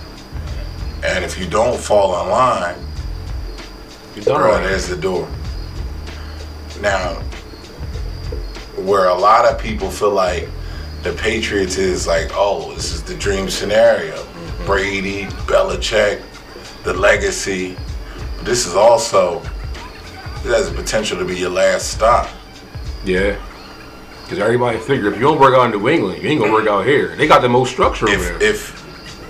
and 1.03 1.23
if 1.23 1.37
you 1.39 1.45
don't 1.47 1.79
fall 1.79 2.21
in 2.23 2.29
line, 2.29 2.77
You 4.15 4.23
done 4.23 4.41
bro, 4.41 4.61
there's 4.63 4.87
the 4.87 4.97
door. 4.97 5.27
Now, 6.81 7.13
where 8.77 9.07
a 9.07 9.13
lot 9.15 9.45
of 9.45 9.59
people 9.59 9.89
feel 9.89 10.11
like 10.11 10.49
the 11.03 11.13
Patriots 11.13 11.77
is 11.77 12.07
like, 12.07 12.31
oh, 12.33 12.73
this 12.73 12.91
is 12.91 13.03
the 13.03 13.15
dream 13.15 13.49
scenario. 13.49 14.15
Mm-hmm. 14.15 14.65
Brady, 14.65 15.23
Belichick, 15.45 16.21
the 16.83 16.93
legacy. 16.93 17.77
But 18.37 18.45
this 18.45 18.65
is 18.65 18.73
also, 18.75 19.39
it 20.43 20.49
has 20.51 20.69
the 20.69 20.75
potential 20.75 21.17
to 21.19 21.25
be 21.25 21.37
your 21.37 21.51
last 21.51 21.91
stop. 21.91 22.27
Yeah. 23.05 23.39
Because 24.25 24.39
everybody 24.39 24.79
figure 24.79 25.07
if 25.09 25.15
you 25.15 25.21
don't 25.21 25.39
work 25.39 25.53
out 25.55 25.71
in 25.71 25.79
New 25.79 25.87
England, 25.87 26.21
you 26.21 26.29
ain't 26.29 26.41
gonna 26.41 26.51
work 26.51 26.67
out 26.67 26.83
here. 26.83 27.15
They 27.15 27.27
got 27.27 27.43
the 27.43 27.49
most 27.49 27.71
structure 27.71 28.09
over 28.09 28.15
If 28.15 28.39
there. 28.39 28.49
if 28.49 28.85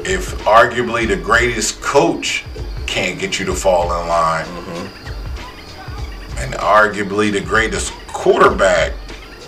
if 0.07 0.37
arguably 0.45 1.05
the 1.05 1.17
greatest 1.17 1.81
coach 1.81 2.45
can't 2.87 3.19
get 3.19 3.37
you 3.39 3.45
to 3.47 3.53
fall 3.53 3.83
in 4.01 4.07
line, 4.07 4.45
mm-hmm. 4.45 6.37
and 6.37 6.53
arguably 6.55 7.29
the 7.31 7.41
greatest 7.41 7.91
quarterback 8.07 8.93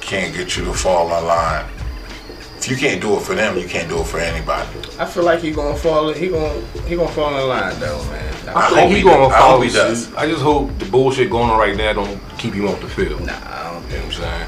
can't 0.02 0.36
get 0.36 0.58
you 0.58 0.66
to 0.66 0.74
fall 0.74 1.06
in 1.18 1.26
line. 1.26 1.66
If 2.58 2.68
you 2.70 2.76
can't 2.76 3.00
do 3.00 3.16
it 3.16 3.22
for 3.22 3.36
them, 3.36 3.58
you 3.58 3.68
can't 3.70 3.88
do 3.88 4.02
it 4.02 4.08
for 4.08 4.20
anybody. 4.20 4.68
I 5.00 5.06
feel 5.06 5.24
like 5.24 5.40
he 5.40 5.52
gonna 5.52 5.78
fall. 5.78 6.12
He 6.12 6.28
gonna 6.28 6.60
he 6.88 6.98
gonna 6.98 7.08
fall 7.12 7.40
in 7.40 7.48
line 7.48 7.80
though, 7.80 8.04
man. 8.06 8.34
I, 8.50 8.66
I 8.66 8.68
think 8.68 8.80
hope 8.82 8.90
he 8.90 8.96
he 8.98 9.04
gonna 9.04 9.28
do- 9.30 9.34
I 9.34 9.40
hope 9.50 9.64
he 9.64 9.70
does. 9.70 10.14
I 10.16 10.28
just 10.28 10.42
hope 10.42 10.78
the 10.80 10.86
bullshit 10.86 11.30
going 11.30 11.50
on 11.50 11.58
right 11.58 11.78
now 11.78 11.94
don't 11.94 12.20
keep 12.38 12.54
him 12.54 12.68
off 12.68 12.82
the 12.82 12.90
field. 12.90 13.26
Nah, 13.26 13.34
I 13.46 13.72
don't 13.72 13.84
You 13.90 13.98
know 13.98 14.06
what. 14.06 14.06
I'm 14.06 14.12
saying? 14.12 14.48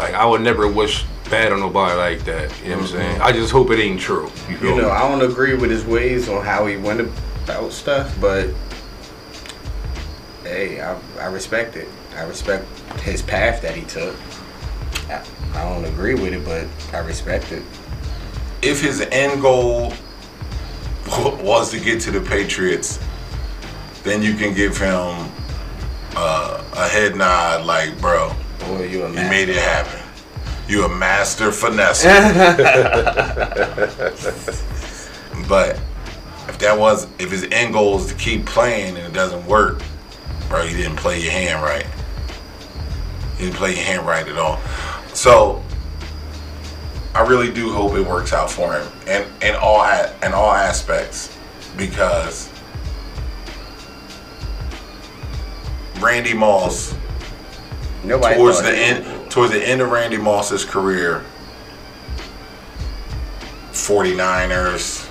Like 0.00 0.14
I 0.14 0.24
would 0.24 0.40
never 0.40 0.66
wish 0.66 1.04
bad 1.28 1.52
on 1.52 1.60
nobody 1.60 1.94
like 1.94 2.24
that. 2.24 2.50
You 2.62 2.70
know 2.70 2.76
what 2.76 2.84
I'm 2.84 2.88
saying? 2.88 3.20
I 3.20 3.32
just 3.32 3.52
hope 3.52 3.70
it 3.70 3.78
ain't 3.78 4.00
true. 4.00 4.30
You, 4.48 4.56
You 4.56 4.76
know, 4.76 4.88
me? 4.88 4.90
I 4.90 5.06
don't 5.06 5.20
agree 5.20 5.54
with 5.54 5.70
his 5.70 5.84
ways 5.84 6.26
on 6.30 6.42
how 6.42 6.64
he 6.64 6.78
went 6.78 7.02
about 7.02 7.70
stuff, 7.70 8.16
but 8.18 8.48
hey, 10.42 10.80
I, 10.80 10.98
I 11.20 11.26
respect 11.26 11.76
it. 11.76 11.86
I 12.16 12.22
respect 12.22 12.64
his 13.00 13.20
path 13.20 13.60
that 13.60 13.74
he 13.74 13.82
took. 13.82 14.16
I, 15.10 15.22
I 15.52 15.64
don't 15.68 15.84
agree 15.84 16.14
with 16.14 16.32
it, 16.32 16.46
but 16.46 16.66
I 16.94 17.04
respect 17.04 17.52
it. 17.52 17.62
If 18.62 18.80
his 18.80 19.02
end 19.12 19.42
goal 19.42 19.92
was 21.42 21.70
to 21.72 21.78
get 21.78 22.00
to 22.02 22.10
the 22.10 22.22
Patriots, 22.22 22.98
then 24.02 24.22
you 24.22 24.34
can 24.34 24.54
give 24.54 24.78
him 24.78 25.30
uh, 26.16 26.64
a 26.72 26.88
head 26.88 27.16
nod, 27.16 27.66
like, 27.66 28.00
bro, 28.00 28.34
Boy, 28.70 28.86
you 28.86 29.04
a 29.04 29.08
you 29.08 29.14
made 29.14 29.48
it 29.48 29.56
happen. 29.56 30.00
You 30.68 30.84
a 30.84 30.88
master 30.88 31.50
finesse. 31.50 32.04
but 35.48 35.80
if 36.46 36.56
that 36.60 36.78
was, 36.78 37.08
if 37.18 37.32
his 37.32 37.48
end 37.50 37.72
goal 37.72 37.98
is 37.98 38.06
to 38.06 38.14
keep 38.14 38.46
playing 38.46 38.96
and 38.96 39.04
it 39.04 39.12
doesn't 39.12 39.44
work, 39.46 39.82
bro, 40.48 40.62
you 40.62 40.76
didn't 40.76 40.98
play 40.98 41.20
your 41.20 41.32
hand 41.32 41.64
right. 41.64 41.84
You 43.38 43.46
didn't 43.46 43.56
play 43.56 43.74
your 43.74 43.84
hand 43.84 44.06
right 44.06 44.28
at 44.28 44.38
all. 44.38 44.60
So 45.14 45.64
I 47.12 47.26
really 47.26 47.52
do 47.52 47.72
hope 47.72 47.94
it 47.94 48.06
works 48.06 48.32
out 48.32 48.52
for 48.52 48.74
him, 48.74 48.86
and 49.08 49.26
in 49.42 49.56
all 49.56 49.82
in 50.22 50.32
all 50.32 50.52
aspects, 50.52 51.36
because 51.76 52.48
Randy 55.98 56.34
Moss 56.34 56.94
Nobody 58.04 58.36
towards 58.36 58.62
the 58.62 58.74
he- 58.74 58.82
end 58.82 59.30
towards 59.30 59.52
the 59.52 59.62
end 59.66 59.80
of 59.80 59.90
Randy 59.90 60.16
Moss's 60.16 60.64
career 60.64 61.22
49ers 63.72 65.06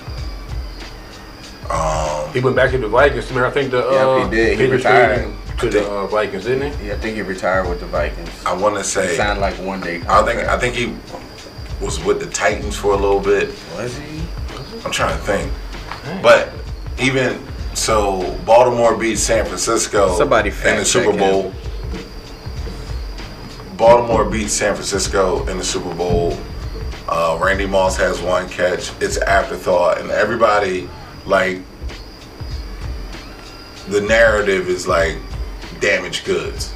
um 1.70 2.32
He 2.32 2.40
went 2.40 2.56
back 2.56 2.70
to 2.72 2.78
the 2.78 2.88
Vikings. 2.88 3.28
Remember, 3.28 3.46
I 3.48 3.50
think 3.50 3.70
the 3.70 3.78
Yep, 3.78 3.86
uh, 4.06 4.24
he 4.24 4.30
did. 4.30 4.50
He 4.52 4.56
Patriots 4.56 4.84
retired. 4.84 5.06
traded 5.16 5.24
him 5.24 5.58
to 5.58 5.68
the 5.70 5.90
uh, 5.90 6.06
Vikings, 6.06 6.44
didn't 6.44 6.72
he? 6.78 6.88
Yeah, 6.88 6.94
I 6.94 6.96
think 6.98 7.16
he 7.16 7.22
retired 7.22 7.68
with 7.68 7.80
the 7.80 7.86
Vikings. 7.86 8.30
I 8.44 8.52
want 8.54 8.74
to 8.76 8.80
He 8.80 8.86
say 8.86 9.16
signed 9.16 9.40
like 9.40 9.54
one 9.58 9.80
day. 9.80 10.02
I 10.08 10.22
think 10.24 10.40
I 10.48 10.58
think 10.58 10.74
he 10.74 10.96
was 11.80 12.02
with 12.04 12.20
the 12.20 12.26
Titans 12.26 12.76
for 12.76 12.92
a 12.92 12.96
little 12.96 13.20
bit 13.20 13.48
was 13.76 13.96
he? 13.96 14.20
I'm 14.84 14.90
trying 14.90 15.16
to 15.18 15.22
think 15.24 15.50
but 16.22 16.52
even 16.98 17.40
so 17.74 18.36
Baltimore 18.44 18.96
beat 18.96 19.16
San 19.16 19.44
Francisco 19.46 20.16
Somebody 20.16 20.50
in 20.50 20.76
the 20.76 20.84
Super 20.84 21.10
check 21.12 21.18
Bowl 21.20 21.52
Baltimore 23.80 24.26
beats 24.26 24.52
San 24.52 24.74
Francisco 24.74 25.46
in 25.46 25.56
the 25.56 25.64
Super 25.64 25.94
Bowl 25.94 26.38
Uh, 27.08 27.36
Randy 27.42 27.66
Moss 27.66 27.96
has 27.96 28.20
one 28.20 28.46
catch. 28.48 28.92
It's 29.00 29.16
afterthought, 29.16 29.98
and 29.98 30.10
everybody 30.10 30.88
like 31.24 31.60
the 33.88 34.02
narrative 34.02 34.68
is 34.68 34.86
like 34.86 35.16
damaged 35.80 36.24
goods. 36.26 36.72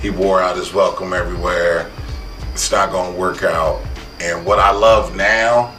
He 0.00 0.10
wore 0.10 0.40
out 0.40 0.56
his 0.56 0.72
welcome 0.72 1.12
everywhere. 1.12 1.88
It's 2.52 2.72
not 2.72 2.90
gonna 2.90 3.16
work 3.16 3.44
out. 3.44 3.80
And 4.18 4.44
what 4.46 4.58
I 4.58 4.72
love 4.72 5.14
now 5.14 5.72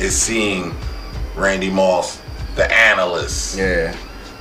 is 0.00 0.16
seeing 0.16 0.74
Randy 1.36 1.70
Moss, 1.70 2.20
the 2.56 2.72
analyst. 2.72 3.56
Yeah. 3.58 3.94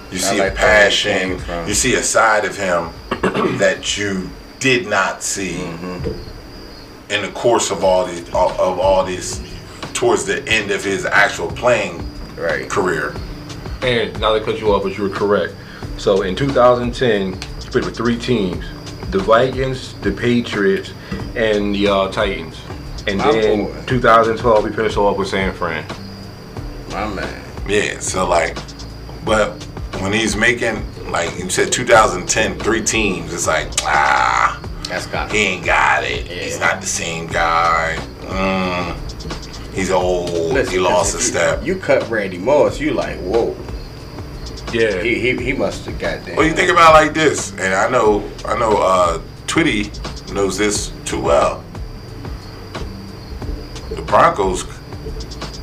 You 0.10 0.18
I 0.18 0.22
see 0.22 0.40
like 0.40 0.54
a 0.54 0.56
passion. 0.56 1.42
You 1.68 1.74
see 1.76 1.96
a 1.96 2.02
side 2.02 2.46
of 2.46 2.58
him 2.58 2.90
that 3.60 3.98
you 3.98 4.32
did 4.60 4.88
not 4.88 5.22
see 5.24 5.56
Mm-hmm. 5.58 7.12
in 7.14 7.22
the 7.22 7.32
course 7.32 7.72
of 7.72 7.84
all 7.84 8.06
these 8.06 8.22
of 8.30 8.80
all 8.80 9.04
these 9.04 9.42
towards 9.94 10.26
the 10.26 10.48
end 10.48 10.72
of 10.72 10.84
his 10.84 11.06
actual 11.06 11.48
playing 11.52 12.04
Right. 12.38 12.70
career. 12.70 13.16
And 13.82 14.20
now 14.20 14.34
to 14.34 14.44
cut 14.44 14.60
you 14.60 14.72
off, 14.74 14.84
but 14.84 14.96
you 14.98 15.04
were 15.04 15.10
correct. 15.10 15.54
So 15.98 16.22
in 16.22 16.36
2010, 16.36 17.34
he 17.34 17.70
played 17.70 17.86
with 17.86 17.96
three 17.98 18.18
teams: 18.18 18.64
the 19.12 19.20
Vikings, 19.20 19.94
the 20.02 20.12
Patriots, 20.12 20.94
and 21.36 21.74
the 21.74 21.88
uh, 21.88 22.12
Titans. 22.12 22.60
And 23.08 23.18
My 23.20 23.32
then 23.32 23.66
boy. 23.72 23.84
2012, 23.88 24.68
he 24.70 24.74
finished 24.76 24.98
off 24.98 25.18
with 25.18 25.30
San 25.30 25.54
Fran. 25.54 25.86
My 26.90 27.08
man. 27.08 27.44
Yeah, 27.68 28.00
so 28.00 28.28
like, 28.28 28.58
but 29.26 29.52
when 30.02 30.12
he's 30.14 30.36
making 30.36 30.84
like 31.12 31.38
you 31.38 31.50
said, 31.50 31.72
2010, 31.72 32.60
three 32.60 32.84
teams, 32.84 33.34
it's 33.34 33.48
like 33.48 33.70
ah, 33.84 34.62
That's 34.84 35.08
got 35.08 35.32
he 35.32 35.38
ain't 35.40 35.66
got 35.66 36.04
it. 36.04 36.28
He's 36.28 36.60
not 36.60 36.82
the 36.82 36.88
same 36.88 37.28
guy. 37.28 37.98
Mm, 38.22 39.74
he's 39.74 39.92
old. 39.92 40.58
he 40.68 40.80
lost 40.80 41.16
a 41.16 41.20
step. 41.20 41.62
You, 41.64 41.76
you 41.76 41.80
cut 41.80 42.08
Randy 42.10 42.38
Moss, 42.38 42.80
you 42.80 42.94
like, 42.94 43.18
whoa. 43.20 43.56
Yeah. 44.74 45.02
He 45.02 45.20
he, 45.20 45.38
he 45.38 45.54
must 45.54 45.86
have 45.86 45.98
got 45.98 46.26
that. 46.26 46.36
Well, 46.36 46.46
you 46.46 46.54
think 46.54 46.70
about 46.72 46.90
it 46.90 47.06
like 47.06 47.14
this, 47.14 47.52
and 47.52 47.74
I 47.74 47.90
know, 47.90 48.30
I 48.46 48.58
know, 48.60 48.78
uh, 48.78 49.22
Twitty 49.48 50.34
knows 50.34 50.58
this 50.58 50.92
too 51.06 51.22
well. 51.22 51.64
The 53.90 54.02
Broncos 54.02 54.64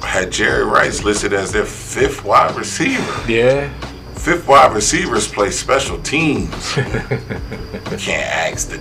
had 0.03 0.33
Jerry 0.33 0.65
Rice 0.65 1.05
listed 1.05 1.33
as 1.35 1.53
their 1.53 1.67
fifth 1.67 2.25
wide 2.25 2.55
receiver. 2.57 3.31
yeah. 3.31 3.71
Fifth 4.25 4.49
wide 4.49 4.73
receivers 4.75 5.29
play 5.29 5.51
special 5.51 6.01
teams. 6.01 6.75
you 6.79 6.83
can't 7.99 8.25
ask 8.25 8.71
the 8.71 8.79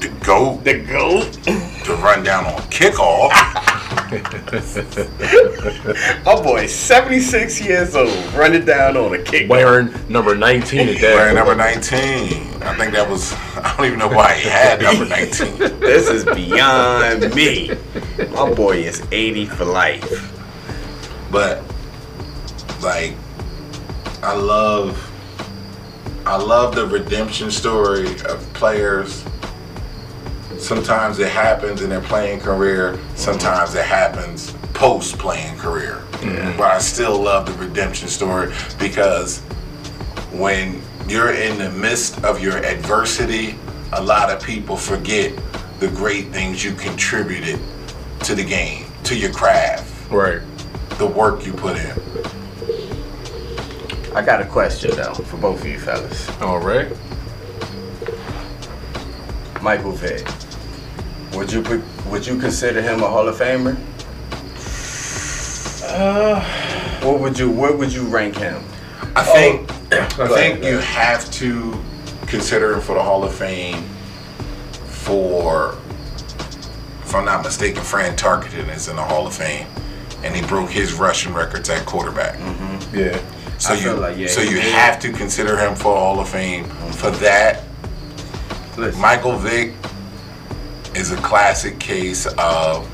the 0.00 0.08
goat 0.22 0.62
the 0.64 0.80
goat. 0.80 1.32
to 1.84 1.94
run 1.96 2.22
down 2.22 2.44
on 2.44 2.60
kickoff. 2.68 3.30
My 6.26 6.34
boy, 6.42 6.66
76 6.66 7.60
years 7.62 7.96
old, 7.96 8.10
running 8.34 8.66
down 8.66 8.98
on 8.98 9.14
a 9.14 9.22
kick. 9.22 9.48
Wearing 9.48 9.94
number 10.10 10.34
19 10.34 10.88
at 10.90 11.00
that. 11.00 11.14
Wearing 11.14 11.36
number 11.36 11.54
19. 11.54 12.62
I 12.62 12.76
think 12.76 12.92
that 12.92 13.08
was. 13.08 13.32
I 13.56 13.74
don't 13.78 13.86
even 13.86 13.98
know 13.98 14.08
why 14.08 14.34
he 14.34 14.50
had 14.50 14.82
number 14.82 15.06
19. 15.06 15.56
This 15.80 16.10
is 16.10 16.26
beyond 16.26 17.34
me. 17.34 17.70
My 18.32 18.52
boy 18.52 18.76
is 18.76 19.00
80 19.10 19.46
for 19.46 19.64
life. 19.64 20.30
but 21.30 21.62
like 22.82 23.14
I 24.22 24.34
love 24.34 25.08
I 26.24 26.36
love 26.36 26.74
the 26.76 26.86
redemption 26.86 27.50
story 27.50 28.06
of 28.26 28.48
players. 28.54 29.24
Sometimes 30.58 31.18
it 31.18 31.28
happens 31.28 31.82
in 31.82 31.90
their 31.90 32.00
playing 32.00 32.38
career, 32.40 32.98
sometimes 33.16 33.74
it 33.74 33.84
happens 33.84 34.52
post 34.74 35.18
playing 35.18 35.56
career. 35.58 36.02
But 36.56 36.70
I 36.70 36.78
still 36.78 37.20
love 37.20 37.46
the 37.46 37.52
redemption 37.64 38.06
story 38.06 38.52
because 38.78 39.40
when 40.30 40.80
you're 41.08 41.32
in 41.32 41.58
the 41.58 41.70
midst 41.70 42.22
of 42.24 42.40
your 42.40 42.58
adversity 42.58 43.56
a 43.94 44.02
lot 44.02 44.30
of 44.30 44.40
people 44.42 44.76
forget 44.76 45.32
the 45.80 45.88
great 45.88 46.28
things 46.28 46.64
you 46.64 46.72
contributed 46.74 47.58
to 48.20 48.34
the 48.36 48.44
game, 48.44 48.86
to 49.04 49.16
your 49.16 49.32
craft, 49.32 50.10
Right. 50.10 50.40
the 50.98 51.06
work 51.06 51.44
you 51.44 51.52
put 51.52 51.76
in. 51.76 51.92
I 54.14 54.22
got 54.22 54.40
a 54.40 54.46
question 54.46 54.90
though 54.96 55.14
for 55.14 55.36
both 55.38 55.60
of 55.60 55.66
you 55.66 55.78
fellas. 55.78 56.28
All 56.40 56.58
right. 56.58 56.88
Michael 59.62 59.92
Vick. 59.92 60.26
Would 61.34 61.52
you 61.52 61.62
would 62.06 62.26
you 62.26 62.38
consider 62.38 62.82
him 62.82 63.02
a 63.02 63.08
Hall 63.08 63.26
of 63.28 63.36
Famer? 63.36 63.76
Uh, 65.84 66.40
what 67.04 67.20
would 67.20 67.38
you 67.38 67.50
where 67.50 67.72
would 67.74 67.92
you 67.92 68.02
rank 68.04 68.36
him? 68.36 68.62
I 69.16 69.22
think 69.24 69.70
I 69.92 70.06
think 70.28 70.60
ahead. 70.60 70.64
you 70.64 70.78
have 70.78 71.30
to 71.32 71.82
consider 72.26 72.74
him 72.74 72.80
for 72.80 72.94
the 72.94 73.02
Hall 73.02 73.24
of 73.24 73.34
Fame 73.34 73.82
for 74.86 75.76
if 77.04 77.14
I'm 77.14 77.26
not 77.26 77.44
mistaken, 77.44 77.82
Fran 77.82 78.16
Tarkenton 78.16 78.74
is 78.74 78.88
in 78.88 78.96
the 78.96 79.02
Hall 79.02 79.26
of 79.26 79.34
Fame. 79.34 79.66
And 80.24 80.34
he 80.34 80.40
broke 80.46 80.70
his 80.70 80.94
rushing 80.94 81.34
records 81.34 81.68
at 81.68 81.84
quarterback. 81.84 82.38
Yeah. 82.94 83.20
So 83.62 83.74
I 83.74 83.76
you 83.78 83.92
like, 83.94 84.16
yeah, 84.18 84.26
so 84.26 84.40
you 84.40 84.60
did. 84.60 84.72
have 84.74 84.98
to 85.00 85.12
consider 85.12 85.56
him 85.56 85.76
for 85.76 85.94
Hall 85.96 86.18
of 86.18 86.28
Fame 86.28 86.64
for 86.64 87.10
that. 87.12 87.62
Listen, 88.76 89.00
Michael 89.00 89.36
Vick 89.36 89.72
is 90.96 91.12
a 91.12 91.16
classic 91.18 91.78
case 91.78 92.26
of 92.38 92.86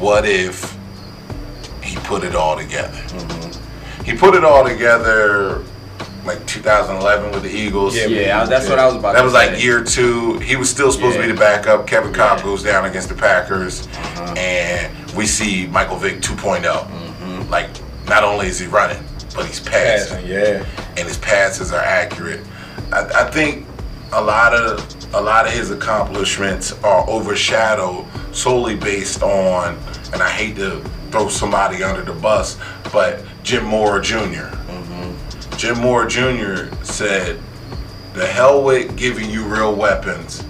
what 0.00 0.24
if 0.26 0.76
he 1.82 1.96
put 1.96 2.24
it 2.24 2.34
all 2.34 2.56
together. 2.56 2.96
He 4.04 4.14
put 4.14 4.34
it 4.34 4.44
all 4.44 4.64
together 4.66 5.62
like 6.24 6.46
2011 6.46 7.30
with 7.32 7.42
the 7.42 7.50
Eagles. 7.50 7.94
Yeah, 7.94 8.06
yeah, 8.06 8.44
that's 8.46 8.70
what 8.70 8.78
I 8.78 8.86
was 8.86 8.94
about 8.96 9.14
That 9.14 9.22
was 9.24 9.34
say. 9.34 9.50
like 9.52 9.62
year 9.62 9.84
two. 9.84 10.38
He 10.38 10.56
was 10.56 10.70
still 10.70 10.90
supposed 10.90 11.16
to 11.16 11.22
be 11.22 11.28
the 11.28 11.38
backup. 11.38 11.86
Kevin 11.86 12.14
Kolb 12.14 12.38
Yeah. 12.38 12.44
goes 12.44 12.62
down 12.62 12.86
against 12.86 13.10
the 13.10 13.14
Packers, 13.14 13.86
Uh-huh. 13.86 14.32
and 14.38 15.12
we 15.12 15.26
see 15.26 15.66
Michael 15.66 15.96
Vick 15.98 16.22
2.0. 16.22 16.62
Mm-hmm. 16.88 17.50
Like, 17.50 17.68
not 18.06 18.24
only 18.24 18.46
is 18.46 18.58
he 18.58 18.66
running, 18.66 19.02
but 19.34 19.46
he's 19.46 19.60
passing 19.60 20.16
Passing, 20.16 20.30
yeah. 20.30 20.66
and 20.96 21.08
his 21.08 21.18
passes 21.18 21.72
are 21.72 21.82
accurate. 21.82 22.40
I, 22.92 23.24
I 23.26 23.30
think 23.30 23.66
a 24.12 24.22
lot 24.22 24.54
of 24.54 25.14
a 25.14 25.20
lot 25.20 25.46
of 25.46 25.52
his 25.52 25.70
accomplishments 25.70 26.72
are 26.84 27.08
overshadowed 27.08 28.06
solely 28.32 28.76
based 28.76 29.22
on, 29.22 29.78
and 30.12 30.22
I 30.22 30.28
hate 30.28 30.56
to 30.56 30.80
throw 31.10 31.28
somebody 31.28 31.82
under 31.82 32.02
the 32.02 32.18
bus, 32.18 32.58
but 32.92 33.24
Jim 33.42 33.64
Mora 33.64 34.02
junior 34.02 34.50
mm-hmm. 34.66 35.56
Jim 35.56 35.78
Mora 35.78 36.08
Jr. 36.08 36.74
said, 36.84 37.40
"The 38.12 38.26
hell 38.26 38.62
with 38.62 38.96
giving 38.96 39.30
you 39.30 39.44
real 39.44 39.74
weapons. 39.74 40.42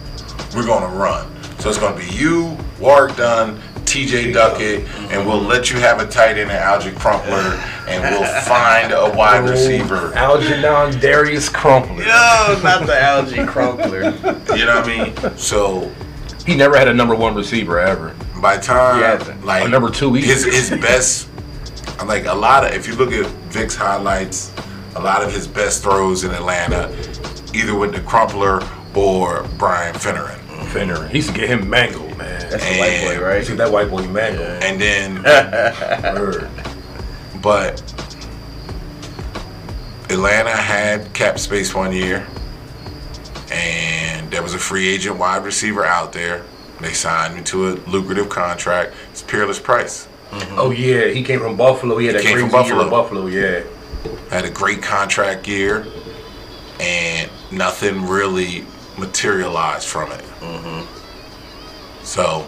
We're 0.54 0.66
gonna 0.66 0.94
run. 0.94 1.30
So 1.58 1.68
it's 1.68 1.78
gonna 1.78 1.96
be 1.96 2.10
you, 2.14 2.56
Warrick 2.78 3.16
Dunn." 3.16 3.60
TJ 3.84 4.32
Duckett, 4.32 4.86
and 5.12 5.26
we'll 5.26 5.40
let 5.40 5.70
you 5.70 5.78
have 5.78 6.00
a 6.00 6.06
tight 6.06 6.38
end 6.38 6.50
in 6.50 6.56
Alge 6.56 6.94
Crumpler, 6.98 7.60
and 7.88 8.02
we'll 8.02 8.24
find 8.42 8.92
a 8.92 9.12
wide 9.16 9.48
receiver. 9.48 10.12
Algernon 10.14 10.98
Darius 11.00 11.48
Crumpler. 11.48 12.04
No, 12.04 12.60
not 12.62 12.86
the 12.86 13.00
algae 13.00 13.44
crumpler. 13.46 14.02
You 14.56 14.66
know 14.66 14.80
what 14.80 14.88
I 14.88 15.04
mean? 15.30 15.36
So 15.38 15.90
He 16.46 16.54
never 16.56 16.76
had 16.76 16.88
a 16.88 16.94
number 16.94 17.14
one 17.14 17.34
receiver 17.34 17.78
ever. 17.80 18.14
by 18.40 18.56
time 18.58 18.96
He 18.96 19.02
hasn't. 19.02 19.44
like 19.44 19.68
number 19.70 19.90
two 19.90 20.16
either. 20.16 20.26
his 20.26 20.44
his 20.44 20.70
best 20.70 21.28
like 22.06 22.26
a 22.26 22.34
lot 22.34 22.64
of 22.64 22.72
if 22.74 22.86
you 22.88 22.94
look 22.96 23.12
at 23.12 23.26
Vic's 23.52 23.74
highlights, 23.74 24.52
a 24.96 25.00
lot 25.00 25.22
of 25.22 25.32
his 25.32 25.46
best 25.46 25.82
throws 25.82 26.24
in 26.24 26.30
Atlanta 26.32 26.88
either 27.54 27.74
with 27.74 27.92
the 27.94 28.00
Crumpler 28.00 28.62
or 28.94 29.44
Brian 29.58 29.94
Finneran. 29.94 30.38
Finner. 30.74 31.06
He 31.08 31.18
used 31.18 31.28
to 31.28 31.34
get 31.34 31.48
him 31.48 31.70
mangled, 31.70 32.18
man. 32.18 32.50
That's 32.50 32.64
the 32.64 32.78
white 32.78 33.16
boy, 33.16 33.24
right? 33.24 33.44
see 33.46 33.54
that 33.54 33.70
white 33.70 33.88
boy 33.88 34.02
mangled. 34.08 34.46
And 34.62 34.80
then 34.80 35.22
Word. 36.14 36.50
but 37.40 37.80
Atlanta 40.10 40.50
had 40.50 41.12
cap 41.14 41.38
space 41.38 41.74
one 41.74 41.92
year 41.92 42.26
and 43.50 44.30
there 44.30 44.42
was 44.42 44.54
a 44.54 44.58
free 44.58 44.88
agent 44.88 45.16
wide 45.16 45.44
receiver 45.44 45.84
out 45.84 46.12
there. 46.12 46.44
They 46.80 46.92
signed 46.92 47.36
him 47.36 47.44
to 47.44 47.68
a 47.68 47.70
lucrative 47.88 48.28
contract. 48.28 48.94
It's 49.12 49.22
Peerless 49.22 49.60
Price. 49.60 50.08
Mm-hmm. 50.30 50.58
Oh 50.58 50.70
yeah, 50.70 51.06
he 51.06 51.22
came 51.22 51.38
from 51.38 51.56
Buffalo. 51.56 51.96
He 51.98 52.06
had 52.06 52.16
He 52.16 52.22
that 52.22 52.26
came 52.26 52.48
crazy 52.48 52.50
from 52.50 52.66
year 52.66 52.82
in 52.82 52.90
Buffalo. 52.90 53.22
Buffalo. 53.22 53.26
Yeah. 53.26 53.62
had 54.30 54.44
a 54.44 54.50
great 54.50 54.82
contract 54.82 55.46
year, 55.46 55.86
and 56.80 57.30
nothing 57.52 58.06
really 58.06 58.64
materialized 58.98 59.88
from 59.88 60.12
it. 60.12 60.24
So, 62.02 62.46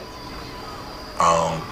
um, 1.19 1.63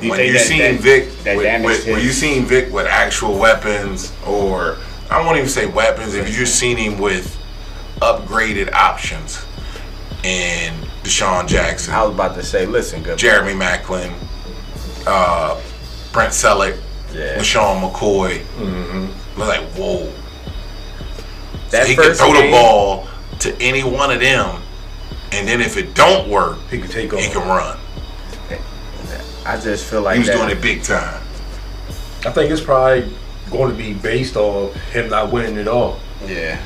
You 0.00 0.10
when 0.10 0.20
you 0.20 0.32
that- 0.34 0.46
seen 0.46 0.58
that- 0.58 0.80
Vic, 0.80 1.22
that 1.24 1.36
with, 1.36 1.64
with, 1.64 1.86
when 1.86 2.00
you 2.02 2.12
seen 2.12 2.44
Vic 2.46 2.72
with 2.72 2.86
actual 2.86 3.38
weapons, 3.38 4.12
or 4.26 4.76
I 5.10 5.20
won't 5.24 5.36
even 5.36 5.48
say 5.48 5.66
weapons, 5.66 6.14
if 6.14 6.28
you 6.28 6.34
just 6.34 6.56
seen 6.58 6.76
him 6.76 6.98
with 6.98 7.36
upgraded 8.00 8.72
options, 8.72 9.38
and 10.24 10.74
DeSean 11.02 11.46
Jackson, 11.46 11.92
I 11.94 12.02
was 12.02 12.14
about 12.14 12.34
to 12.36 12.42
say, 12.42 12.66
listen, 12.66 13.02
good. 13.02 13.18
Jeremy 13.18 13.52
Maclin, 13.52 14.12
uh, 15.06 15.60
Brent 16.12 16.32
Celek, 16.32 16.78
Yeah. 17.12 17.38
LeSean 17.38 17.80
McCoy. 17.92 18.40
Mm-hmm. 18.58 19.40
Like, 19.40 19.60
whoa. 19.72 20.10
That 21.70 21.82
So 21.82 21.88
he 21.88 21.94
can 21.94 22.04
first 22.04 22.20
throw 22.20 22.32
the 22.32 22.50
ball 22.50 23.08
to 23.44 23.54
any 23.62 23.84
one 23.84 24.10
of 24.10 24.20
them, 24.20 24.60
and 25.32 25.46
then 25.46 25.60
if 25.60 25.76
it 25.76 25.94
don't 25.94 26.28
work, 26.28 26.58
He 26.70 26.78
can 26.80 26.88
take 26.90 27.12
over. 27.12 27.22
he 27.22 27.28
can 27.30 27.46
run. 27.46 27.78
I 29.46 29.60
just 29.60 29.84
feel 29.90 30.00
like 30.00 30.14
He 30.14 30.20
was 30.20 30.28
that. 30.28 30.36
doing 30.38 30.50
it 30.50 30.62
big 30.62 30.82
time. 30.82 31.20
I 32.24 32.30
think 32.30 32.50
it's 32.50 32.62
probably 32.62 33.12
going 33.50 33.70
to 33.70 33.76
be 33.76 33.92
based 33.92 34.36
off 34.36 34.74
him 34.90 35.10
not 35.10 35.30
winning 35.30 35.58
at 35.58 35.68
all. 35.68 36.00
Yeah. 36.26 36.58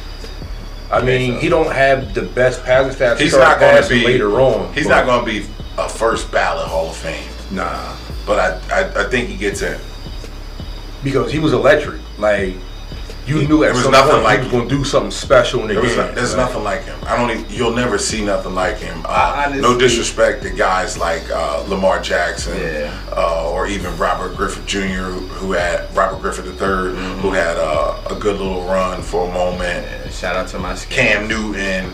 I 0.91 1.03
mean, 1.03 1.35
so. 1.35 1.39
he 1.41 1.49
don't 1.49 1.73
have 1.73 2.15
the 2.15 2.23
best 2.23 2.63
passing 2.65 2.97
stats. 2.99 3.19
He's 3.19 3.33
not 3.37 3.59
going 3.59 3.83
to 3.83 3.89
be 3.89 4.05
later 4.05 4.41
on. 4.41 4.73
He's 4.75 4.87
but- 4.87 5.05
not 5.05 5.07
going 5.07 5.25
to 5.25 5.43
be 5.43 5.53
a 5.77 5.89
first 5.89 6.31
ballot 6.31 6.69
Hall 6.69 6.89
of 6.91 6.97
Fame, 6.97 7.29
Nah, 7.51 7.97
but 8.27 8.39
I, 8.71 8.83
I, 8.83 9.05
I 9.07 9.09
think 9.11 9.29
he 9.29 9.37
gets 9.37 9.63
in. 9.63 9.79
because 11.03 11.33
he 11.33 11.39
was 11.41 11.53
electric. 11.53 12.01
Like 12.19 12.55
you 13.29 13.47
knew 13.47 13.61
there 13.61 13.71
at 13.71 13.75
was 13.75 13.83
some 13.85 13.93
nothing 13.93 14.13
point 14.13 14.25
like- 14.25 14.39
he 14.41 14.45
was 14.47 14.53
going 14.53 14.69
to 14.69 14.75
do 14.77 14.85
something 14.85 15.11
special 15.11 15.61
in 15.63 15.69
the 15.69 15.75
There 15.75 15.83
game. 15.85 15.97
no- 15.97 16.13
there's 16.13 16.35
Like, 16.35 16.47
nothing 16.47 16.65
like 16.65 16.85
him. 16.85 16.99
I 17.07 17.17
don't. 17.17 17.31
Even, 17.31 17.45
you'll 17.51 17.75
never 17.75 17.99
see 17.99 18.25
nothing 18.25 18.55
like 18.55 18.79
him. 18.79 19.05
Uh, 19.05 19.09
I 19.09 19.45
honestly- 19.47 19.63
no 19.63 19.79
disrespect 19.79 20.43
to 20.45 20.51
guys 20.51 20.97
like 20.99 21.23
uh, 21.31 21.63
Lamar 21.69 22.01
Jackson, 22.01 22.57
Yeah. 22.61 22.91
uh, 23.17 23.51
or 23.51 23.67
even 23.67 23.97
Robert 23.99 24.37
Griffin 24.37 24.65
Jr., 24.67 25.11
who 25.41 25.53
had 25.53 25.95
Robert 25.95 26.21
Griffin 26.23 26.47
III, 26.47 26.53
Mm-hmm. 26.59 27.21
who 27.21 27.33
had 27.33 27.57
uh, 27.59 27.95
a 28.11 28.15
good 28.15 28.39
little 28.39 28.65
run 28.65 29.03
for 29.03 29.29
a 29.29 29.33
moment. 29.33 29.87
Yeah, 30.05 30.11
Shout 30.11 30.37
out 30.37 30.49
to 30.49 30.59
my 30.59 30.75
skin. 30.75 30.97
Cam 30.97 31.29
Newton, 31.29 31.93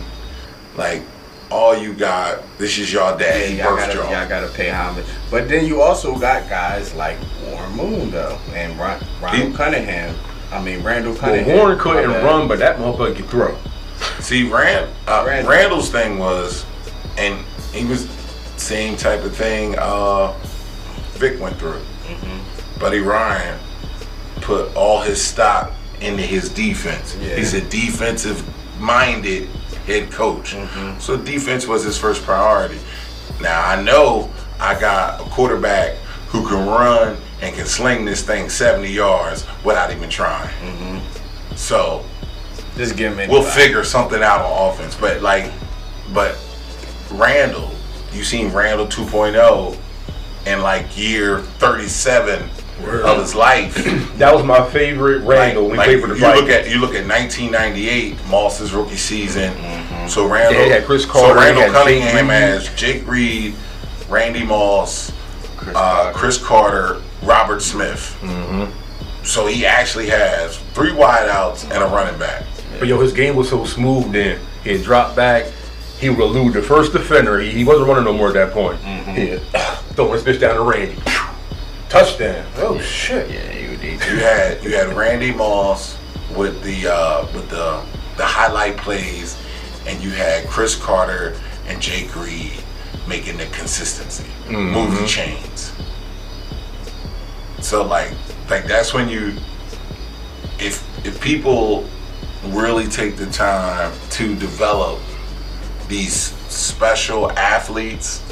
like 0.77 1.03
all 1.51 1.77
you 1.77 1.93
got. 1.95 2.41
This 2.59 2.79
is 2.79 2.93
y'all 2.93 3.21
Yeah, 3.21 3.45
y'all 3.47 3.77
gotta, 3.77 3.95
y'all. 3.95 4.11
y'all 4.11 4.29
gotta 4.29 4.49
pay 4.49 4.71
homage. 4.71 5.05
But 5.31 5.49
then 5.49 5.67
you 5.67 5.83
also 5.83 6.17
got 6.17 6.49
guys 6.49 6.95
like 6.95 7.17
Warren 7.47 7.73
Moon 7.73 8.11
though, 8.11 8.39
and 8.55 8.79
Ron, 8.79 8.99
Ronald 9.21 9.49
He- 9.51 9.53
Cunningham. 9.53 10.15
I 10.55 10.63
mean 10.63 10.83
Randall 10.83 11.15
Well, 11.21 11.47
Warren 11.47 11.79
couldn't 11.79 12.11
run, 12.11 12.49
but 12.49 12.59
that 12.61 12.79
motherfucker 12.79 13.17
could 13.17 13.27
throw. 13.27 13.59
See, 14.21 14.49
Rand, 14.49 14.91
uh, 15.07 15.25
Randall. 15.27 15.51
Randall's 15.51 15.91
thing 15.91 16.19
was, 16.19 16.65
and 17.19 17.45
he 17.73 17.85
was 17.85 18.09
same 18.57 18.97
type 18.97 19.25
of 19.25 19.37
thing 19.37 19.75
uh, 19.79 20.33
Vic 21.15 21.41
went 21.41 21.57
through. 21.57 21.81
Mm-hmm. 22.07 22.79
Buddy 22.81 23.01
Ryan 23.01 23.59
put 24.37 24.75
all 24.77 25.01
his 25.01 25.23
stock 25.23 25.73
into 26.01 26.23
his 26.23 26.49
defense. 26.49 27.17
Yeah. 27.21 27.37
He's 27.37 27.55
a 27.55 27.61
defensive 27.63 28.43
minded 28.81 29.49
head 29.87 30.11
coach. 30.11 30.55
Mm-hmm. 30.55 31.01
So 31.01 31.17
defense 31.17 31.67
was 31.67 31.85
his 31.85 31.99
first 31.99 32.23
priority. 32.23 32.79
Now 33.41 33.67
I 33.67 33.83
know 33.83 34.31
I 34.61 34.79
got 34.79 35.21
a 35.21 35.25
quarterback 35.25 35.97
who 36.29 36.47
can 36.49 36.67
run 36.67 37.17
and 37.45 37.55
can 37.55 37.67
sling 37.67 38.05
this 38.07 38.23
thing 38.25 38.49
70 38.49 38.89
yards 38.91 39.47
without 39.65 39.93
even 39.93 40.09
trying. 40.09 40.49
Mm-hmm. 40.49 41.55
So 41.57 42.05
Just 42.77 42.97
give 42.97 43.17
me. 43.17 43.27
we'll 43.29 43.43
figure 43.43 43.85
something 43.85 44.23
out 44.23 44.41
on 44.41 44.73
offense. 44.73 44.97
But 44.97 45.21
like, 45.23 45.53
but 46.13 46.39
Randall, 47.13 47.71
you 48.13 48.25
seen 48.25 48.51
Randall 48.53 48.87
2.0 48.87 49.79
in 50.47 50.63
like 50.63 50.97
year 50.97 51.41
37 51.41 52.49
of 53.05 53.19
his 53.19 53.35
life. 53.35 53.77
That 54.15 54.33
was 54.33 54.45
my 54.45 54.65
favorite 54.71 55.23
Randall 55.25 55.69
like, 55.69 55.89
he 55.89 55.97
played 55.97 56.01
for 56.01 56.07
the 56.07 56.15
you 56.15 56.27
look 56.41 56.49
at 56.49 56.71
you 56.71 56.79
look 56.81 56.95
at 56.95 57.07
1998 57.07 58.17
Moss's 58.29 58.73
rookie 58.73 58.97
season. 58.97 59.53
So 60.09 60.29
Randall, 60.29 60.67
Yeah, 60.69 60.81
Chris 60.83 61.03
so 61.03 61.11
Carter, 61.11 61.41
he 61.41 61.47
Randall 61.47 61.63
had 61.63 61.85
Jake 61.87 62.03
Cunningham 62.03 62.31
as 62.31 62.75
Jake 62.75 63.07
Reed, 63.09 63.55
Randy 64.09 64.45
Moss, 64.45 65.13
Chris 65.57 65.77
uh, 65.77 66.13
Cris 66.15 66.39
Carter, 66.39 67.01
Robert 67.25 67.61
Smith. 67.61 68.17
Mm-hmm. 68.21 69.25
So 69.25 69.47
he 69.47 69.65
actually 69.65 70.09
has 70.09 70.59
three 70.75 70.91
wideouts 70.91 71.65
and 71.65 71.83
a 71.83 71.87
running 71.87 72.19
back. 72.19 72.45
But 72.79 72.89
yo, 72.89 73.01
his 73.01 73.13
game 73.13 73.37
was 73.37 73.49
so 73.49 73.65
smooth 73.65 74.13
then. 74.13 74.39
He'd 74.63 74.83
drop 74.83 75.17
back. 75.17 75.51
He 75.99 76.11
would 76.11 76.21
elude 76.21 76.53
the 76.53 76.63
first 76.63 76.93
defender. 76.93 77.41
He, 77.41 77.51
he 77.51 77.65
wasn't 77.65 77.89
running 77.89 78.05
no 78.05 78.13
more 78.13 78.29
at 78.29 78.35
that 78.35 78.53
point. 78.53 78.79
He'd 79.17 79.41
throw 79.95 80.13
his 80.13 80.23
bitch 80.23 80.41
down 80.41 80.57
the 80.57 80.63
range. 80.63 80.99
Touchdown. 81.89 82.45
Oh 82.57 82.79
shit. 82.81 83.31
Yeah, 83.31 83.51
he 83.53 83.71
would 83.71 83.85
eat. 83.85 83.93
You 84.11 84.19
had 84.19 84.63
you 84.65 84.75
had 84.75 84.93
Randy 84.95 85.33
Moss 85.33 85.97
with 86.37 86.63
the 86.63 86.89
uh, 86.93 87.27
with 87.33 87.49
the 87.49 87.85
the 88.17 88.25
highlight 88.25 88.77
plays, 88.77 89.41
and 89.87 90.03
you 90.03 90.11
had 90.11 90.47
Cris 90.49 90.75
Carter 90.75 91.37
and 91.67 91.81
Jake 91.81 92.15
Reed 92.17 92.53
making 93.07 93.37
the 93.37 93.47
consistency, 93.47 94.25
move 94.49 94.91
the 94.91 94.99
mm-hmm. 94.99 95.07
chains. 95.07 95.73
So 97.65 97.83
like 97.83 98.13
like 98.51 98.67
that's 98.67 98.93
when 98.93 99.09
you 99.09 99.33
if 100.59 100.85
if 101.07 101.19
people 101.21 101.89
really 102.49 102.87
take 102.89 103.17
the 103.17 103.25
time 103.27 103.91
to 104.11 104.35
develop 104.37 105.01
these 105.89 106.15
special 106.15 107.33
athletes 107.33 108.23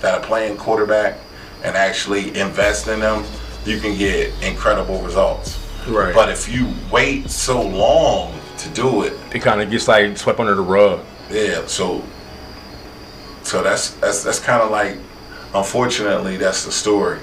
that 0.00 0.14
are 0.14 0.24
playing 0.24 0.56
quarterback 0.56 1.18
and 1.64 1.76
actually 1.76 2.38
invest 2.38 2.86
in 2.86 3.00
them, 3.00 3.24
you 3.64 3.80
can 3.80 3.98
get 3.98 4.32
incredible 4.40 5.02
results. 5.02 5.58
Right. 5.88 6.14
But 6.14 6.28
if 6.28 6.48
you 6.48 6.72
wait 6.92 7.28
so 7.30 7.60
long 7.60 8.38
to 8.58 8.68
do 8.68 9.02
it, 9.02 9.14
It 9.34 9.40
kind 9.40 9.60
of 9.60 9.68
gets 9.68 9.88
like 9.88 10.16
swept 10.16 10.38
under 10.38 10.54
the 10.54 10.62
rug. 10.62 11.00
yeah, 11.28 11.66
so 11.66 12.04
so 13.42 13.64
that's 13.64 13.90
that's 13.94 14.22
that's 14.22 14.38
kind 14.38 14.62
of 14.62 14.70
like 14.70 14.96
unfortunately 15.54 16.36
that's 16.36 16.64
the 16.64 16.70
story. 16.72 17.18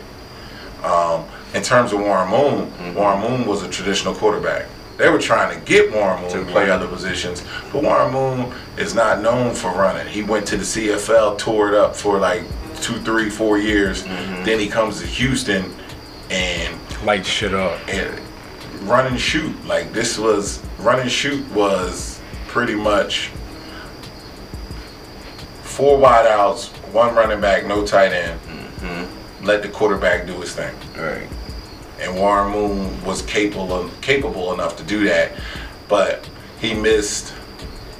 Um, 0.85 1.25
in 1.53 1.63
terms 1.63 1.93
of 1.93 1.99
Warren 1.99 2.29
Moon, 2.29 2.95
Warren 2.95 3.19
Moon 3.21 3.45
was 3.47 3.63
a 3.63 3.69
traditional 3.69 4.13
quarterback. 4.13 4.67
They 4.97 5.09
were 5.09 5.19
trying 5.19 5.57
to 5.57 5.65
get 5.65 5.91
Warren 5.91 6.21
Moon 6.21 6.31
to 6.31 6.45
play 6.51 6.69
other 6.69 6.87
positions, 6.87 7.43
but 7.73 7.81
Warren 7.83 8.13
Moon 8.13 8.53
is 8.77 8.93
not 8.93 9.21
known 9.21 9.53
for 9.55 9.69
running. 9.71 10.07
He 10.07 10.21
went 10.23 10.45
to 10.47 10.57
the 10.57 10.63
CFL, 10.63 11.37
tore 11.37 11.69
it 11.69 11.73
up 11.73 11.95
for 11.95 12.19
like 12.19 12.43
two, 12.81 12.99
three, 13.01 13.29
four 13.29 13.57
years. 13.57 14.03
Then 14.03 14.59
he 14.59 14.67
comes 14.67 14.99
to 15.01 15.07
Houston 15.07 15.73
and 16.29 16.77
Light 17.03 17.25
shit 17.25 17.53
up. 17.53 17.79
and 17.89 18.19
run 18.87 19.07
and 19.07 19.19
shoot. 19.19 19.53
Like 19.65 19.91
this 19.91 20.17
was 20.19 20.63
run 20.79 20.99
and 20.99 21.11
shoot 21.11 21.45
was 21.51 22.21
pretty 22.47 22.75
much 22.75 23.31
four 25.61 25.97
wideouts, 25.99 26.69
one 26.93 27.13
running 27.15 27.41
back, 27.41 27.65
no 27.65 27.85
tight 27.85 28.13
end. 28.13 28.39
Let 29.45 29.61
the 29.61 29.69
quarterback 29.69 30.27
do 30.27 30.33
his 30.41 30.53
thing. 30.53 30.75
Right. 30.97 31.29
And 31.99 32.15
Warren 32.15 32.51
Moon 32.51 33.05
was 33.05 33.21
capable 33.21 33.71
of, 33.71 34.01
capable 34.01 34.53
enough 34.53 34.75
to 34.77 34.83
do 34.83 35.05
that, 35.05 35.31
but 35.87 36.27
he 36.59 36.73
missed 36.73 37.33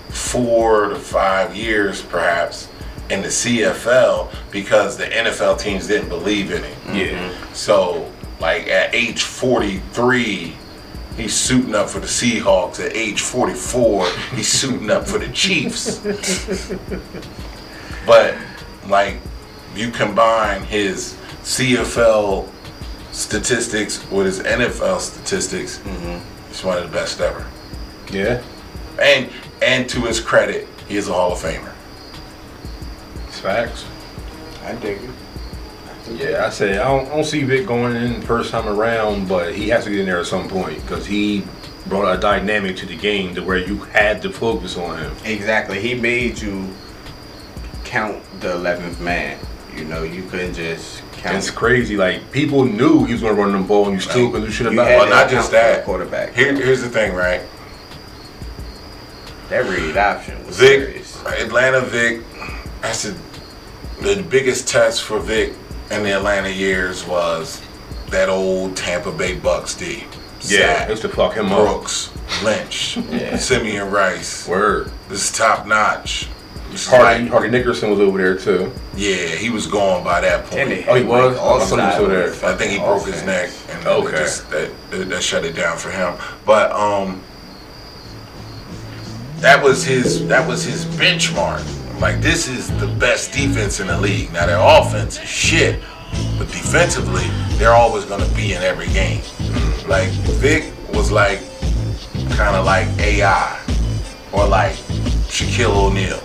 four 0.10 0.90
to 0.90 0.96
five 0.96 1.56
years 1.56 2.02
perhaps 2.02 2.68
in 3.10 3.22
the 3.22 3.28
CFL 3.28 4.34
because 4.52 4.98
the 4.98 5.06
NFL 5.06 5.60
teams 5.60 5.88
didn't 5.88 6.10
believe 6.10 6.52
in 6.52 6.64
him. 6.64 6.78
Yeah. 6.88 7.30
Mm-hmm. 7.30 7.54
So, 7.54 8.12
like 8.40 8.68
at 8.68 8.96
age 8.96 9.22
43, 9.22 10.56
he's 11.16 11.34
suiting 11.34 11.76
up 11.76 11.90
for 11.90 12.00
the 12.00 12.08
Seahawks. 12.08 12.84
At 12.84 12.96
age 12.96 13.22
44, 13.22 14.10
he's 14.36 14.48
suiting 14.48 14.90
up 14.90 15.08
for 15.08 15.20
the 15.20 15.30
Chiefs. 15.30 16.00
but, 18.06 18.36
like, 18.88 19.18
you 19.76 19.92
combine 19.92 20.64
his 20.64 21.18
CFL 21.46 22.50
statistics 23.12 24.10
with 24.10 24.26
his 24.26 24.40
NFL 24.40 25.00
statistics, 25.00 25.78
mm-hmm. 25.78 26.18
He's 26.48 26.64
one 26.64 26.80
of 26.80 26.90
the 26.90 26.98
best 26.98 27.22
ever. 27.22 27.46
Yeah. 28.12 28.42
And 29.00 29.30
and 29.62 29.88
to 29.90 30.02
his 30.02 30.20
credit, 30.20 30.68
he 30.88 30.98
is 30.98 31.08
a 31.08 31.14
Hall 31.14 31.34
of 31.34 31.40
Famer. 31.40 31.72
It's 33.28 33.40
facts. 33.40 33.86
I 34.64 34.74
dig 34.76 35.00
it. 35.02 35.10
Yeah, 36.20 36.46
I 36.46 36.50
say 36.50 36.80
I 36.80 36.88
don't, 36.88 37.06
I 37.08 37.16
don't 37.16 37.24
see 37.24 37.44
Vic 37.44 37.68
going 37.68 37.96
in 37.96 38.24
first 38.24 38.50
time 38.50 38.68
around, 38.68 39.28
but 39.28 39.54
he 39.54 39.70
has 39.70 39.84
to 39.84 39.92
get 39.92 40.00
in 40.00 40.06
there 40.08 40.20
at 40.20 40.26
some 40.26 40.48
point 40.48 40.82
because 40.82 41.06
he 41.06 41.44
brought 41.86 42.12
a 42.12 42.20
dynamic 42.20 42.76
to 42.78 42.88
the 42.88 42.98
game 42.98 43.36
to 43.36 43.44
where 43.44 43.60
you 43.60 43.78
had 43.78 44.22
to 44.24 44.32
focus 44.32 44.78
on 44.78 44.98
him. 44.98 45.16
Exactly. 45.26 45.80
He 45.80 45.94
made 45.94 46.40
you 46.40 46.74
count 47.84 48.24
the 48.40 48.54
eleventh 48.54 49.00
man. 49.00 49.38
You 49.76 49.86
know, 49.86 50.04
you 50.04 50.24
couldn't 50.24 50.54
just 50.54 51.02
It's 51.34 51.50
crazy. 51.50 51.98
Like 51.98 52.32
people 52.32 52.66
knew 52.66 53.06
he 53.06 53.14
was 53.14 53.22
going 53.22 53.36
to 53.36 53.42
run 53.42 53.52
them 53.52 53.66
ball, 53.66 53.86
and 53.86 53.94
you 53.96 54.00
still 54.00 54.30
couldn't 54.32 54.46
do 54.46 54.52
shit 54.52 54.72
You 54.72 54.78
Well, 54.78 55.10
not 55.10 55.30
just 55.30 55.52
that. 55.52 55.84
quarterback. 55.86 56.34
Here, 56.34 56.54
here's 56.54 56.82
the 56.82 56.90
thing, 56.90 57.14
right? 57.14 57.42
That 59.50 59.70
read 59.70 59.96
option 59.96 60.44
was 60.46 60.58
Vic, 60.58 60.82
serious. 60.82 61.24
Atlanta 61.26 61.82
Vic, 61.82 62.22
that's 62.82 63.04
the, 63.04 63.16
the 64.02 64.24
biggest 64.24 64.68
test 64.68 65.04
for 65.04 65.20
Vic 65.20 65.54
in 65.92 66.04
the 66.04 66.12
Atlanta 66.12 66.50
years 66.50 67.06
was 67.06 67.62
that 68.10 68.28
old 68.28 68.76
Tampa 68.76 69.12
Bay 69.12 69.36
Bucks 69.36 69.76
D. 69.76 70.06
Yeah, 70.42 70.90
used 70.90 71.02
to 71.04 71.10
fuck 71.10 71.34
him 71.36 71.52
up. 71.52 71.60
Brooks, 71.60 72.12
Lynch, 72.44 72.98
Simeon 73.40 73.90
Rice. 73.92 74.48
Word. 74.48 74.92
This 75.10 75.30
is 75.32 75.38
top 75.38 75.66
notch. 75.68 76.28
This 76.76 76.88
is 76.88 76.90
Hardy, 76.90 77.28
Hardy 77.28 77.50
Nickerson 77.52 77.90
was 77.90 78.02
over 78.02 78.18
there 78.18 78.38
too. 78.38 78.70
yeah, 78.98 79.28
he 79.28 79.50
was 79.50 79.66
gone 79.66 80.04
by 80.04 80.20
that 80.20 80.44
point. 80.48 80.86
Oh, 80.90 80.96
he 80.96 81.06
was? 81.06 81.38
all 81.38 81.54
I 81.54 81.58
was 81.60 81.68
still 81.70 82.10
there. 82.10 82.34
I 82.44 82.54
think 82.58 82.72
he 82.74 82.80
broke 82.80 83.06
his 83.06 83.24
neck, 83.24 83.50
and 83.70 83.88
Okay. 83.88 84.12
that, 84.12 84.18
just, 84.18 84.50
that, 84.50 84.72
that 84.92 85.10
that 85.10 85.24
shut 85.24 85.46
it 85.46 85.56
down 85.56 85.78
for 85.78 85.90
him. 85.90 86.16
But 86.46 86.74
um, 86.74 87.22
that 89.38 89.64
was 89.64 89.86
his 89.86 90.28
that 90.28 90.46
was 90.46 90.66
his 90.66 90.84
benchmark. 90.84 91.64
Like 92.02 92.20
this 92.20 92.50
is 92.50 92.68
the 92.78 92.88
best 92.88 93.32
defense 93.32 93.80
in 93.80 93.88
the 93.88 93.98
league. 93.98 94.34
Now 94.34 94.46
their 94.46 94.60
offense 94.60 95.18
is 95.18 95.30
shit, 95.30 95.82
but 96.38 96.50
defensively 96.50 97.24
they're 97.58 97.72
always 97.72 98.04
gonna 98.04 98.28
be 98.36 98.52
in 98.52 98.62
every 98.62 98.90
game. 98.90 99.22
Like 99.88 100.10
Vic 100.44 100.74
was 100.94 101.10
like 101.10 101.40
kind 102.32 102.58
of 102.58 102.66
like 102.66 102.90
AI 103.00 103.62
or 104.34 104.46
like 104.46 104.76
Shaquille 105.32 105.74
O'Neal 105.74 106.22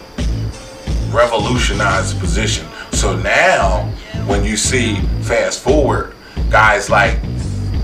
revolutionized 1.12 2.16
the 2.16 2.20
position. 2.20 2.66
So 2.92 3.16
now, 3.16 3.84
when 4.26 4.44
you 4.44 4.56
see 4.56 4.96
fast 5.22 5.61
forward, 5.61 6.14
guys 6.50 6.90
like 6.90 7.20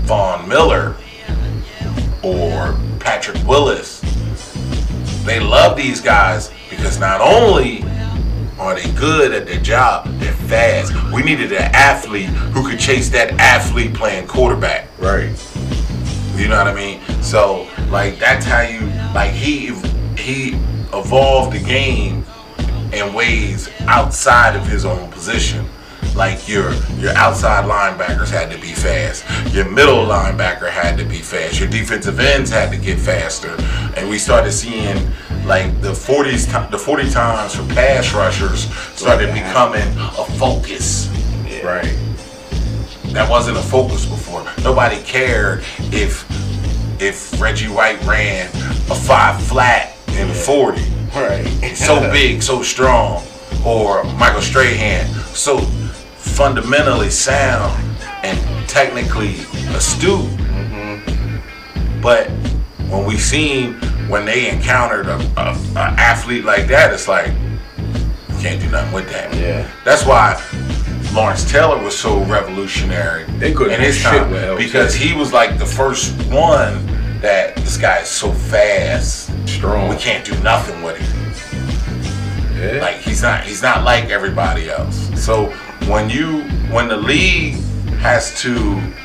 Von 0.05 0.47
Miller 0.47 0.95
or 2.23 2.77
Patrick 2.99 3.45
Willis, 3.47 4.01
they 5.25 5.39
love 5.39 5.75
these 5.75 6.01
guys 6.01 6.51
because 6.69 6.99
not 6.99 7.21
only 7.21 7.83
are 8.59 8.75
they 8.75 8.91
good 8.93 9.33
at 9.33 9.45
their 9.45 9.59
job, 9.59 10.07
they're 10.19 10.33
fast. 10.33 10.93
We 11.13 11.21
needed 11.21 11.51
an 11.51 11.69
athlete 11.73 12.29
who 12.29 12.67
could 12.67 12.79
chase 12.79 13.09
that 13.09 13.33
athlete 13.33 13.93
playing 13.93 14.27
quarterback. 14.27 14.87
Right. 14.97 15.29
You 16.35 16.47
know 16.47 16.57
what 16.57 16.67
I 16.67 16.73
mean? 16.73 17.01
So 17.21 17.67
like 17.89 18.19
that's 18.19 18.45
how 18.45 18.61
you 18.61 18.81
like 19.13 19.31
he 19.31 19.73
he 20.17 20.53
evolved 20.93 21.53
the 21.53 21.63
game 21.63 22.25
in 22.93 23.13
ways 23.13 23.69
outside 23.81 24.55
of 24.55 24.65
his 24.67 24.85
own 24.85 25.09
position. 25.11 25.65
Like 26.15 26.47
your 26.47 26.73
your 26.97 27.13
outside 27.13 27.65
linebackers 27.65 28.29
had 28.29 28.51
to 28.51 28.57
be 28.59 28.71
fast. 28.73 29.23
Your 29.53 29.69
middle 29.69 30.05
linebacker 30.05 30.69
had 30.69 30.97
to 30.97 31.03
be 31.05 31.19
fast. 31.19 31.59
Your 31.59 31.69
defensive 31.69 32.19
ends 32.19 32.49
had 32.49 32.71
to 32.71 32.77
get 32.77 32.99
faster. 32.99 33.55
And 33.95 34.09
we 34.09 34.17
started 34.17 34.51
seeing 34.51 34.95
like 35.45 35.79
the 35.81 35.91
40s 35.91 36.69
the 36.71 36.77
40 36.77 37.09
times 37.11 37.55
for 37.55 37.63
pass 37.73 38.13
rushers 38.13 38.71
started 38.95 39.33
becoming 39.33 39.87
a 39.97 40.25
focus 40.37 41.09
Right. 41.63 41.95
that 43.13 43.29
wasn't 43.29 43.57
a 43.57 43.61
focus 43.61 44.05
before. 44.05 44.45
Nobody 44.63 45.01
cared 45.03 45.63
if 45.91 46.25
if 47.01 47.39
Reggie 47.39 47.67
White 47.69 48.01
ran 48.05 48.47
a 48.89 48.95
five 48.95 49.41
flat 49.43 49.96
in 50.17 50.33
40. 50.33 50.81
Right. 51.15 51.45
So 51.75 51.99
big, 52.11 52.41
so 52.41 52.61
strong. 52.63 53.23
Or 53.65 54.03
Michael 54.15 54.41
Strahan, 54.41 55.07
so 55.33 55.59
fundamentally 55.59 57.09
sound 57.09 57.83
and 58.23 58.69
technically 58.69 59.35
astute. 59.75 60.29
Mm-hmm. 60.29 62.01
But 62.01 62.29
when 62.89 63.05
we 63.05 63.17
seen 63.17 63.73
when 64.07 64.25
they 64.25 64.49
encountered 64.49 65.07
a, 65.07 65.17
a, 65.37 65.59
a 65.75 65.79
athlete 65.97 66.45
like 66.45 66.67
that, 66.67 66.93
it's 66.93 67.07
like 67.07 67.27
you 67.27 68.39
can't 68.39 68.61
do 68.61 68.69
nothing 68.69 68.93
with 68.93 69.09
that. 69.09 69.33
Yeah. 69.35 69.69
That's 69.83 70.05
why 70.05 70.41
Lawrence 71.13 71.49
Taylor 71.49 71.81
was 71.81 71.97
so 71.97 72.23
revolutionary 72.25 73.23
They 73.39 73.53
couldn't 73.53 73.73
in 73.73 73.81
his 73.81 73.95
shit 73.95 74.11
time 74.11 74.57
because 74.57 74.93
he 74.93 75.13
was 75.13 75.33
like 75.33 75.57
the 75.57 75.65
first 75.65 76.13
one 76.31 76.85
that 77.21 77.55
this 77.57 77.77
guy 77.77 77.99
is 77.99 78.07
so 78.07 78.31
fast. 78.31 79.31
Strong. 79.47 79.89
We 79.89 79.95
can't 79.97 80.25
do 80.25 80.37
nothing 80.41 80.81
with 80.83 80.97
him. 80.97 81.27
Yeah. 82.57 82.81
Like 82.81 82.97
he's 82.97 83.21
not 83.21 83.43
he's 83.43 83.61
not 83.61 83.83
like 83.83 84.05
everybody 84.09 84.69
else. 84.69 85.09
So 85.21 85.47
when 85.87 86.09
you 86.09 86.43
when 86.71 86.87
the 86.87 86.97
league 86.97 87.55
has 87.99 88.39
to 88.41 88.53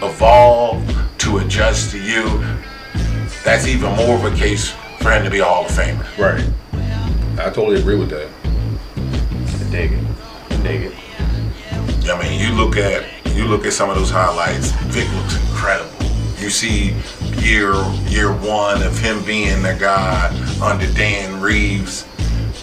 evolve 0.02 0.82
to 1.18 1.38
adjust 1.38 1.90
to 1.92 2.02
you, 2.02 2.24
that's 3.44 3.66
even 3.66 3.94
more 3.96 4.16
of 4.16 4.24
a 4.24 4.36
case 4.36 4.74
for 5.00 5.10
him 5.10 5.24
to 5.24 5.30
be 5.30 5.40
a 5.40 5.44
Hall 5.44 5.64
of 5.64 5.70
Famer. 5.70 6.06
right. 6.18 6.48
I 7.38 7.50
totally 7.50 7.80
agree 7.80 7.96
with 7.96 8.10
that. 8.10 8.28
I 8.94 9.70
Dig 9.70 9.92
it. 9.92 10.04
I 10.50 10.56
Dig 10.62 10.82
it. 10.82 10.94
I 12.10 12.22
mean, 12.22 12.38
you 12.40 12.54
look 12.54 12.76
at 12.76 13.04
you 13.34 13.46
look 13.46 13.64
at 13.64 13.72
some 13.72 13.88
of 13.88 13.96
those 13.96 14.10
highlights. 14.10 14.72
Vic 14.92 15.10
looks 15.14 15.36
incredible. 15.48 16.01
You 16.43 16.51
see 16.51 16.93
year 17.40 17.72
year 18.09 18.32
one 18.32 18.82
of 18.82 18.99
him 18.99 19.24
being 19.24 19.62
the 19.62 19.76
guy 19.78 20.26
under 20.61 20.93
Dan 20.93 21.40
Reeves, 21.40 22.05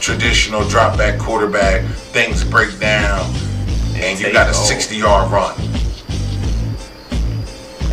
traditional 0.02 0.68
drop 0.68 0.98
back 0.98 1.18
quarterback. 1.18 1.86
Things 2.12 2.44
break 2.44 2.78
down, 2.78 3.34
and 3.96 4.20
you 4.20 4.26
take 4.26 4.34
got 4.34 4.50
a 4.50 4.54
60 4.54 4.98
yard 4.98 5.32
run. 5.32 5.56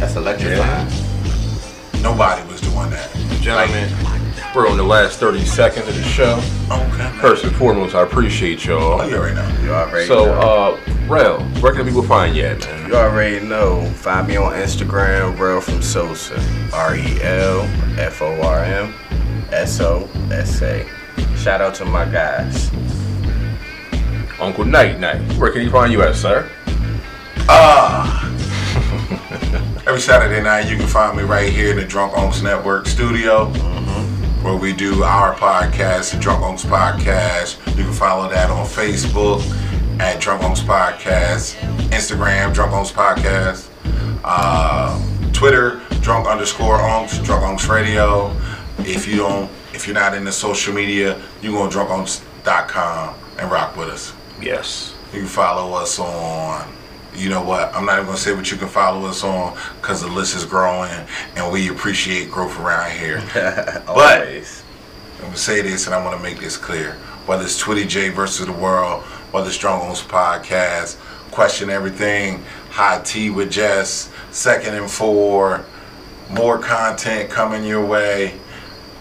That's 0.01 0.17
electrifying. 0.17 0.89
Nobody 2.03 2.45
was 2.49 2.61
doing 2.61 2.91
that. 2.91 3.09
Gentlemen, 3.41 3.89
we're 4.57 4.67
on 4.69 4.79
the 4.79 4.83
last 4.83 5.21
30 5.21 5.45
seconds 5.45 5.87
of 5.87 5.95
the 5.95 6.03
show. 6.03 6.41
Okay. 6.71 7.11
First 7.21 7.45
and 7.45 7.55
foremost, 7.55 7.95
I 7.95 8.01
appreciate 8.03 8.67
Oh, 8.69 8.97
y'all. 8.97 9.09
you 9.09 9.17
already 9.17 9.35
know. 9.35 9.59
You 9.63 9.71
already 9.75 10.07
So, 10.07 10.25
know. 10.25 10.33
uh, 10.33 10.81
Rel, 11.07 11.41
where 11.61 11.75
can 11.75 11.85
people 11.85 12.03
find 12.03 12.35
you 12.35 12.45
at, 12.45 12.61
man? 12.61 12.89
You 12.89 12.97
already 12.97 13.45
know. 13.47 13.85
Find 13.97 14.27
me 14.27 14.37
on 14.37 14.55
Instagram, 14.55 15.39
Rel 15.39 15.61
from 15.61 15.83
Sosa. 15.83 16.43
R 16.73 16.97
E 16.97 17.19
L 17.23 17.61
F 17.99 18.23
O 18.23 18.41
R 18.43 18.65
M 18.65 18.95
S 19.53 19.79
O 19.81 20.09
S 20.33 20.63
A. 20.63 20.87
Shout 21.37 21.61
out 21.61 21.75
to 21.77 21.85
my 21.85 22.07
guys. 22.07 22.71
Uncle 24.41 24.65
Night 24.65 24.99
Night, 24.99 25.21
where 25.39 25.51
can 25.53 25.63
you 25.63 25.71
find 25.71 25.93
you 25.93 26.03
at, 26.03 26.15
sir? 26.17 26.51
Ah. 27.49 28.23
Every 29.87 30.01
Saturday 30.01 30.43
night, 30.43 30.69
you 30.69 30.77
can 30.77 30.87
find 30.89 31.17
me 31.17 31.23
right 31.23 31.49
here 31.53 31.71
in 31.71 31.77
the 31.77 31.85
Drunk 31.85 32.13
Unks 32.15 32.43
Network 32.43 32.87
studio, 32.87 33.53
where 34.47 34.55
we 34.55 34.73
do 34.73 35.03
our 35.03 35.35
podcast, 35.35 36.15
the 36.15 36.21
Drunk 36.21 36.45
Unks 36.45 36.65
Podcast. 36.65 37.59
You 37.77 37.83
can 37.83 37.93
follow 37.93 38.31
that 38.31 38.49
on 38.49 38.65
Facebook 38.65 39.41
at 39.99 40.21
Drunk 40.21 40.41
Unks 40.43 40.61
Podcast, 40.61 41.57
Instagram 41.89 42.55
Drunk 42.55 42.71
Unks 42.71 42.93
Podcast, 42.93 43.69
uh, 44.23 45.03
Twitter 45.33 45.81
Drunk 46.01 46.29
underscore 46.29 46.79
Unks, 46.79 47.25
Drunk 47.25 47.43
Unks 47.43 47.69
Radio. 47.69 48.31
If 48.79 49.09
you 49.09 49.17
don't, 49.17 49.51
if 49.75 49.89
you're 49.89 49.95
not 49.95 50.15
into 50.15 50.31
social 50.31 50.73
media, 50.73 51.21
you 51.43 51.51
go 51.51 51.63
on 51.63 51.71
drunkunks.com 51.71 53.17
and 53.41 53.51
rock 53.51 53.77
with 53.77 53.89
us. 53.89 54.15
Yes. 54.41 54.95
You 55.13 55.21
can 55.21 55.29
follow 55.29 55.75
us 55.75 55.99
on. 55.99 56.73
You 57.17 57.31
know 57.31 57.43
what? 57.43 57.75
I'm 57.75 57.87
not 57.87 57.95
even 57.95 58.07
gonna 58.07 58.19
say 58.19 58.35
what 58.35 58.51
you 58.51 58.59
can 58.59 58.69
follow 58.69 59.07
us 59.07 59.25
on 59.25 59.57
because 59.81 60.03
the 60.03 60.09
list 60.09 60.37
is 60.37 60.45
growing 60.45 60.91
and 61.35 61.51
we 61.51 61.71
appreciate 61.71 62.31
growth 62.31 62.59
around 62.61 62.91
here. 62.93 63.23
Always. 63.89 64.63
I'm 65.17 65.25
gonna 65.25 65.37
say 65.37 65.63
this 65.63 65.87
and 65.87 65.95
I 65.95 66.05
want 66.05 66.17
to 66.17 66.23
make 66.23 66.39
this 66.39 66.57
clear. 66.57 66.93
Whether 67.25 67.45
it's 67.45 67.61
Twitty 67.61 67.89
J 67.89 68.11
versus 68.11 68.47
the 68.47 68.53
world, 68.53 69.03
whether 69.33 69.47
it's 69.47 69.57
Strong 69.57 69.81
Homes 69.81 70.03
Podcast, 70.03 70.97
Question 71.31 71.71
Everything, 71.71 72.45
Hot 72.71 73.05
Tea 73.05 73.31
with 73.31 73.51
Jess, 73.51 74.11
Second 74.31 74.75
and 74.75 74.91
Four, 74.91 75.65
more 76.31 76.59
content 76.59 77.31
coming 77.31 77.65
your 77.65 77.85
way. 77.85 78.39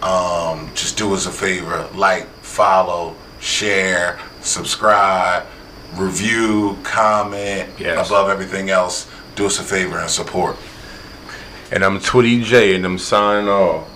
Um, 0.02 0.70
just 0.74 0.96
do 0.96 1.14
us 1.14 1.26
a 1.26 1.30
favor, 1.30 1.88
like, 1.94 2.26
follow, 2.42 3.14
share, 3.40 4.18
subscribe, 4.40 5.46
review, 5.94 6.78
comment. 6.82 7.68
Yes. 7.78 8.08
Above 8.08 8.28
everything 8.28 8.70
else, 8.70 9.08
do 9.34 9.46
us 9.46 9.58
a 9.58 9.62
favor 9.62 9.98
and 9.98 10.10
support. 10.10 10.56
And 11.70 11.84
I'm 11.84 11.98
Twitty 11.98 12.42
J, 12.42 12.74
and 12.74 12.84
I'm 12.84 12.98
signing 12.98 13.48
off. 13.48 13.88